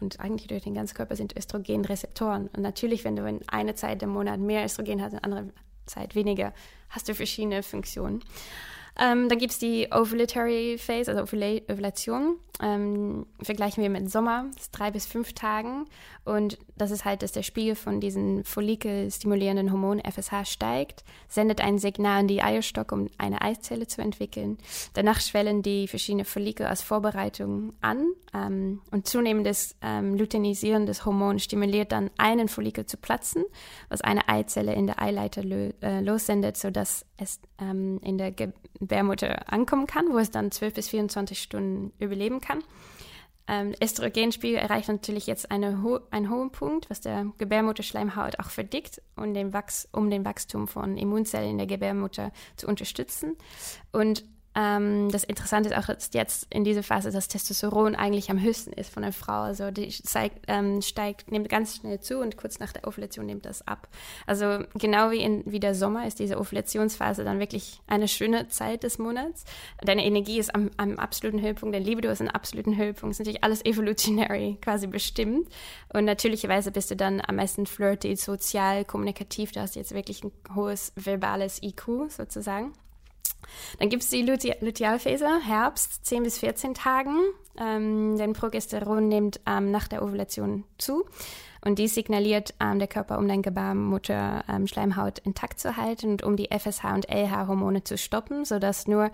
[0.00, 2.48] und eigentlich durch den ganzen Körper sind Östrogenrezeptoren.
[2.48, 5.52] Und natürlich, wenn du in einer Zeit im Monat mehr Östrogen hast, in einer anderen
[5.86, 6.52] Zeit weniger,
[6.90, 8.22] hast du verschiedene Funktionen.
[8.98, 12.38] Ähm, dann gibt es die Ovulatory Phase, also Ovula Ovulation.
[12.62, 15.84] Ähm, vergleichen wir mit Sommer, ist drei bis fünf Tagen.
[16.24, 21.78] Und das ist halt, dass der Spiegel von diesen follikelstimulierenden Hormon FSH steigt, sendet ein
[21.78, 24.56] Signal an die Eierstock, um eine Eizelle zu entwickeln.
[24.94, 28.06] Danach schwellen die verschiedenen Follikel als Vorbereitung an.
[28.32, 33.44] Ähm, und zunehmendes ähm, luteinisierendes Hormon stimuliert dann einen Follikel zu platzen,
[33.88, 38.32] was eine Eizelle in der Eileiter äh, lossendet, sodass es ähm, in der
[38.86, 42.62] Gebärmutter ankommen kann, wo es dann 12 bis 24 Stunden überleben kann.
[43.48, 49.02] Ähm, Östrogenspiegel erreicht natürlich jetzt eine ho einen hohen Punkt, was der Gebärmutterschleimhaut auch verdickt,
[49.16, 53.36] um den, Wachs um den Wachstum von Immunzellen in der Gebärmutter zu unterstützen.
[53.92, 54.24] Und
[54.56, 58.72] ähm, das Interessante ist auch, dass jetzt in dieser Phase das Testosteron eigentlich am höchsten
[58.72, 59.42] ist von einer Frau.
[59.42, 63.44] Also die zeigt, ähm, steigt, nimmt ganz schnell zu und kurz nach der Ovulation nimmt
[63.44, 63.86] das ab.
[64.26, 68.82] Also genau wie, in, wie der Sommer ist diese Ovulationsphase dann wirklich eine schöne Zeit
[68.82, 69.44] des Monats.
[69.82, 73.12] Deine Energie ist am, am absoluten Höhepunkt, dein Libido ist am absoluten Höhepunkt.
[73.12, 75.48] Es ist natürlich alles evolutionary quasi bestimmt.
[75.92, 79.52] Und natürlicherweise bist du dann am meisten flirty, sozial, kommunikativ.
[79.52, 82.72] Du hast jetzt wirklich ein hohes verbales IQ sozusagen.
[83.78, 87.18] Dann gibt es die Luteal Lutealphase, Herbst, 10 bis 14 Tagen.
[87.58, 91.04] Ähm, denn Progesteron nimmt ähm, nach der Ovulation zu.
[91.64, 96.50] Und dies signaliert ähm, der Körper, um deine Gebärmutter-Schleimhaut intakt zu halten und um die
[96.50, 99.10] FSH- und LH-Hormone zu stoppen, sodass nur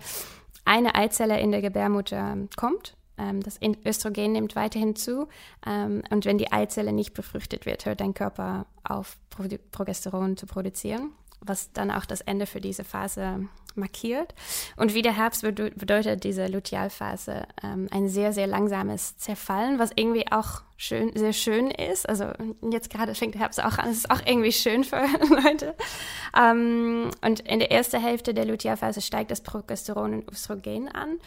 [0.65, 2.95] eine Eizelle in der Gebärmutter kommt.
[3.17, 5.27] Ähm, das Östrogen nimmt weiterhin zu.
[5.65, 9.17] Ähm, und wenn die Eizelle nicht befruchtet wird, hört dein Körper auf,
[9.71, 11.11] Progesteron zu produzieren
[11.45, 14.33] was dann auch das Ende für diese Phase markiert.
[14.77, 20.31] Und wie der Herbst bedeutet diese Lutealphase ähm, ein sehr, sehr langsames Zerfallen, was irgendwie
[20.31, 22.07] auch schön, sehr schön ist.
[22.07, 22.25] Also
[22.71, 24.97] jetzt gerade fängt der Herbst auch an, es ist auch irgendwie schön für
[25.29, 25.75] Leute.
[26.37, 31.19] Ähm, und in der ersten Hälfte der Lutealphase steigt das Progesteron und Östrogen an.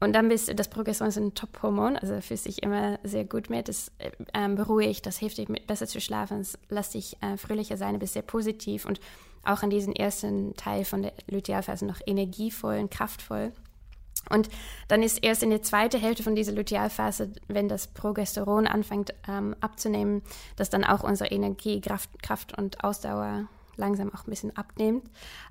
[0.00, 3.68] Und dann bist das Progesteron ist ein Top-Hormon, also fühlt sich immer sehr gut mit.
[3.68, 3.92] Das
[4.34, 8.00] ähm, beruhigt, das hilft dir besser zu schlafen, es lässt dich äh, fröhlicher sein, du
[8.00, 8.98] bist sehr positiv und
[9.44, 13.52] auch in diesem ersten Teil von der Lutealphase noch energievoll und kraftvoll.
[14.30, 14.48] Und
[14.88, 19.56] dann ist erst in der zweiten Hälfte von dieser Lutealphase, wenn das Progesteron anfängt ähm,
[19.60, 20.22] abzunehmen,
[20.56, 25.04] dass dann auch unsere Energie, Kraft, Kraft und Ausdauer langsam auch ein bisschen abnimmt.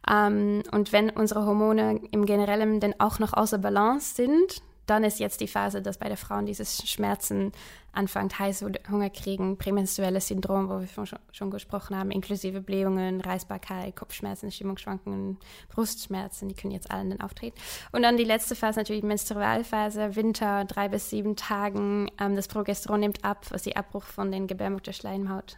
[0.09, 4.61] Ähm, und wenn unsere Hormone im Generellen dann auch noch außer Balance sind,
[4.91, 7.53] dann ist jetzt die Phase, dass bei der Frauen dieses Schmerzen
[7.93, 14.51] anfängt, Heißhunger kriegen, prämenstruelles Syndrom, wo wir schon, schon gesprochen haben, inklusive Blähungen, Reisbarkeit, Kopfschmerzen,
[14.51, 15.37] Stimmungsschwankungen,
[15.69, 17.57] Brustschmerzen, die können jetzt alle dann auftreten.
[17.93, 22.99] Und dann die letzte Phase, natürlich Menstrualphase, Winter, drei bis sieben Tagen, ähm, das Progesteron
[22.99, 25.57] nimmt ab, was die Abbruch von den Gebärmutterschleimhaut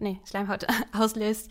[0.00, 1.50] nee, Schleimhaut auslöst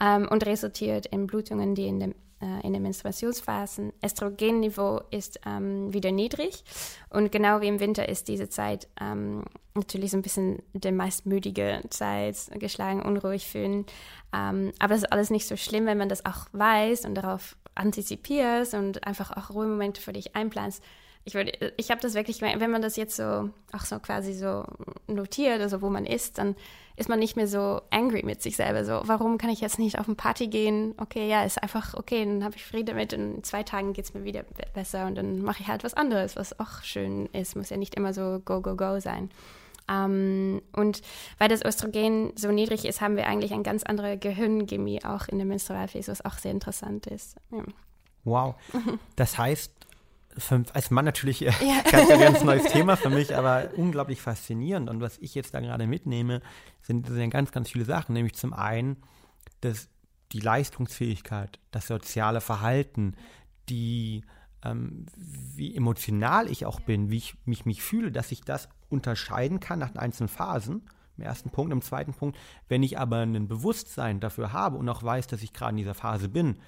[0.00, 2.14] ähm, und resultiert in Blutungen, die in dem
[2.62, 3.92] in den Menstruationsphasen.
[4.04, 6.64] Östrogenniveau ist ähm, wieder niedrig
[7.10, 11.26] und genau wie im Winter ist diese Zeit ähm, natürlich so ein bisschen die meist
[11.26, 13.86] müdige Zeit, geschlagen, unruhig fühlen.
[14.34, 17.56] Ähm, aber das ist alles nicht so schlimm, wenn man das auch weiß und darauf
[17.74, 20.82] antizipierst und einfach auch Ruhemomente für dich einplanst
[21.26, 24.64] ich würde, ich habe das wirklich, wenn man das jetzt so, auch so quasi so
[25.08, 26.54] notiert, also wo man ist, dann
[26.94, 28.84] ist man nicht mehr so angry mit sich selber.
[28.84, 30.94] So, warum kann ich jetzt nicht auf eine Party gehen?
[30.98, 33.12] Okay, ja, ist einfach okay, dann habe ich Friede damit.
[33.12, 36.36] In zwei Tagen geht es mir wieder besser und dann mache ich halt was anderes,
[36.36, 37.56] was auch schön ist.
[37.56, 39.28] Muss ja nicht immer so go, go, go sein.
[39.88, 41.02] Ähm, und
[41.38, 45.38] weil das Östrogen so niedrig ist, haben wir eigentlich eine ganz andere Gehirnchemie auch in
[45.38, 47.36] der Menstrualphase, was auch sehr interessant ist.
[47.50, 47.64] Ja.
[48.24, 48.54] Wow.
[49.16, 49.72] Das heißt,
[50.38, 51.82] für, als Mann natürlich äh, ja.
[51.90, 54.90] ganz, ganz neues Thema für mich, aber unglaublich faszinierend.
[54.90, 56.42] Und was ich jetzt da gerade mitnehme,
[56.82, 58.12] sind, sind ganz, ganz viele Sachen.
[58.12, 58.96] Nämlich zum einen
[59.60, 59.88] das,
[60.32, 63.14] die Leistungsfähigkeit, das soziale Verhalten,
[63.68, 64.22] die,
[64.62, 69.60] ähm, wie emotional ich auch bin, wie ich mich, mich fühle, dass ich das unterscheiden
[69.60, 70.88] kann nach den einzelnen Phasen.
[71.16, 71.72] Im ersten Punkt.
[71.72, 72.36] Im zweiten Punkt,
[72.68, 75.94] wenn ich aber ein Bewusstsein dafür habe und auch weiß, dass ich gerade in dieser
[75.94, 76.58] Phase bin,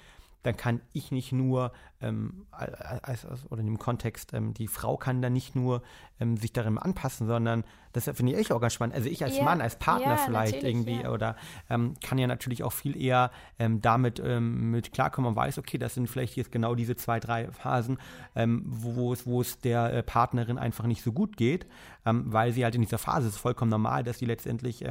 [0.43, 1.71] dann kann ich nicht nur,
[2.01, 5.81] ähm, als, oder in dem Kontext, ähm, die Frau kann dann nicht nur
[6.19, 8.95] ähm, sich darin anpassen, sondern das finde ich auch ganz spannend.
[8.95, 11.11] Also ich als ja, Mann, als Partner ja, vielleicht irgendwie ja.
[11.11, 11.35] oder
[11.69, 15.77] ähm, kann ja natürlich auch viel eher ähm, damit ähm, mit klarkommen und weiß, okay,
[15.77, 17.97] das sind vielleicht jetzt genau diese zwei, drei Phasen,
[18.35, 21.65] wo, es, wo es der äh, Partnerin einfach nicht so gut geht,
[22.03, 24.83] weil sie halt in dieser Phase ist vollkommen normal, dass sie letztendlich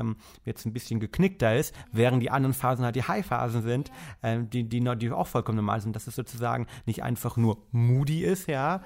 [0.44, 3.90] jetzt ein bisschen geknickter ist, während die anderen Phasen halt die High-Phasen sind,
[4.22, 8.48] die, die, die auch vollkommen normal sind, dass es sozusagen nicht einfach nur moody ist,
[8.48, 8.82] ja,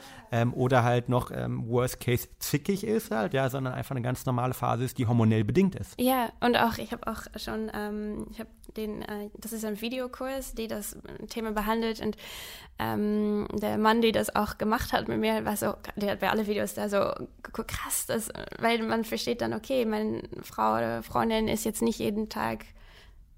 [0.55, 4.85] oder halt noch worst case zickig ist halt, ja, sondern einfach eine ganz normale Phase
[4.85, 6.01] ist, die hormonell bedingt ist.
[6.01, 9.81] Ja, und auch, ich habe auch schon, ähm, ich habe den, äh, das ist ein
[9.81, 10.97] Videokurs, die das
[11.29, 12.17] Thema behandelt und
[12.79, 16.31] ähm, der Mann, der das auch gemacht hat mit mir, war so, der hat bei
[16.31, 21.49] alle Videos da so krass, das, weil man versteht dann, okay, meine Frau oder Freundin
[21.49, 22.65] ist jetzt nicht jeden Tag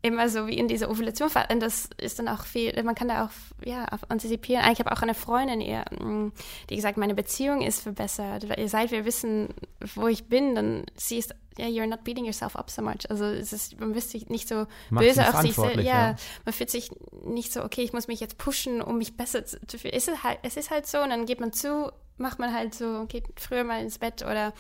[0.04, 1.30] immer so wie in dieser Ovulation.
[1.50, 3.30] Und das ist dann auch viel, man kann da auch
[3.66, 4.70] ja, antizipieren.
[4.70, 6.30] Ich habe auch eine Freundin, ihr, mm,
[6.68, 8.46] die gesagt, meine Beziehung ist verbessert.
[8.66, 9.48] Seit wir wissen,
[9.94, 13.08] wo ich bin, dann siehst ja, yeah, you're not beating yourself up so much.
[13.08, 15.76] Also es ist, man fühlt sich nicht so Macht böse auf sich selbst.
[15.76, 16.90] Ja, ja, man fühlt sich
[17.24, 19.94] nicht so, okay, ich muss mich jetzt pushen, um mich besser zu fühlen.
[19.94, 22.74] Es ist halt, es ist halt so und dann geht man zu, macht man halt
[22.74, 24.52] so, geht früher mal ins Bett oder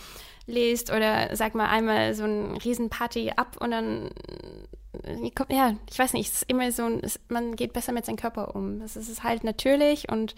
[0.46, 4.10] liest oder sagt mal einmal so ein Riesenparty ab und dann
[5.48, 8.80] ja, ich weiß nicht, es ist immer so, man geht besser mit seinem Körper um.
[8.80, 10.34] Es ist halt natürlich und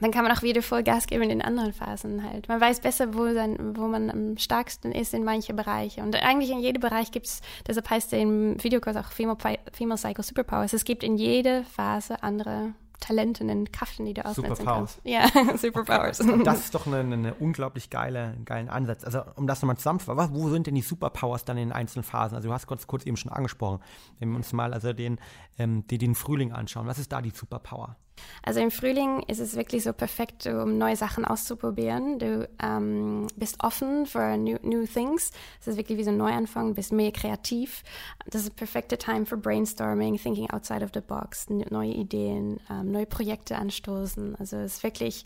[0.00, 2.48] dann kann man auch wieder voll Gas geben in den anderen Phasen halt.
[2.48, 6.02] Man weiß besser, wo, sein, wo man am stärksten ist in manche Bereiche.
[6.02, 9.38] Und eigentlich in jedem Bereich gibt es, deshalb heißt der im Videokurs auch Female,
[9.72, 10.72] Female Cycle Superpowers.
[10.72, 15.00] Es gibt in jeder Phase andere Talente, einen Kraften, die du ausnutzen Superpowers.
[15.00, 15.00] kannst.
[15.04, 16.20] Ja, Superpowers.
[16.20, 16.42] Okay.
[16.44, 19.04] Das ist doch ein eine unglaublich geile, geilen Ansatz.
[19.04, 22.36] Also um das nochmal zusammenzufassen, wo sind denn die Superpowers dann in den einzelnen Phasen?
[22.36, 23.80] Also du hast kurz, kurz eben schon angesprochen.
[24.18, 25.18] Wenn wir uns mal also den,
[25.58, 27.96] ähm, den, den Frühling anschauen, was ist da die Superpower?
[28.42, 32.18] Also im Frühling ist es wirklich so perfekt, um neue Sachen auszuprobieren.
[32.18, 35.30] Du ähm, bist offen für new, new things.
[35.60, 37.82] Es ist wirklich wie so ein Neuanfang, bist mehr kreativ.
[38.26, 43.06] Das ist perfekte Time für Brainstorming, thinking outside of the box, neue Ideen, ähm, neue
[43.06, 44.36] Projekte anstoßen.
[44.36, 45.24] Also es ist wirklich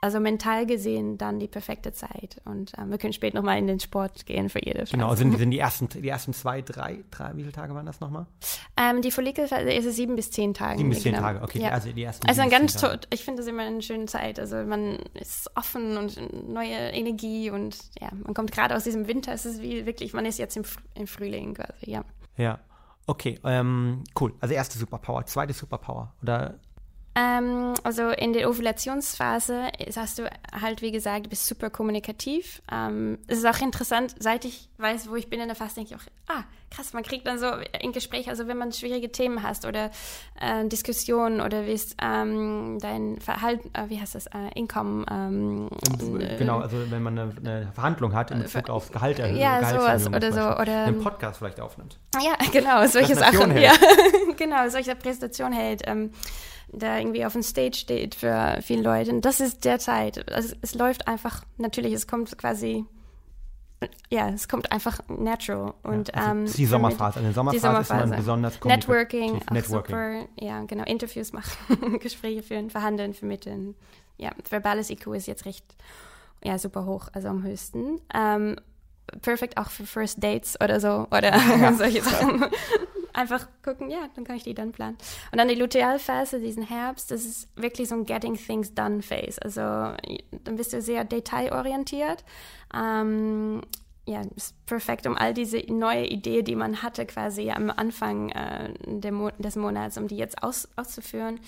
[0.00, 2.40] also mental gesehen dann die perfekte Zeit.
[2.44, 4.92] Und ähm, wir können später nochmal in den Sport gehen für jede Phase.
[4.92, 8.00] Genau, sind, sind die, ersten, die ersten zwei, drei, drei, wie viele Tage waren das
[8.00, 8.26] nochmal?
[8.76, 10.78] Ähm, die Follikelphase ist es sieben bis zehn Tage.
[10.78, 11.24] Sieben bis zehn genau.
[11.24, 11.60] Tage, okay.
[11.60, 11.70] Ja.
[11.70, 12.80] Also die ersten Also ein ganz,
[13.10, 14.38] ich finde das immer eine schöne Zeit.
[14.38, 19.32] Also man ist offen und neue Energie und ja, man kommt gerade aus diesem Winter.
[19.32, 22.04] Es ist wie wirklich, man ist jetzt im, im Frühling quasi, ja.
[22.36, 22.60] Ja.
[23.06, 24.34] Okay, ähm, cool.
[24.40, 26.12] Also erste Superpower, zweite Superpower.
[26.22, 26.58] Oder
[27.16, 32.60] ähm, also in der Ovulationsphase hast du halt, wie gesagt, du bist super kommunikativ.
[32.70, 35.94] Ähm, es ist auch interessant, seit ich weiß, wo ich bin in der Phase, denke
[35.94, 37.46] ich auch, ah, krass, man kriegt dann so
[37.80, 39.90] in Gespräch, also wenn man schwierige Themen hast oder
[40.38, 45.06] äh, Diskussionen oder wie ist ähm, dein Verhalten, äh, wie heißt das, äh, Income.
[45.10, 45.70] Ähm,
[46.20, 49.38] äh, genau, also wenn man eine, eine Verhandlung hat in Bezug auf Gehalt erhöhen.
[49.38, 50.60] Ja, sowas oder so.
[50.60, 51.98] Oder einen Podcast vielleicht aufnimmt.
[52.22, 53.56] Ja, genau, solche Sachen.
[53.56, 53.72] Ja,
[54.36, 55.82] genau, solche Präsentation hält.
[55.86, 56.10] Ähm,
[56.68, 59.10] da irgendwie auf dem Stage steht für viele Leute.
[59.10, 60.30] Und das ist der Zeit.
[60.32, 62.84] Also es läuft einfach, natürlich, es kommt quasi
[64.10, 65.74] ja, es kommt einfach natural.
[65.82, 67.20] Und, ja, also ähm, die Sommerphase.
[67.20, 68.04] Eine Sommerphase, die Sommerphase.
[68.04, 69.96] ist man besonders Networking, Networking.
[69.96, 70.24] super.
[70.40, 70.84] Ja, genau.
[70.84, 73.74] Interviews machen, Gespräche führen, verhandeln, vermitteln.
[74.16, 75.64] Ja, verbales IQ ist jetzt recht,
[76.42, 78.00] ja, super hoch, also am höchsten.
[78.14, 78.56] Ähm,
[79.20, 81.72] perfekt auch für First Dates oder so oder ja.
[81.76, 82.46] solche Sachen.
[83.16, 84.98] Einfach gucken, ja, dann kann ich die dann planen.
[85.32, 89.40] Und dann die Lutealphase, diesen Herbst, das ist wirklich so ein Getting Things Done Phase.
[89.40, 92.24] Also dann bist du sehr detailorientiert.
[92.74, 93.62] Ähm,
[94.04, 99.10] ja, ist perfekt, um all diese neue Idee, die man hatte quasi am Anfang äh,
[99.10, 101.40] Mo des Monats, um die jetzt aus auszuführen.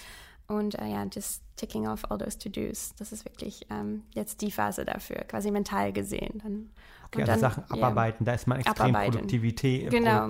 [0.47, 2.95] Und äh, ja, just ticking off all those to-dos.
[2.99, 6.41] Das ist wirklich ähm, jetzt die Phase dafür, quasi mental gesehen.
[6.43, 6.71] Dann,
[7.09, 10.29] okay, also dann, Sachen abarbeiten, ja, da ist man extrem Produktivität, genau.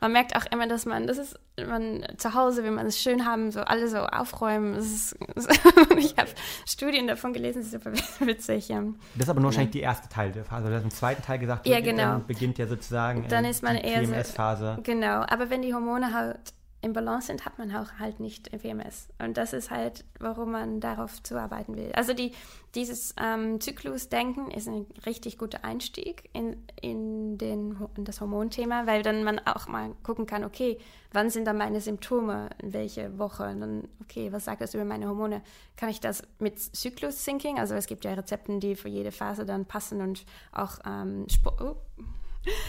[0.00, 3.24] Man merkt auch immer, dass man, das ist, man zu Hause will man es schön
[3.24, 4.74] haben, so alle so aufräumen.
[4.74, 5.16] Ist,
[5.96, 6.28] ich habe
[6.66, 7.92] Studien davon gelesen, das ist super
[8.26, 8.68] witzig.
[8.68, 8.82] Ja.
[9.14, 10.68] Das ist aber nur wahrscheinlich die erste Teil der Phase.
[10.68, 12.02] Du hast im zweiten Teil gesagt, ja, genau.
[12.02, 14.74] dann beginnt ja sozusagen dann ist man die eher PMS-Phase.
[14.76, 16.38] So, genau, aber wenn die Hormone halt
[16.82, 19.08] im Balance sind, hat man auch halt nicht PMS.
[19.18, 21.90] Und das ist halt, warum man darauf zuarbeiten will.
[21.94, 22.32] Also die,
[22.74, 29.02] dieses ähm, Zyklusdenken ist ein richtig guter Einstieg in, in, den, in das Hormonthema, weil
[29.02, 30.78] dann man auch mal gucken kann, okay,
[31.12, 33.44] wann sind dann meine Symptome, in welche Woche?
[33.44, 35.42] Und dann, okay, was sagt das über meine Hormone?
[35.76, 39.64] Kann ich das mit Zyklus-Syncing, also es gibt ja Rezepten, die für jede Phase dann
[39.64, 41.76] passen und auch ähm, Sport, oh,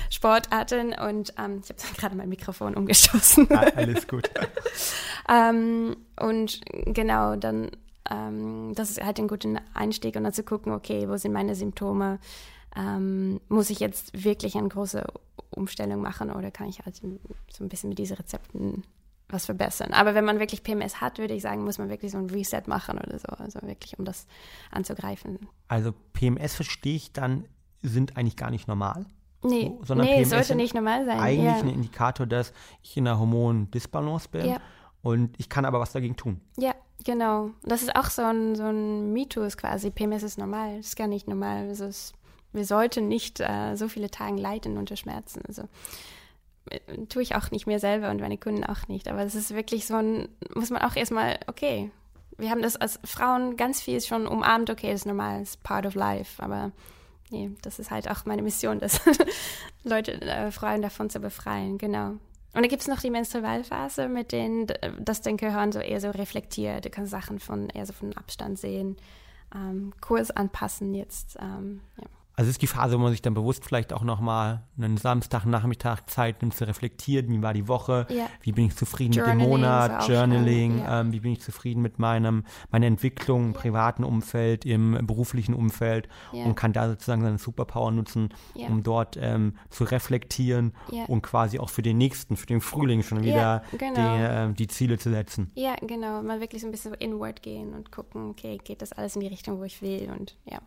[0.09, 3.47] Sportarten und ähm, ich habe gerade mein Mikrofon umgestoßen.
[3.51, 4.29] Ah, alles gut.
[5.29, 7.71] ähm, und genau, dann,
[8.09, 11.55] ähm, das ist halt ein guter Einstieg und dann zu gucken, okay, wo sind meine
[11.55, 12.19] Symptome?
[12.75, 15.03] Ähm, muss ich jetzt wirklich eine große
[15.51, 17.07] Umstellung machen oder kann ich halt so
[17.63, 18.83] ein bisschen mit diesen Rezepten
[19.29, 19.93] was verbessern.
[19.93, 22.63] Aber wenn man wirklich PMS hat, würde ich sagen, muss man wirklich so ein Reset
[22.67, 24.25] machen oder so, also wirklich, um das
[24.71, 25.49] anzugreifen.
[25.67, 27.45] Also PMS verstehe ich dann,
[27.81, 29.05] sind eigentlich gar nicht normal?
[29.43, 31.19] Nee, so, sondern nee PMS sollte nicht normal sein.
[31.19, 31.59] Eigentlich ja.
[31.59, 34.49] ein Indikator, dass ich in einer Hormondisbalance bin.
[34.49, 34.57] Ja.
[35.01, 36.41] Und ich kann aber was dagegen tun.
[36.57, 36.73] Ja,
[37.05, 37.51] genau.
[37.64, 39.91] Das ist auch so ein, so ein Mythos quasi.
[39.91, 40.77] PMS ist normal.
[40.77, 41.68] Das ist gar nicht normal.
[41.68, 42.14] Also es,
[42.51, 45.43] wir sollten nicht äh, so viele Tage leiden unter Schmerzen.
[45.47, 45.64] Also
[46.69, 49.07] äh, tue ich auch nicht mehr selber und meine Kunden auch nicht.
[49.07, 51.91] Aber es ist wirklich so ein, muss man auch erstmal, okay,
[52.38, 55.85] wir haben das als Frauen ganz viel schon umarmt, okay, das ist normal, ist part
[55.85, 56.41] of life.
[56.41, 56.72] Aber
[57.29, 59.01] nee, das ist halt auch meine Mission, dass
[59.83, 62.09] Leute, äh, Frauen davon zu befreien, genau.
[62.53, 64.67] Und dann gibt es noch die Menstrualphase, mit denen
[64.99, 66.85] das den Gehirn so eher so reflektiert.
[66.85, 68.97] Du kannst Sachen von eher so von Abstand sehen,
[69.53, 71.37] ähm, Kurs anpassen jetzt.
[71.39, 72.07] Ähm, ja.
[72.38, 76.43] Also ist die Phase, wo man sich dann bewusst vielleicht auch nochmal einen Samstagnachmittag Zeit
[76.43, 78.27] nimmt zu reflektieren, wie war die Woche, ja.
[78.41, 81.01] wie bin ich zufrieden Journaling mit dem Monat, Journaling, ja.
[81.01, 83.59] ähm, wie bin ich zufrieden mit meinem, meiner Entwicklung im ja.
[83.59, 89.57] privaten Umfeld, im beruflichen Umfeld und kann da sozusagen seine Superpower nutzen, um dort ähm,
[89.72, 90.73] zu reflektieren
[91.07, 93.93] und quasi auch für den nächsten, für den Frühling schon wieder genau.
[93.95, 95.49] die, äh, die, Ziele zu setzen.
[95.55, 99.15] Ja, genau, mal wirklich so ein bisschen inward gehen und gucken, okay, geht das alles
[99.15, 100.59] in die Richtung, wo ich will und ja.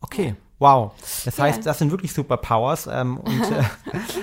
[0.00, 0.92] Okay, wow.
[1.24, 2.86] Das heißt, das sind wirklich Superpowers.
[2.86, 3.64] Ähm, und äh,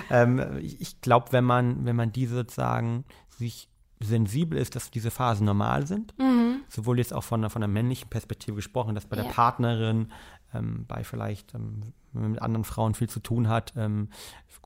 [0.10, 3.70] ähm, ich glaube, wenn man, wenn man diese sozusagen sich
[4.02, 6.62] sensibel ist, dass diese Phasen normal sind, mhm.
[6.70, 10.12] sowohl jetzt auch von der, von der männlichen Perspektive gesprochen, dass bei der Partnerin,
[10.54, 14.10] ähm, bei vielleicht, ähm, wenn man mit anderen Frauen viel zu tun hat, ähm,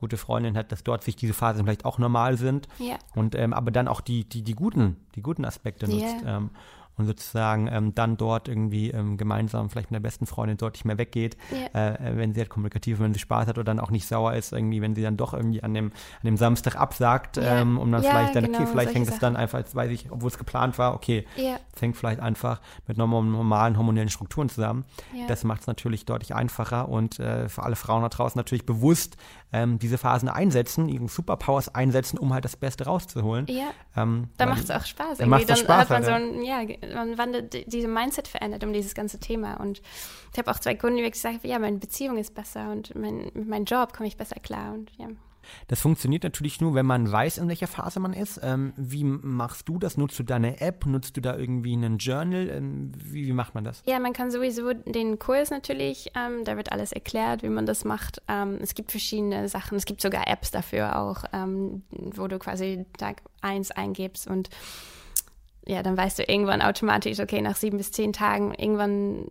[0.00, 2.68] gute Freundin hat, dass dort sich diese Phasen vielleicht auch normal sind.
[2.78, 2.96] Ja.
[3.14, 6.22] Und ähm, aber dann auch die, die, die guten, die guten Aspekte nutzt.
[6.22, 6.50] Yeah ähm,
[7.00, 10.98] und sozusagen ähm, dann dort irgendwie ähm, gemeinsam vielleicht mit der besten Freundin deutlich mehr
[10.98, 11.94] weggeht, yeah.
[11.94, 14.52] äh, wenn sie halt kommunikativ, wenn sie Spaß hat oder dann auch nicht sauer ist,
[14.52, 17.62] irgendwie, wenn sie dann doch irgendwie an dem, an dem Samstag absagt, yeah.
[17.62, 19.90] ähm, um dann ja, vielleicht dann, genau, okay, vielleicht hängt es dann einfach, jetzt weiß
[19.90, 24.84] ich, obwohl es geplant war, okay, es hängt vielleicht einfach mit normalen hormonellen Strukturen zusammen.
[25.26, 29.16] Das macht es natürlich deutlich einfacher und äh, für alle Frauen da draußen natürlich bewusst
[29.52, 33.46] ähm, diese Phasen einsetzen, ihre Superpowers einsetzen, um halt das Beste rauszuholen.
[33.48, 33.70] Ja.
[33.96, 35.18] Ähm, Da macht es auch Spaß.
[35.18, 36.60] Dann dann Spaß, hat man so halt, ein, ja,
[36.94, 39.54] man wandelt die- diese Mindset verändert um dieses ganze Thema.
[39.60, 39.82] Und
[40.32, 43.30] ich habe auch zwei Kunden, die wirklich sagen, ja, meine Beziehung ist besser und mein,
[43.34, 44.72] mit meinem Job komme ich besser klar.
[44.74, 45.08] Und ja.
[45.68, 48.40] Das funktioniert natürlich nur, wenn man weiß, in welcher Phase man ist.
[48.42, 49.96] Ähm, wie machst du das?
[49.96, 50.86] Nutzt du da eine App?
[50.86, 52.48] Nutzt du da irgendwie einen Journal?
[52.48, 53.82] Ähm, wie, wie macht man das?
[53.86, 57.84] Ja, man kann sowieso den Kurs natürlich, ähm, da wird alles erklärt, wie man das
[57.84, 58.22] macht.
[58.28, 62.86] Ähm, es gibt verschiedene Sachen, es gibt sogar Apps dafür auch, ähm, wo du quasi
[62.98, 64.48] Tag 1 eingibst und
[65.70, 69.26] ja, dann weißt du irgendwann automatisch, okay, nach sieben bis zehn Tagen, irgendwann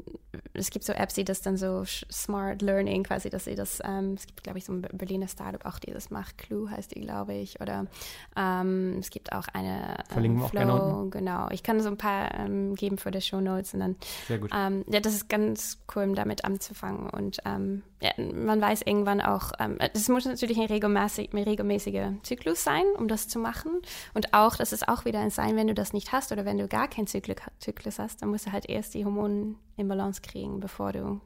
[0.53, 4.13] es gibt so Apps, die das dann so Smart Learning quasi, dass sie das, ähm,
[4.13, 7.01] es gibt, glaube ich, so ein Berliner Startup auch, die das macht, Clue heißt die,
[7.01, 7.87] glaube ich, oder
[8.35, 11.47] ähm, es gibt auch eine Verlinken ähm, Flow, genau.
[11.51, 13.95] Ich kann so ein paar ähm, geben für die Show Notes und dann,
[14.27, 14.51] Sehr gut.
[14.55, 19.51] Ähm, ja, das ist ganz cool, damit anzufangen und ähm, ja, man weiß irgendwann auch,
[19.93, 23.81] es muss natürlich ein regelmäßiger Zyklus sein, um das zu machen
[24.13, 26.57] und auch, das ist auch wieder ein Sein, wenn du das nicht hast oder wenn
[26.57, 30.59] du gar keinen Zyklus hast, dann musst du halt erst die Hormone in Balance kriegen,
[30.59, 31.21] bevor du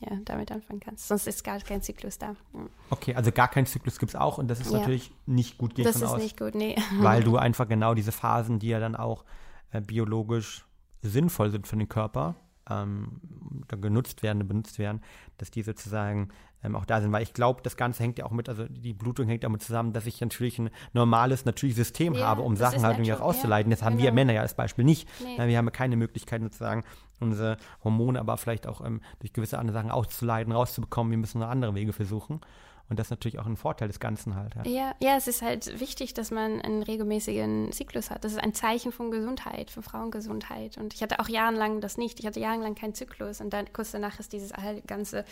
[0.00, 1.08] ja, damit anfangen kannst.
[1.08, 2.34] Sonst ist gar kein Zyklus da.
[2.54, 2.60] Ja.
[2.88, 4.78] Okay, also gar keinen Zyklus gibt es auch und das ist ja.
[4.78, 6.76] natürlich nicht gut, gehe Das ist aus, nicht gut, nee.
[6.98, 9.24] Weil du einfach genau diese Phasen, die ja dann auch
[9.72, 10.64] äh, biologisch
[11.02, 12.36] sinnvoll sind für den Körper,
[12.70, 13.20] ähm,
[13.68, 15.00] genutzt werden, benutzt werden,
[15.38, 16.28] dass die sozusagen
[16.62, 17.12] ähm, auch da sind.
[17.12, 19.92] Weil ich glaube, das Ganze hängt ja auch mit, also die Blutung hängt damit zusammen,
[19.92, 23.70] dass ich natürlich ein normales, natürliches System ja, habe, um Sachen halt irgendwie auch auszuleiten.
[23.70, 24.04] Das haben genau.
[24.04, 25.08] wir Männer ja als Beispiel nicht.
[25.22, 25.48] Nee.
[25.48, 26.84] Wir haben ja keine Möglichkeit sozusagen,
[27.18, 31.10] unsere Hormone aber vielleicht auch ähm, durch gewisse andere Sachen auszuleiten, rauszubekommen.
[31.10, 32.40] Wir müssen noch andere Wege versuchen.
[32.90, 34.54] Und das ist natürlich auch ein Vorteil des Ganzen halt.
[34.56, 34.64] Ja.
[34.66, 34.94] ja.
[35.00, 38.24] Ja, es ist halt wichtig, dass man einen regelmäßigen Zyklus hat.
[38.24, 40.76] Das ist ein Zeichen von Gesundheit, von Frauengesundheit.
[40.76, 42.18] Und ich hatte auch jahrelang das nicht.
[42.18, 43.40] Ich hatte jahrelang keinen Zyklus.
[43.40, 44.52] Und dann kurz danach ist dieses
[44.86, 45.24] ganze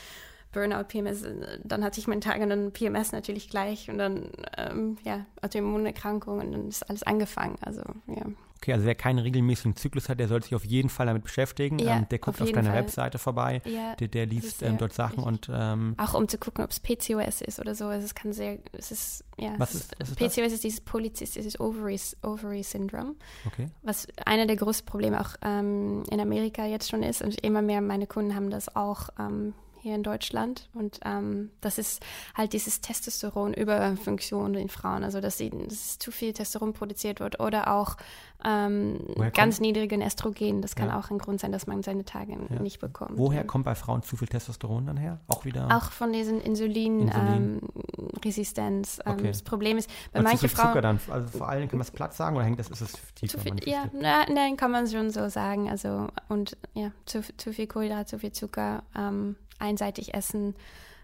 [0.53, 1.25] Burnout, PMS,
[1.63, 6.41] dann hatte ich meinen Tag und dann PMS natürlich gleich und dann, ähm, ja, Autoimmunerkrankung
[6.41, 7.57] und dann ist alles angefangen.
[7.61, 8.23] Also, ja.
[8.61, 11.79] Okay, also wer keinen regelmäßigen Zyklus hat, der sollte sich auf jeden Fall damit beschäftigen.
[11.79, 12.83] Ja, ähm, der guckt auf, auf deiner Fall.
[12.83, 16.65] Webseite vorbei, ja, der, der liest ähm, dort Sachen und ähm, auch um zu gucken,
[16.65, 17.87] ob es PCOS ist oder so.
[17.87, 20.53] Also es kann sehr, es ist ja, was ist, was ist PCOS das?
[20.55, 23.15] ist dieses Polycystic Ovary, Ovary Syndrome,
[23.47, 23.69] okay.
[23.83, 27.81] was einer der größten Probleme auch ähm, in Amerika jetzt schon ist und immer mehr
[27.81, 29.55] meine Kunden haben das auch ähm,
[29.89, 30.69] hier in Deutschland.
[30.75, 32.05] Und ähm, das ist
[32.37, 37.75] halt dieses Testosteron-Überfunktion in Frauen, also dass, sie, dass zu viel Testosteron produziert wird oder
[37.75, 37.97] auch
[38.45, 39.01] ähm,
[39.35, 40.63] ganz niedrigen Östrogen.
[40.63, 40.99] Das kann ja.
[40.99, 42.61] auch ein Grund sein, dass man seine Tage ja.
[42.61, 43.19] nicht bekommt.
[43.19, 45.19] Woher kommt bei Frauen zu viel Testosteron dann her?
[45.27, 45.77] Auch wieder?
[45.77, 48.99] Auch von diesen Insulinresistenz.
[48.99, 49.07] Insulin.
[49.07, 49.29] Ähm, okay.
[49.29, 50.69] Das Problem ist, bei manchen Frauen.
[50.69, 52.93] Zucker dann, also vor allem kann man es platt sagen oder hängt das, ist es
[53.15, 53.39] tiefer?
[53.39, 55.69] Zu viel, ja, na, nein, kann man schon so sagen.
[55.69, 58.85] Also, und ja, zu, zu viel Kohlenhydrat, zu viel Zucker.
[58.97, 60.55] Ähm, einseitig essen,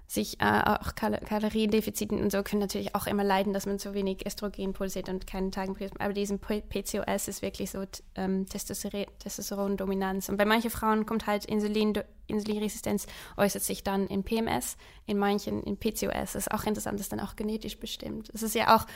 [0.06, 3.94] sich äh, auch Kal Kaloriendefiziten und so können natürlich auch immer leiden, dass man zu
[3.94, 10.28] wenig Östrogen produziert und keinen Tagen Aber diesem PCOS ist wirklich so ähm, Testosteron-Dominanz.
[10.28, 11.94] Und bei manchen Frauen kommt halt Insulin,
[12.26, 13.06] Insulinresistenz,
[13.38, 14.76] äußert sich dann in PMS,
[15.06, 16.32] in manchen in PCOS.
[16.32, 18.30] Das ist auch interessant, das ist dann auch genetisch bestimmt.
[18.34, 18.86] Es ist ja auch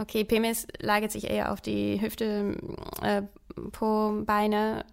[0.00, 2.56] Okay, PMS lagert sich eher auf die Hüfte,
[3.02, 3.22] äh,
[3.72, 4.84] Po, Beine.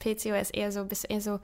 [0.00, 1.38] PCOS eher so, bis eher so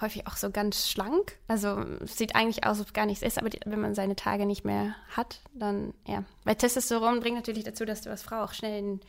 [0.00, 1.38] häufig auch so ganz schlank.
[1.48, 4.46] Also sieht eigentlich aus, als ob gar nichts ist, aber die, wenn man seine Tage
[4.46, 6.24] nicht mehr hat, dann ja.
[6.44, 9.00] Weil Testosteron bringt natürlich dazu, dass du als Frau auch schnell in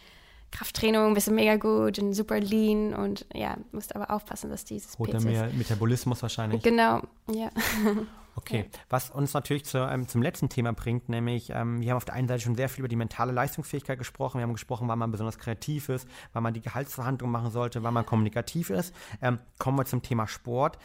[0.52, 5.00] Krafttraining bist du mega gut und super lean und ja, musst aber aufpassen, dass dieses
[5.00, 6.64] Oder mehr Metabolismus wahrscheinlich.
[6.64, 7.02] Genau,
[7.32, 7.50] ja.
[8.40, 12.06] Okay, was uns natürlich zu, ähm, zum letzten Thema bringt, nämlich ähm, wir haben auf
[12.06, 14.38] der einen Seite schon sehr viel über die mentale Leistungsfähigkeit gesprochen.
[14.38, 17.94] Wir haben gesprochen, wann man besonders kreativ ist, wann man die Gehaltsverhandlung machen sollte, wann
[17.94, 18.96] man kommunikativ ist.
[19.22, 20.78] Ähm, kommen wir zum Thema Sport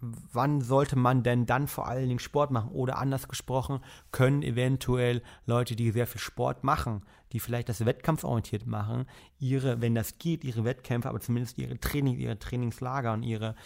[0.00, 2.70] wann sollte man denn dann vor allen Dingen Sport machen?
[2.70, 3.80] Oder anders gesprochen,
[4.12, 7.02] können eventuell Leute, die sehr viel Sport machen,
[7.32, 9.06] die vielleicht das wettkampforientiert machen,
[9.40, 13.56] ihre, wenn das geht, ihre Wettkämpfe, aber zumindest ihre Training, ihre Trainingslager und ihre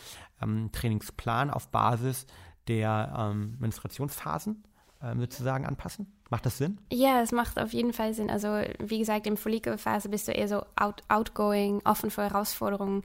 [0.40, 2.26] ähm, Trainingsplan auf Basis
[2.68, 4.62] der ähm, Menstruationsphasen
[5.02, 6.06] ähm, sozusagen anpassen?
[6.30, 6.78] Macht das Sinn?
[6.90, 8.30] Ja, es macht auf jeden Fall Sinn.
[8.30, 8.48] Also
[8.78, 13.02] wie gesagt, im Follikelphase bist du eher so out, outgoing, offen für Herausforderungen.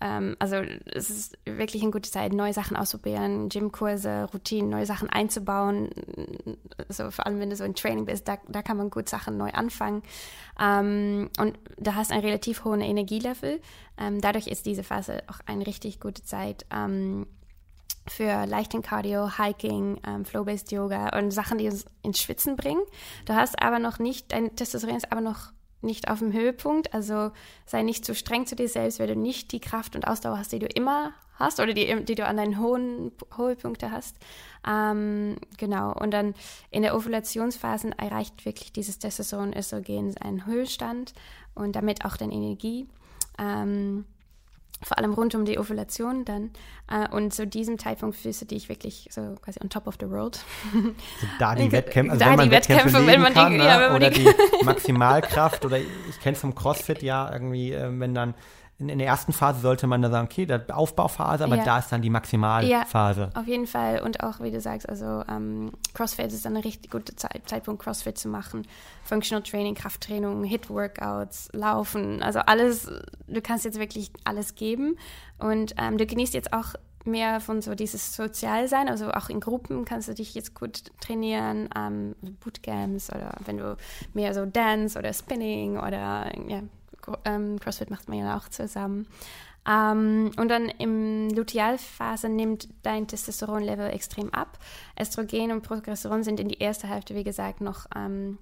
[0.00, 5.10] Ähm, also es ist wirklich eine gute Zeit, neue Sachen auszuprobieren, Gymkurse, Routinen, neue Sachen
[5.10, 5.90] einzubauen.
[6.88, 9.36] Also vor allem, wenn du so im Training bist, da, da kann man gut Sachen
[9.36, 10.02] neu anfangen.
[10.60, 13.60] Ähm, und da hast einen relativ hohen Energielevel.
[13.98, 17.26] Ähm, dadurch ist diese Phase auch eine richtig gute Zeit ähm,
[18.06, 22.82] für leichten Cardio, Hiking, ähm, Flow-Based Yoga und Sachen, die uns ins Schwitzen bringen.
[23.26, 26.94] Du hast aber noch nicht, dein Testosteron ist aber noch nicht auf dem Höhepunkt.
[26.94, 27.30] Also
[27.66, 30.52] sei nicht zu streng zu dir selbst, weil du nicht die Kraft und Ausdauer hast,
[30.52, 34.16] die du immer hast oder die, die du an deinen hohen Höhepunkten hast.
[34.66, 35.92] Ähm, genau.
[35.92, 36.34] Und dann
[36.70, 41.14] in der Ovulationsphasen erreicht wirklich dieses Testosteron-Östrogen einen Höhestand
[41.54, 42.88] und damit auch deine Energie.
[43.38, 44.04] Ähm,
[44.82, 46.50] vor allem rund um die Ovulation dann.
[46.90, 50.08] Äh, und zu diesem Zeitpunkt fühlst du dich wirklich so quasi on top of the
[50.08, 50.44] world.
[51.38, 53.64] Da die Wettkämpfe, also da wenn man Wettkämpfe, Wettkämpfe wenn man kann, die, ne?
[53.64, 57.88] ja, wenn oder die, die Maximalkraft oder ich kenne es vom CrossFit ja irgendwie, äh,
[57.98, 58.34] wenn dann
[58.78, 61.64] in, in der ersten Phase sollte man da sagen, okay, der Aufbauphase, aber Ja.
[61.64, 63.30] da ist dann die Maximalphase.
[63.34, 64.00] Auf jeden Fall.
[64.02, 67.82] Und auch, wie du sagst, also ähm, CrossFit ist dann ein richtig guter Zeit, Zeitpunkt,
[67.82, 68.66] CrossFit zu machen.
[69.04, 72.88] Functional Training, Krafttraining, Hit-Workouts, Laufen, also alles,
[73.26, 74.96] du kannst jetzt wirklich alles geben.
[75.38, 76.74] Und ähm, du genießt jetzt auch
[77.04, 81.68] mehr von so dieses Sozialsein, also auch in Gruppen kannst du dich jetzt gut trainieren,
[81.74, 83.76] ähm, Bootcamps oder wenn du
[84.14, 86.60] mehr so Dance oder Spinning oder ja,
[87.24, 89.06] ähm, CrossFit macht man ja auch zusammen.
[89.68, 94.58] Ähm, und dann im Lutealphase nimmt dein Testosteronlevel extrem ab.
[94.98, 98.38] Östrogen und Progesteron sind in die erste Hälfte, wie gesagt, noch ähm,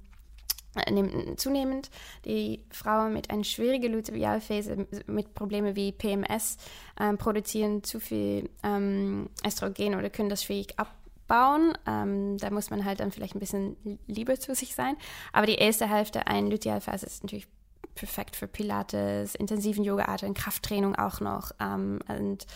[0.76, 1.90] äh, nehmen zunehmend.
[2.24, 6.58] Die Frauen mit einer schwierigen Lutealphase mit Problemen wie PMS
[7.00, 11.76] ähm, produzieren zu viel ähm, Östrogen oder können das schwierig abbauen.
[11.86, 14.96] Ähm, da muss man halt dann vielleicht ein bisschen lieber zu sich sein.
[15.32, 17.48] Aber die erste Hälfte einer Lutealphase ist natürlich
[17.96, 22.46] perfekt für Pilates, intensiven Yoga-Arten, Krafttraining auch noch ähm, und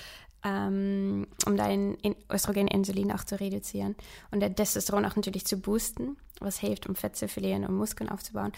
[0.45, 3.97] ähm, um dein In- Östrogen-Insulin auch zu reduzieren
[4.31, 8.09] und der Testosteron auch natürlich zu boosten, was hilft, um Fett zu verlieren, um Muskeln
[8.09, 8.53] aufzubauen.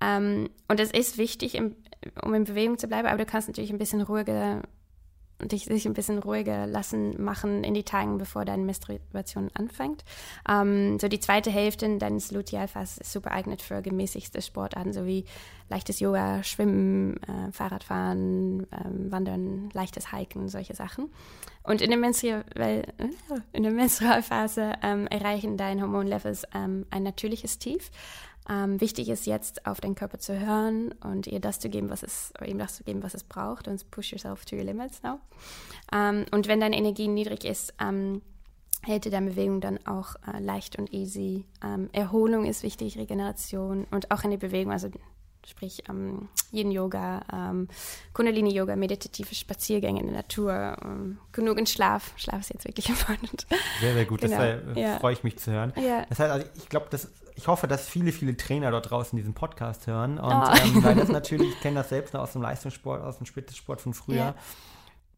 [0.00, 1.76] Ähm, und es ist wichtig, im,
[2.22, 4.62] um in Bewegung zu bleiben, aber du kannst natürlich ein bisschen ruhiger
[5.48, 10.04] dich sich ein bisschen ruhiger lassen machen in die Tagen, bevor deine Menstruation anfängt.
[10.48, 15.24] Ähm, so die zweite Hälfte deines Lutealphases ist super eignet für gemäßigte Sportarten, sowie
[15.68, 21.10] leichtes Yoga, Schwimmen, äh, Fahrradfahren, ähm, Wandern, leichtes Hiken, solche Sachen.
[21.62, 22.82] Und in der, Menstru äh,
[23.52, 27.90] in der Menstrualphase ähm, erreichen deine Hormonlevels ähm, ein natürliches Tief.
[28.48, 32.02] Ähm, wichtig ist jetzt, auf den Körper zu hören und ihr das zu geben, was
[32.02, 33.68] es, ihm das zu geben, was es braucht.
[33.68, 35.20] Und push yourself to your limits now.
[35.92, 38.22] Ähm, und wenn deine Energie niedrig ist, ähm,
[38.82, 41.44] hält deine Bewegung dann auch äh, leicht und easy.
[41.62, 44.90] Ähm, Erholung ist wichtig, Regeneration und auch in der Bewegung, also
[45.46, 47.68] sprich ähm, Yin-Yoga, ähm,
[48.12, 52.12] Kundalini-Yoga, meditative Spaziergänge in der Natur, ähm, genügend Schlaf.
[52.16, 53.46] Schlaf ist jetzt wirklich important.
[53.80, 54.20] Sehr, sehr gut.
[54.20, 54.98] Genau, Das äh, ja.
[54.98, 55.72] freue ich mich zu hören.
[55.76, 56.04] Ja.
[56.08, 57.10] Das heißt, also ich glaube, dass
[57.40, 60.18] ich hoffe, dass viele, viele Trainer dort draußen diesen Podcast hören.
[60.18, 60.54] Und Oh.
[60.62, 63.80] ähm, weil das natürlich, ich kenne das selbst noch aus dem Leistungssport, aus dem Spitzensport
[63.80, 64.34] von früher, Ja.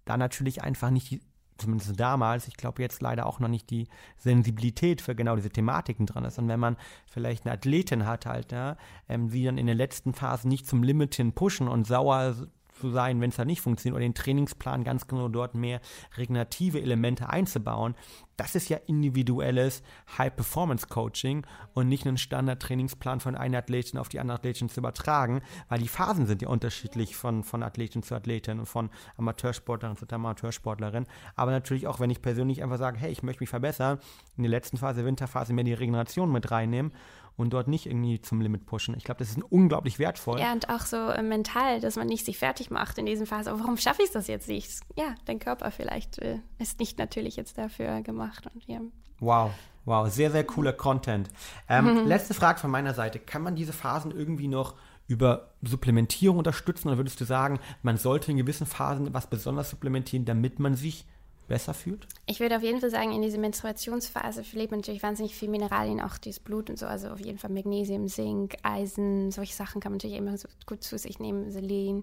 [0.04, 1.20] da natürlich einfach nicht die,
[1.58, 3.88] zumindest damals, ich glaube jetzt leider auch noch nicht die
[4.18, 6.38] Sensibilität für genau diese Thematiken dran ist.
[6.38, 6.76] Und wenn man
[7.06, 8.76] vielleicht eine Athletin hat halt, ja,
[9.08, 12.34] ähm, die dann in den letzten Phasen nicht zum Limit hin pushen und sauer
[12.82, 15.80] zu sein, wenn es da nicht funktioniert, oder den Trainingsplan ganz genau dort mehr
[16.16, 17.94] regenerative Elemente einzubauen,
[18.36, 19.82] das ist ja individuelles
[20.18, 25.78] High-Performance-Coaching und nicht einen Standard-Trainingsplan von einer Athletin auf die andere Athletin zu übertragen, weil
[25.78, 31.06] die Phasen sind ja unterschiedlich von, von Athletin zu Athletin und von Amateursportlerin zu Amateursportlerin.
[31.36, 33.98] Aber natürlich auch, wenn ich persönlich einfach sage, hey, ich möchte mich verbessern,
[34.36, 36.92] in der letzten Phase, Winterphase, mehr die Regeneration mit reinnehmen
[37.36, 38.94] und dort nicht irgendwie zum Limit pushen.
[38.96, 40.40] Ich glaube, das ist unglaublich wertvoll.
[40.40, 43.50] Ja, und auch so äh, mental, dass man nicht sich fertig macht in diesem Phase.
[43.58, 44.80] Warum schaffe ich das jetzt nicht?
[44.96, 48.46] Ja, dein Körper vielleicht äh, ist nicht natürlich jetzt dafür gemacht.
[48.52, 48.80] Und ja.
[49.20, 49.50] Wow,
[49.84, 51.28] wow, sehr, sehr cooler Content.
[51.68, 53.18] Ähm, Letzte Frage von meiner Seite.
[53.18, 54.74] Kann man diese Phasen irgendwie noch
[55.08, 60.24] über Supplementierung unterstützen oder würdest du sagen, man sollte in gewissen Phasen was besonders supplementieren,
[60.24, 61.06] damit man sich
[61.48, 62.06] besser fühlt?
[62.26, 66.00] Ich würde auf jeden Fall sagen, in dieser Menstruationsphase verliert man natürlich wahnsinnig viel Mineralien,
[66.00, 66.86] auch das Blut und so.
[66.86, 70.82] Also auf jeden Fall Magnesium, Zink, Eisen, solche Sachen kann man natürlich immer so gut
[70.82, 72.02] zu sich nehmen, Selen.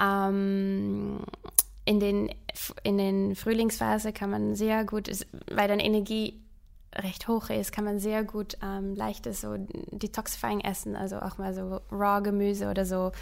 [0.00, 1.20] Ähm,
[1.84, 2.34] in den,
[2.82, 5.10] in den Frühlingsphase kann man sehr gut,
[5.50, 6.40] weil dann Energie
[6.94, 9.56] recht hoch ist, kann man sehr gut ähm, leichtes so
[9.90, 13.12] Detoxifying essen, also auch mal so Raw-Gemüse oder so.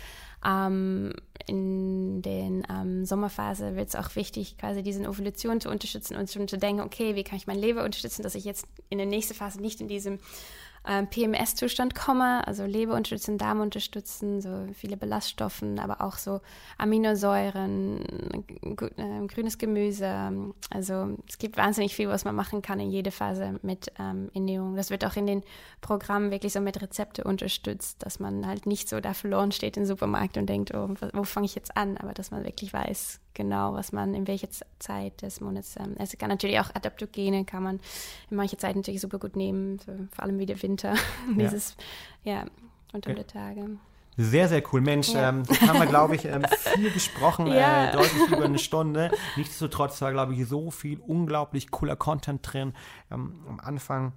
[0.45, 1.13] Ähm,
[1.47, 6.49] in den ähm, Sommerphase wird es auch wichtig, quasi diese Evolution zu unterstützen und schon
[6.49, 9.35] zu denken, okay, wie kann ich mein Leber unterstützen, dass ich jetzt in der nächsten
[9.35, 10.19] Phase nicht in diesem
[10.87, 16.41] ähm, PMS-Zustand komme, also Leber unterstützen, Darm unterstützen, so viele Ballaststoffen, aber auch so
[16.79, 18.01] Aminosäuren,
[18.77, 20.55] gu- äh, grünes Gemüse.
[20.71, 24.77] Also es gibt wahnsinnig viel, was man machen kann in jeder Phase mit ähm, Ernährung.
[24.77, 25.43] Das wird auch in den
[25.81, 29.85] Programmen wirklich so mit Rezepte unterstützt, dass man halt nicht so da verloren steht im
[29.87, 31.97] Supermarkt und denkt, oh, wo fange ich jetzt an?
[31.97, 34.49] Aber dass man wirklich weiß, genau, was man in welcher
[34.81, 36.31] Zeit des Monats ähm, essen kann.
[36.31, 37.81] Natürlich auch Adaptogene kann man
[38.31, 40.95] in mancher Zeit natürlich super gut nehmen, so, vor allem wie der Winter,
[41.39, 41.77] dieses,
[42.25, 42.45] ja,
[42.93, 43.17] unter Ja.
[43.17, 43.67] der Tage.
[44.19, 44.81] Sehr, sehr cool.
[44.81, 45.29] Mensch, Ja.
[45.29, 46.43] ähm, haben wir, glaube ich, ähm,
[46.75, 47.91] viel gesprochen, Ja.
[47.91, 49.11] äh, deutlich über eine Stunde.
[49.37, 52.73] Nichtsdestotrotz war, glaube ich, so viel unglaublich cooler Content drin.
[53.11, 54.13] Ähm, am Anfang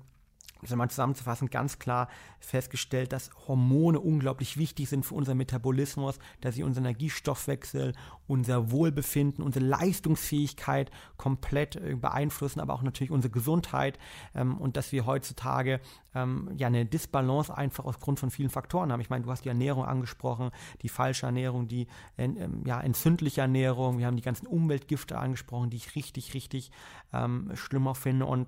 [0.61, 2.09] also mal zusammenzufassen, ganz klar
[2.39, 7.93] festgestellt, dass Hormone unglaublich wichtig sind für unseren Metabolismus, dass sie unseren Energiestoffwechsel,
[8.27, 13.97] unser Wohlbefinden, unsere Leistungsfähigkeit komplett äh, beeinflussen, aber auch natürlich unsere Gesundheit
[14.35, 15.79] ähm, und dass wir heutzutage
[16.13, 19.01] ähm, ja eine Disbalance einfach aufgrund von vielen Faktoren haben.
[19.01, 21.87] Ich meine, du hast die Ernährung angesprochen, die falsche Ernährung, die
[22.17, 22.29] äh,
[22.65, 26.71] ja, entzündliche Ernährung, wir haben die ganzen Umweltgifte angesprochen, die ich richtig, richtig
[27.13, 28.47] ähm, schlimmer finde und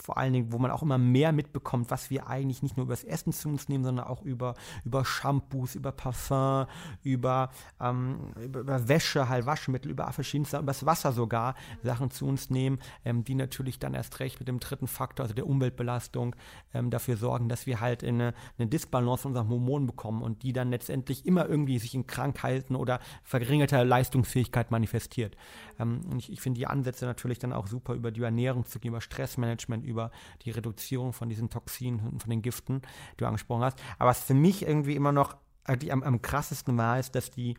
[0.00, 2.94] vor allen Dingen, wo man auch immer mehr mitbekommt, was wir eigentlich nicht nur über
[2.94, 4.54] das Essen zu uns nehmen, sondern auch über,
[4.84, 6.66] über Shampoos, über Parfum,
[7.02, 7.50] über,
[7.80, 12.50] ähm, über, über, Wäsche, halt Waschmittel, über verschiedenste, über das Wasser sogar Sachen zu uns
[12.50, 16.34] nehmen, ähm, die natürlich dann erst recht mit dem dritten Faktor, also der Umweltbelastung,
[16.72, 20.52] ähm, dafür sorgen, dass wir halt eine, eine Disbalance von unseren Hormonen bekommen und die
[20.52, 25.36] dann letztendlich immer irgendwie sich in Krankheiten oder verringerter Leistungsfähigkeit manifestiert.
[25.78, 28.78] Ähm, und ich, ich finde die Ansätze natürlich dann auch super, über die Ernährung zu
[28.78, 30.10] gehen, über Stressmanagement, über
[30.42, 33.78] die Reduzierung von diesen Toxinen von den Giften, die du angesprochen hast.
[33.98, 37.56] Aber was für mich irgendwie immer noch am, am krassesten war, ist, dass die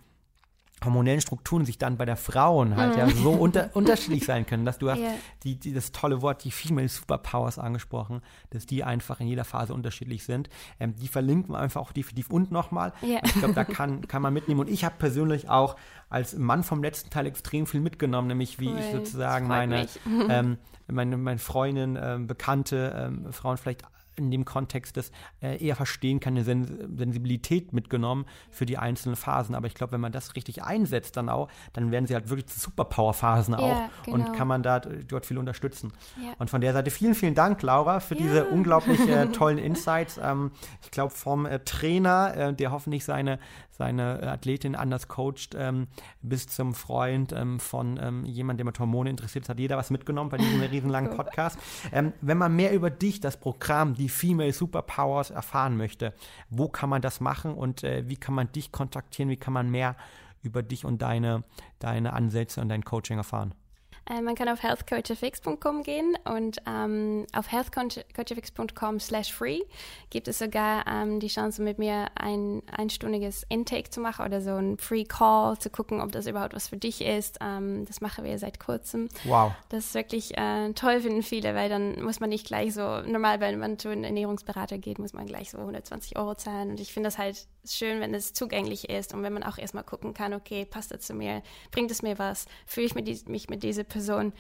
[0.84, 3.00] hormonellen Strukturen sich dann bei der Frauen halt mm.
[3.00, 5.14] ja so unter, unterschiedlich sein können, dass du hast yeah.
[5.44, 9.74] die, die, das tolle Wort, die Female Superpowers angesprochen, dass die einfach in jeder Phase
[9.74, 10.50] unterschiedlich sind.
[10.80, 12.94] Ähm, die verlinken wir einfach auch definitiv unten nochmal.
[13.04, 13.22] Yeah.
[13.24, 14.60] Ich glaube, da kann, kann man mitnehmen.
[14.60, 15.76] Und ich habe persönlich auch
[16.10, 18.80] als Mann vom letzten Teil extrem viel mitgenommen, nämlich wie cool.
[18.80, 19.88] ich sozusagen meine,
[20.30, 23.84] ähm, meine, meine Freundin, ähm, Bekannte, ähm, Frauen vielleicht
[24.26, 25.12] in dem Kontext das
[25.42, 29.56] äh, eher verstehen kann, eine Sen Sensibilität mitgenommen für die einzelnen Phasen.
[29.56, 32.52] Aber ich glaube, wenn man das richtig einsetzt, dann auch, dann werden sie halt wirklich
[32.52, 34.18] Superpower-Phasen auch ja, genau.
[34.18, 35.94] und kann man da dort viel unterstützen.
[36.24, 36.34] Ja.
[36.40, 38.22] Und von der Seite vielen, vielen Dank, Laura, für ja.
[38.22, 40.20] diese unglaublich äh, tollen Insights.
[40.22, 43.40] Ähm, ich glaube, vom äh, Trainer, äh, der hoffentlich seine,
[43.72, 45.88] seine Athletin anders coacht, ähm,
[46.22, 49.90] bis zum Freund ähm, von ähm, jemandem, der mit Hormone interessiert ist, hat jeder was
[49.90, 51.60] mitgenommen bei diesem riesenlangen Podcast.
[51.92, 56.14] Ähm, wenn man mehr über dich, das Programm, die Female Superpowers erfahren möchte,
[56.50, 59.70] wo kann man das machen und äh, wie kann man dich kontaktieren, wie kann man
[59.70, 59.96] mehr
[60.44, 61.44] über dich und deine,
[61.80, 63.54] deine Ansätze und dein Coaching erfahren?
[64.10, 69.62] Äh, man kann auf healthcoachfx.com gehen und ähm, auf healthcoachfx.com slash free
[70.10, 74.52] gibt es sogar ähm, die Chance, mit mir ein einstündiges Intake zu machen oder so
[74.52, 77.38] ein Free Call, zu gucken, ob das überhaupt was für dich ist.
[77.42, 79.10] Ähm, das machen wir seit kurzem.
[79.24, 79.54] Wow.
[79.70, 83.40] Das ist wirklich äh, toll, finden viele, weil dann muss man nicht gleich so, normal,
[83.40, 86.72] wenn man zu einem Ernährungsberater geht, muss man gleich so 120 Euro zahlen.
[86.72, 89.84] Und ich finde das halt schön, wenn es zugänglich ist und wenn man auch erstmal
[89.84, 93.64] gucken kann, okay, passt das zu mir, bringt es mir was, fühle ich mich mit
[93.64, 94.34] dieser Person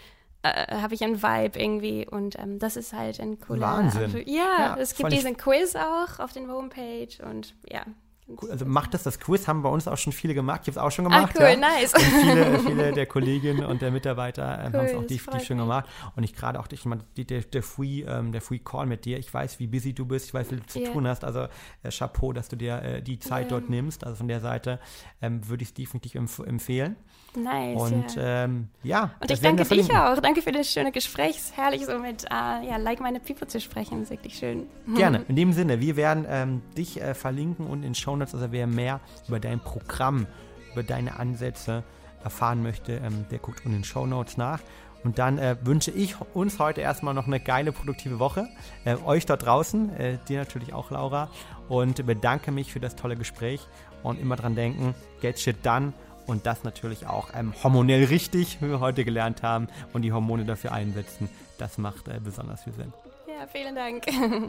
[0.43, 4.23] äh, habe ich einen Vibe irgendwie und ähm, das ist halt ein cooler Wahnsinn.
[4.25, 7.85] Ja, ja, es gibt diesen Quiz auch auf den Homepage und ja,
[8.49, 10.61] also macht das, das Quiz haben bei uns auch schon viele gemacht.
[10.63, 11.35] Ich habe es auch schon ah, gemacht.
[11.35, 11.55] Ah, cool, ja.
[11.57, 11.93] nice.
[11.93, 15.57] Und viele, viele der Kolleginnen und der Mitarbeiter ähm, cool, haben es auch definitiv schon
[15.57, 15.89] gemacht.
[16.15, 19.17] Und ich gerade auch, ich meine, der, der, Free, ähm, der Free Call mit dir,
[19.17, 20.91] ich weiß, wie busy du bist, ich weiß, wie du zu yeah.
[20.91, 21.23] tun hast.
[21.23, 21.47] Also
[21.83, 23.59] äh, Chapeau, dass du dir äh, die Zeit yeah.
[23.59, 24.03] dort nimmst.
[24.03, 24.79] Also von der Seite
[25.21, 26.95] ähm, würde ich es definitiv empf empfehlen.
[27.35, 27.79] Nice.
[27.79, 28.43] Und ja.
[28.43, 30.19] Ähm, ja und ich danke dich auch.
[30.19, 31.37] Danke für das schöne Gespräch.
[31.37, 33.99] Es ist herrlich, so mit uh, ja, Like Meine People zu sprechen.
[33.99, 34.67] Das ist wirklich schön.
[34.95, 35.23] Gerne.
[35.27, 38.67] In dem Sinne, wir werden ähm, dich äh, verlinken und in Show Notes, also wer
[38.67, 40.27] mehr über dein Programm,
[40.73, 41.83] über deine Ansätze
[42.23, 44.59] erfahren möchte, ähm, der guckt in den Show Notes nach.
[45.03, 48.47] Und dann äh, wünsche ich uns heute erstmal noch eine geile, produktive Woche.
[48.85, 51.29] Äh, euch da draußen, äh, dir natürlich auch, Laura.
[51.69, 53.67] Und bedanke mich für das tolle Gespräch.
[54.03, 55.93] Und immer dran denken, get shit done
[56.31, 60.45] und das natürlich auch ähm, hormonell richtig, wie wir heute gelernt haben, und die Hormone
[60.45, 61.29] dafür einsetzen.
[61.57, 62.93] Das macht äh, besonders viel Sinn.
[63.27, 64.05] Ja, vielen Dank.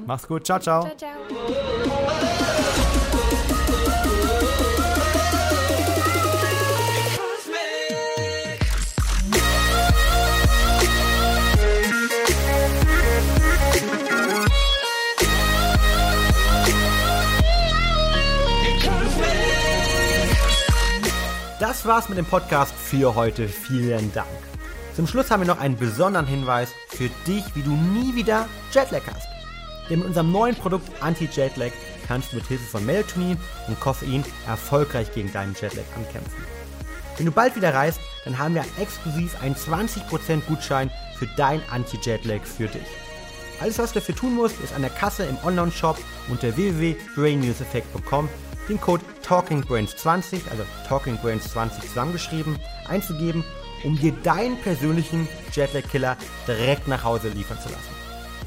[0.07, 0.47] Mach's gut.
[0.47, 0.83] Ciao, ciao.
[0.83, 1.13] Ciao, ciao.
[21.63, 23.47] Das war's mit dem Podcast für heute.
[23.47, 24.27] Vielen Dank.
[24.97, 29.03] Zum Schluss haben wir noch einen besonderen Hinweis für dich, wie du nie wieder Jetlag
[29.07, 29.29] hast.
[29.89, 31.71] Denn mit unserem neuen Produkt Anti-Jetlag
[32.09, 36.45] kannst du mit Hilfe von Melatonin und Koffein erfolgreich gegen deinen Jetlag ankämpfen.
[37.17, 42.41] Wenn du bald wieder reist, dann haben wir exklusiv einen 20% Gutschein für dein Anti-Jetlag
[42.43, 42.89] für dich.
[43.61, 45.97] Alles, was du dafür tun musst, ist an der Kasse im Online-Shop
[46.29, 48.29] unter www.brainnewseffect.com
[48.69, 52.57] den Code TalkingBrains20, also TalkingBrains20 zusammengeschrieben,
[52.89, 53.45] einzugeben,
[53.85, 56.17] um dir deinen persönlichen Jetlag-Killer
[56.47, 57.91] direkt nach Hause liefern zu lassen.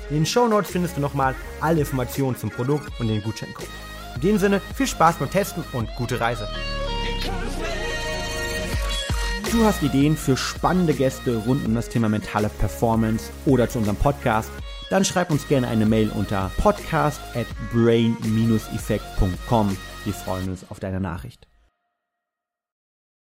[0.09, 3.67] In den Show Notes findest du nochmal alle Informationen zum Produkt und den Gutscheincode.
[4.15, 6.47] In dem Sinne, viel Spaß beim Testen und gute Reise.
[9.51, 13.95] Du hast Ideen für spannende Gäste rund um das Thema mentale Performance oder zu unserem
[13.95, 14.49] Podcast
[14.89, 19.77] dann schreib uns gerne eine Mail unter podcast at brain-effekt.com.
[20.05, 21.47] Wir freuen uns auf deine Nachricht.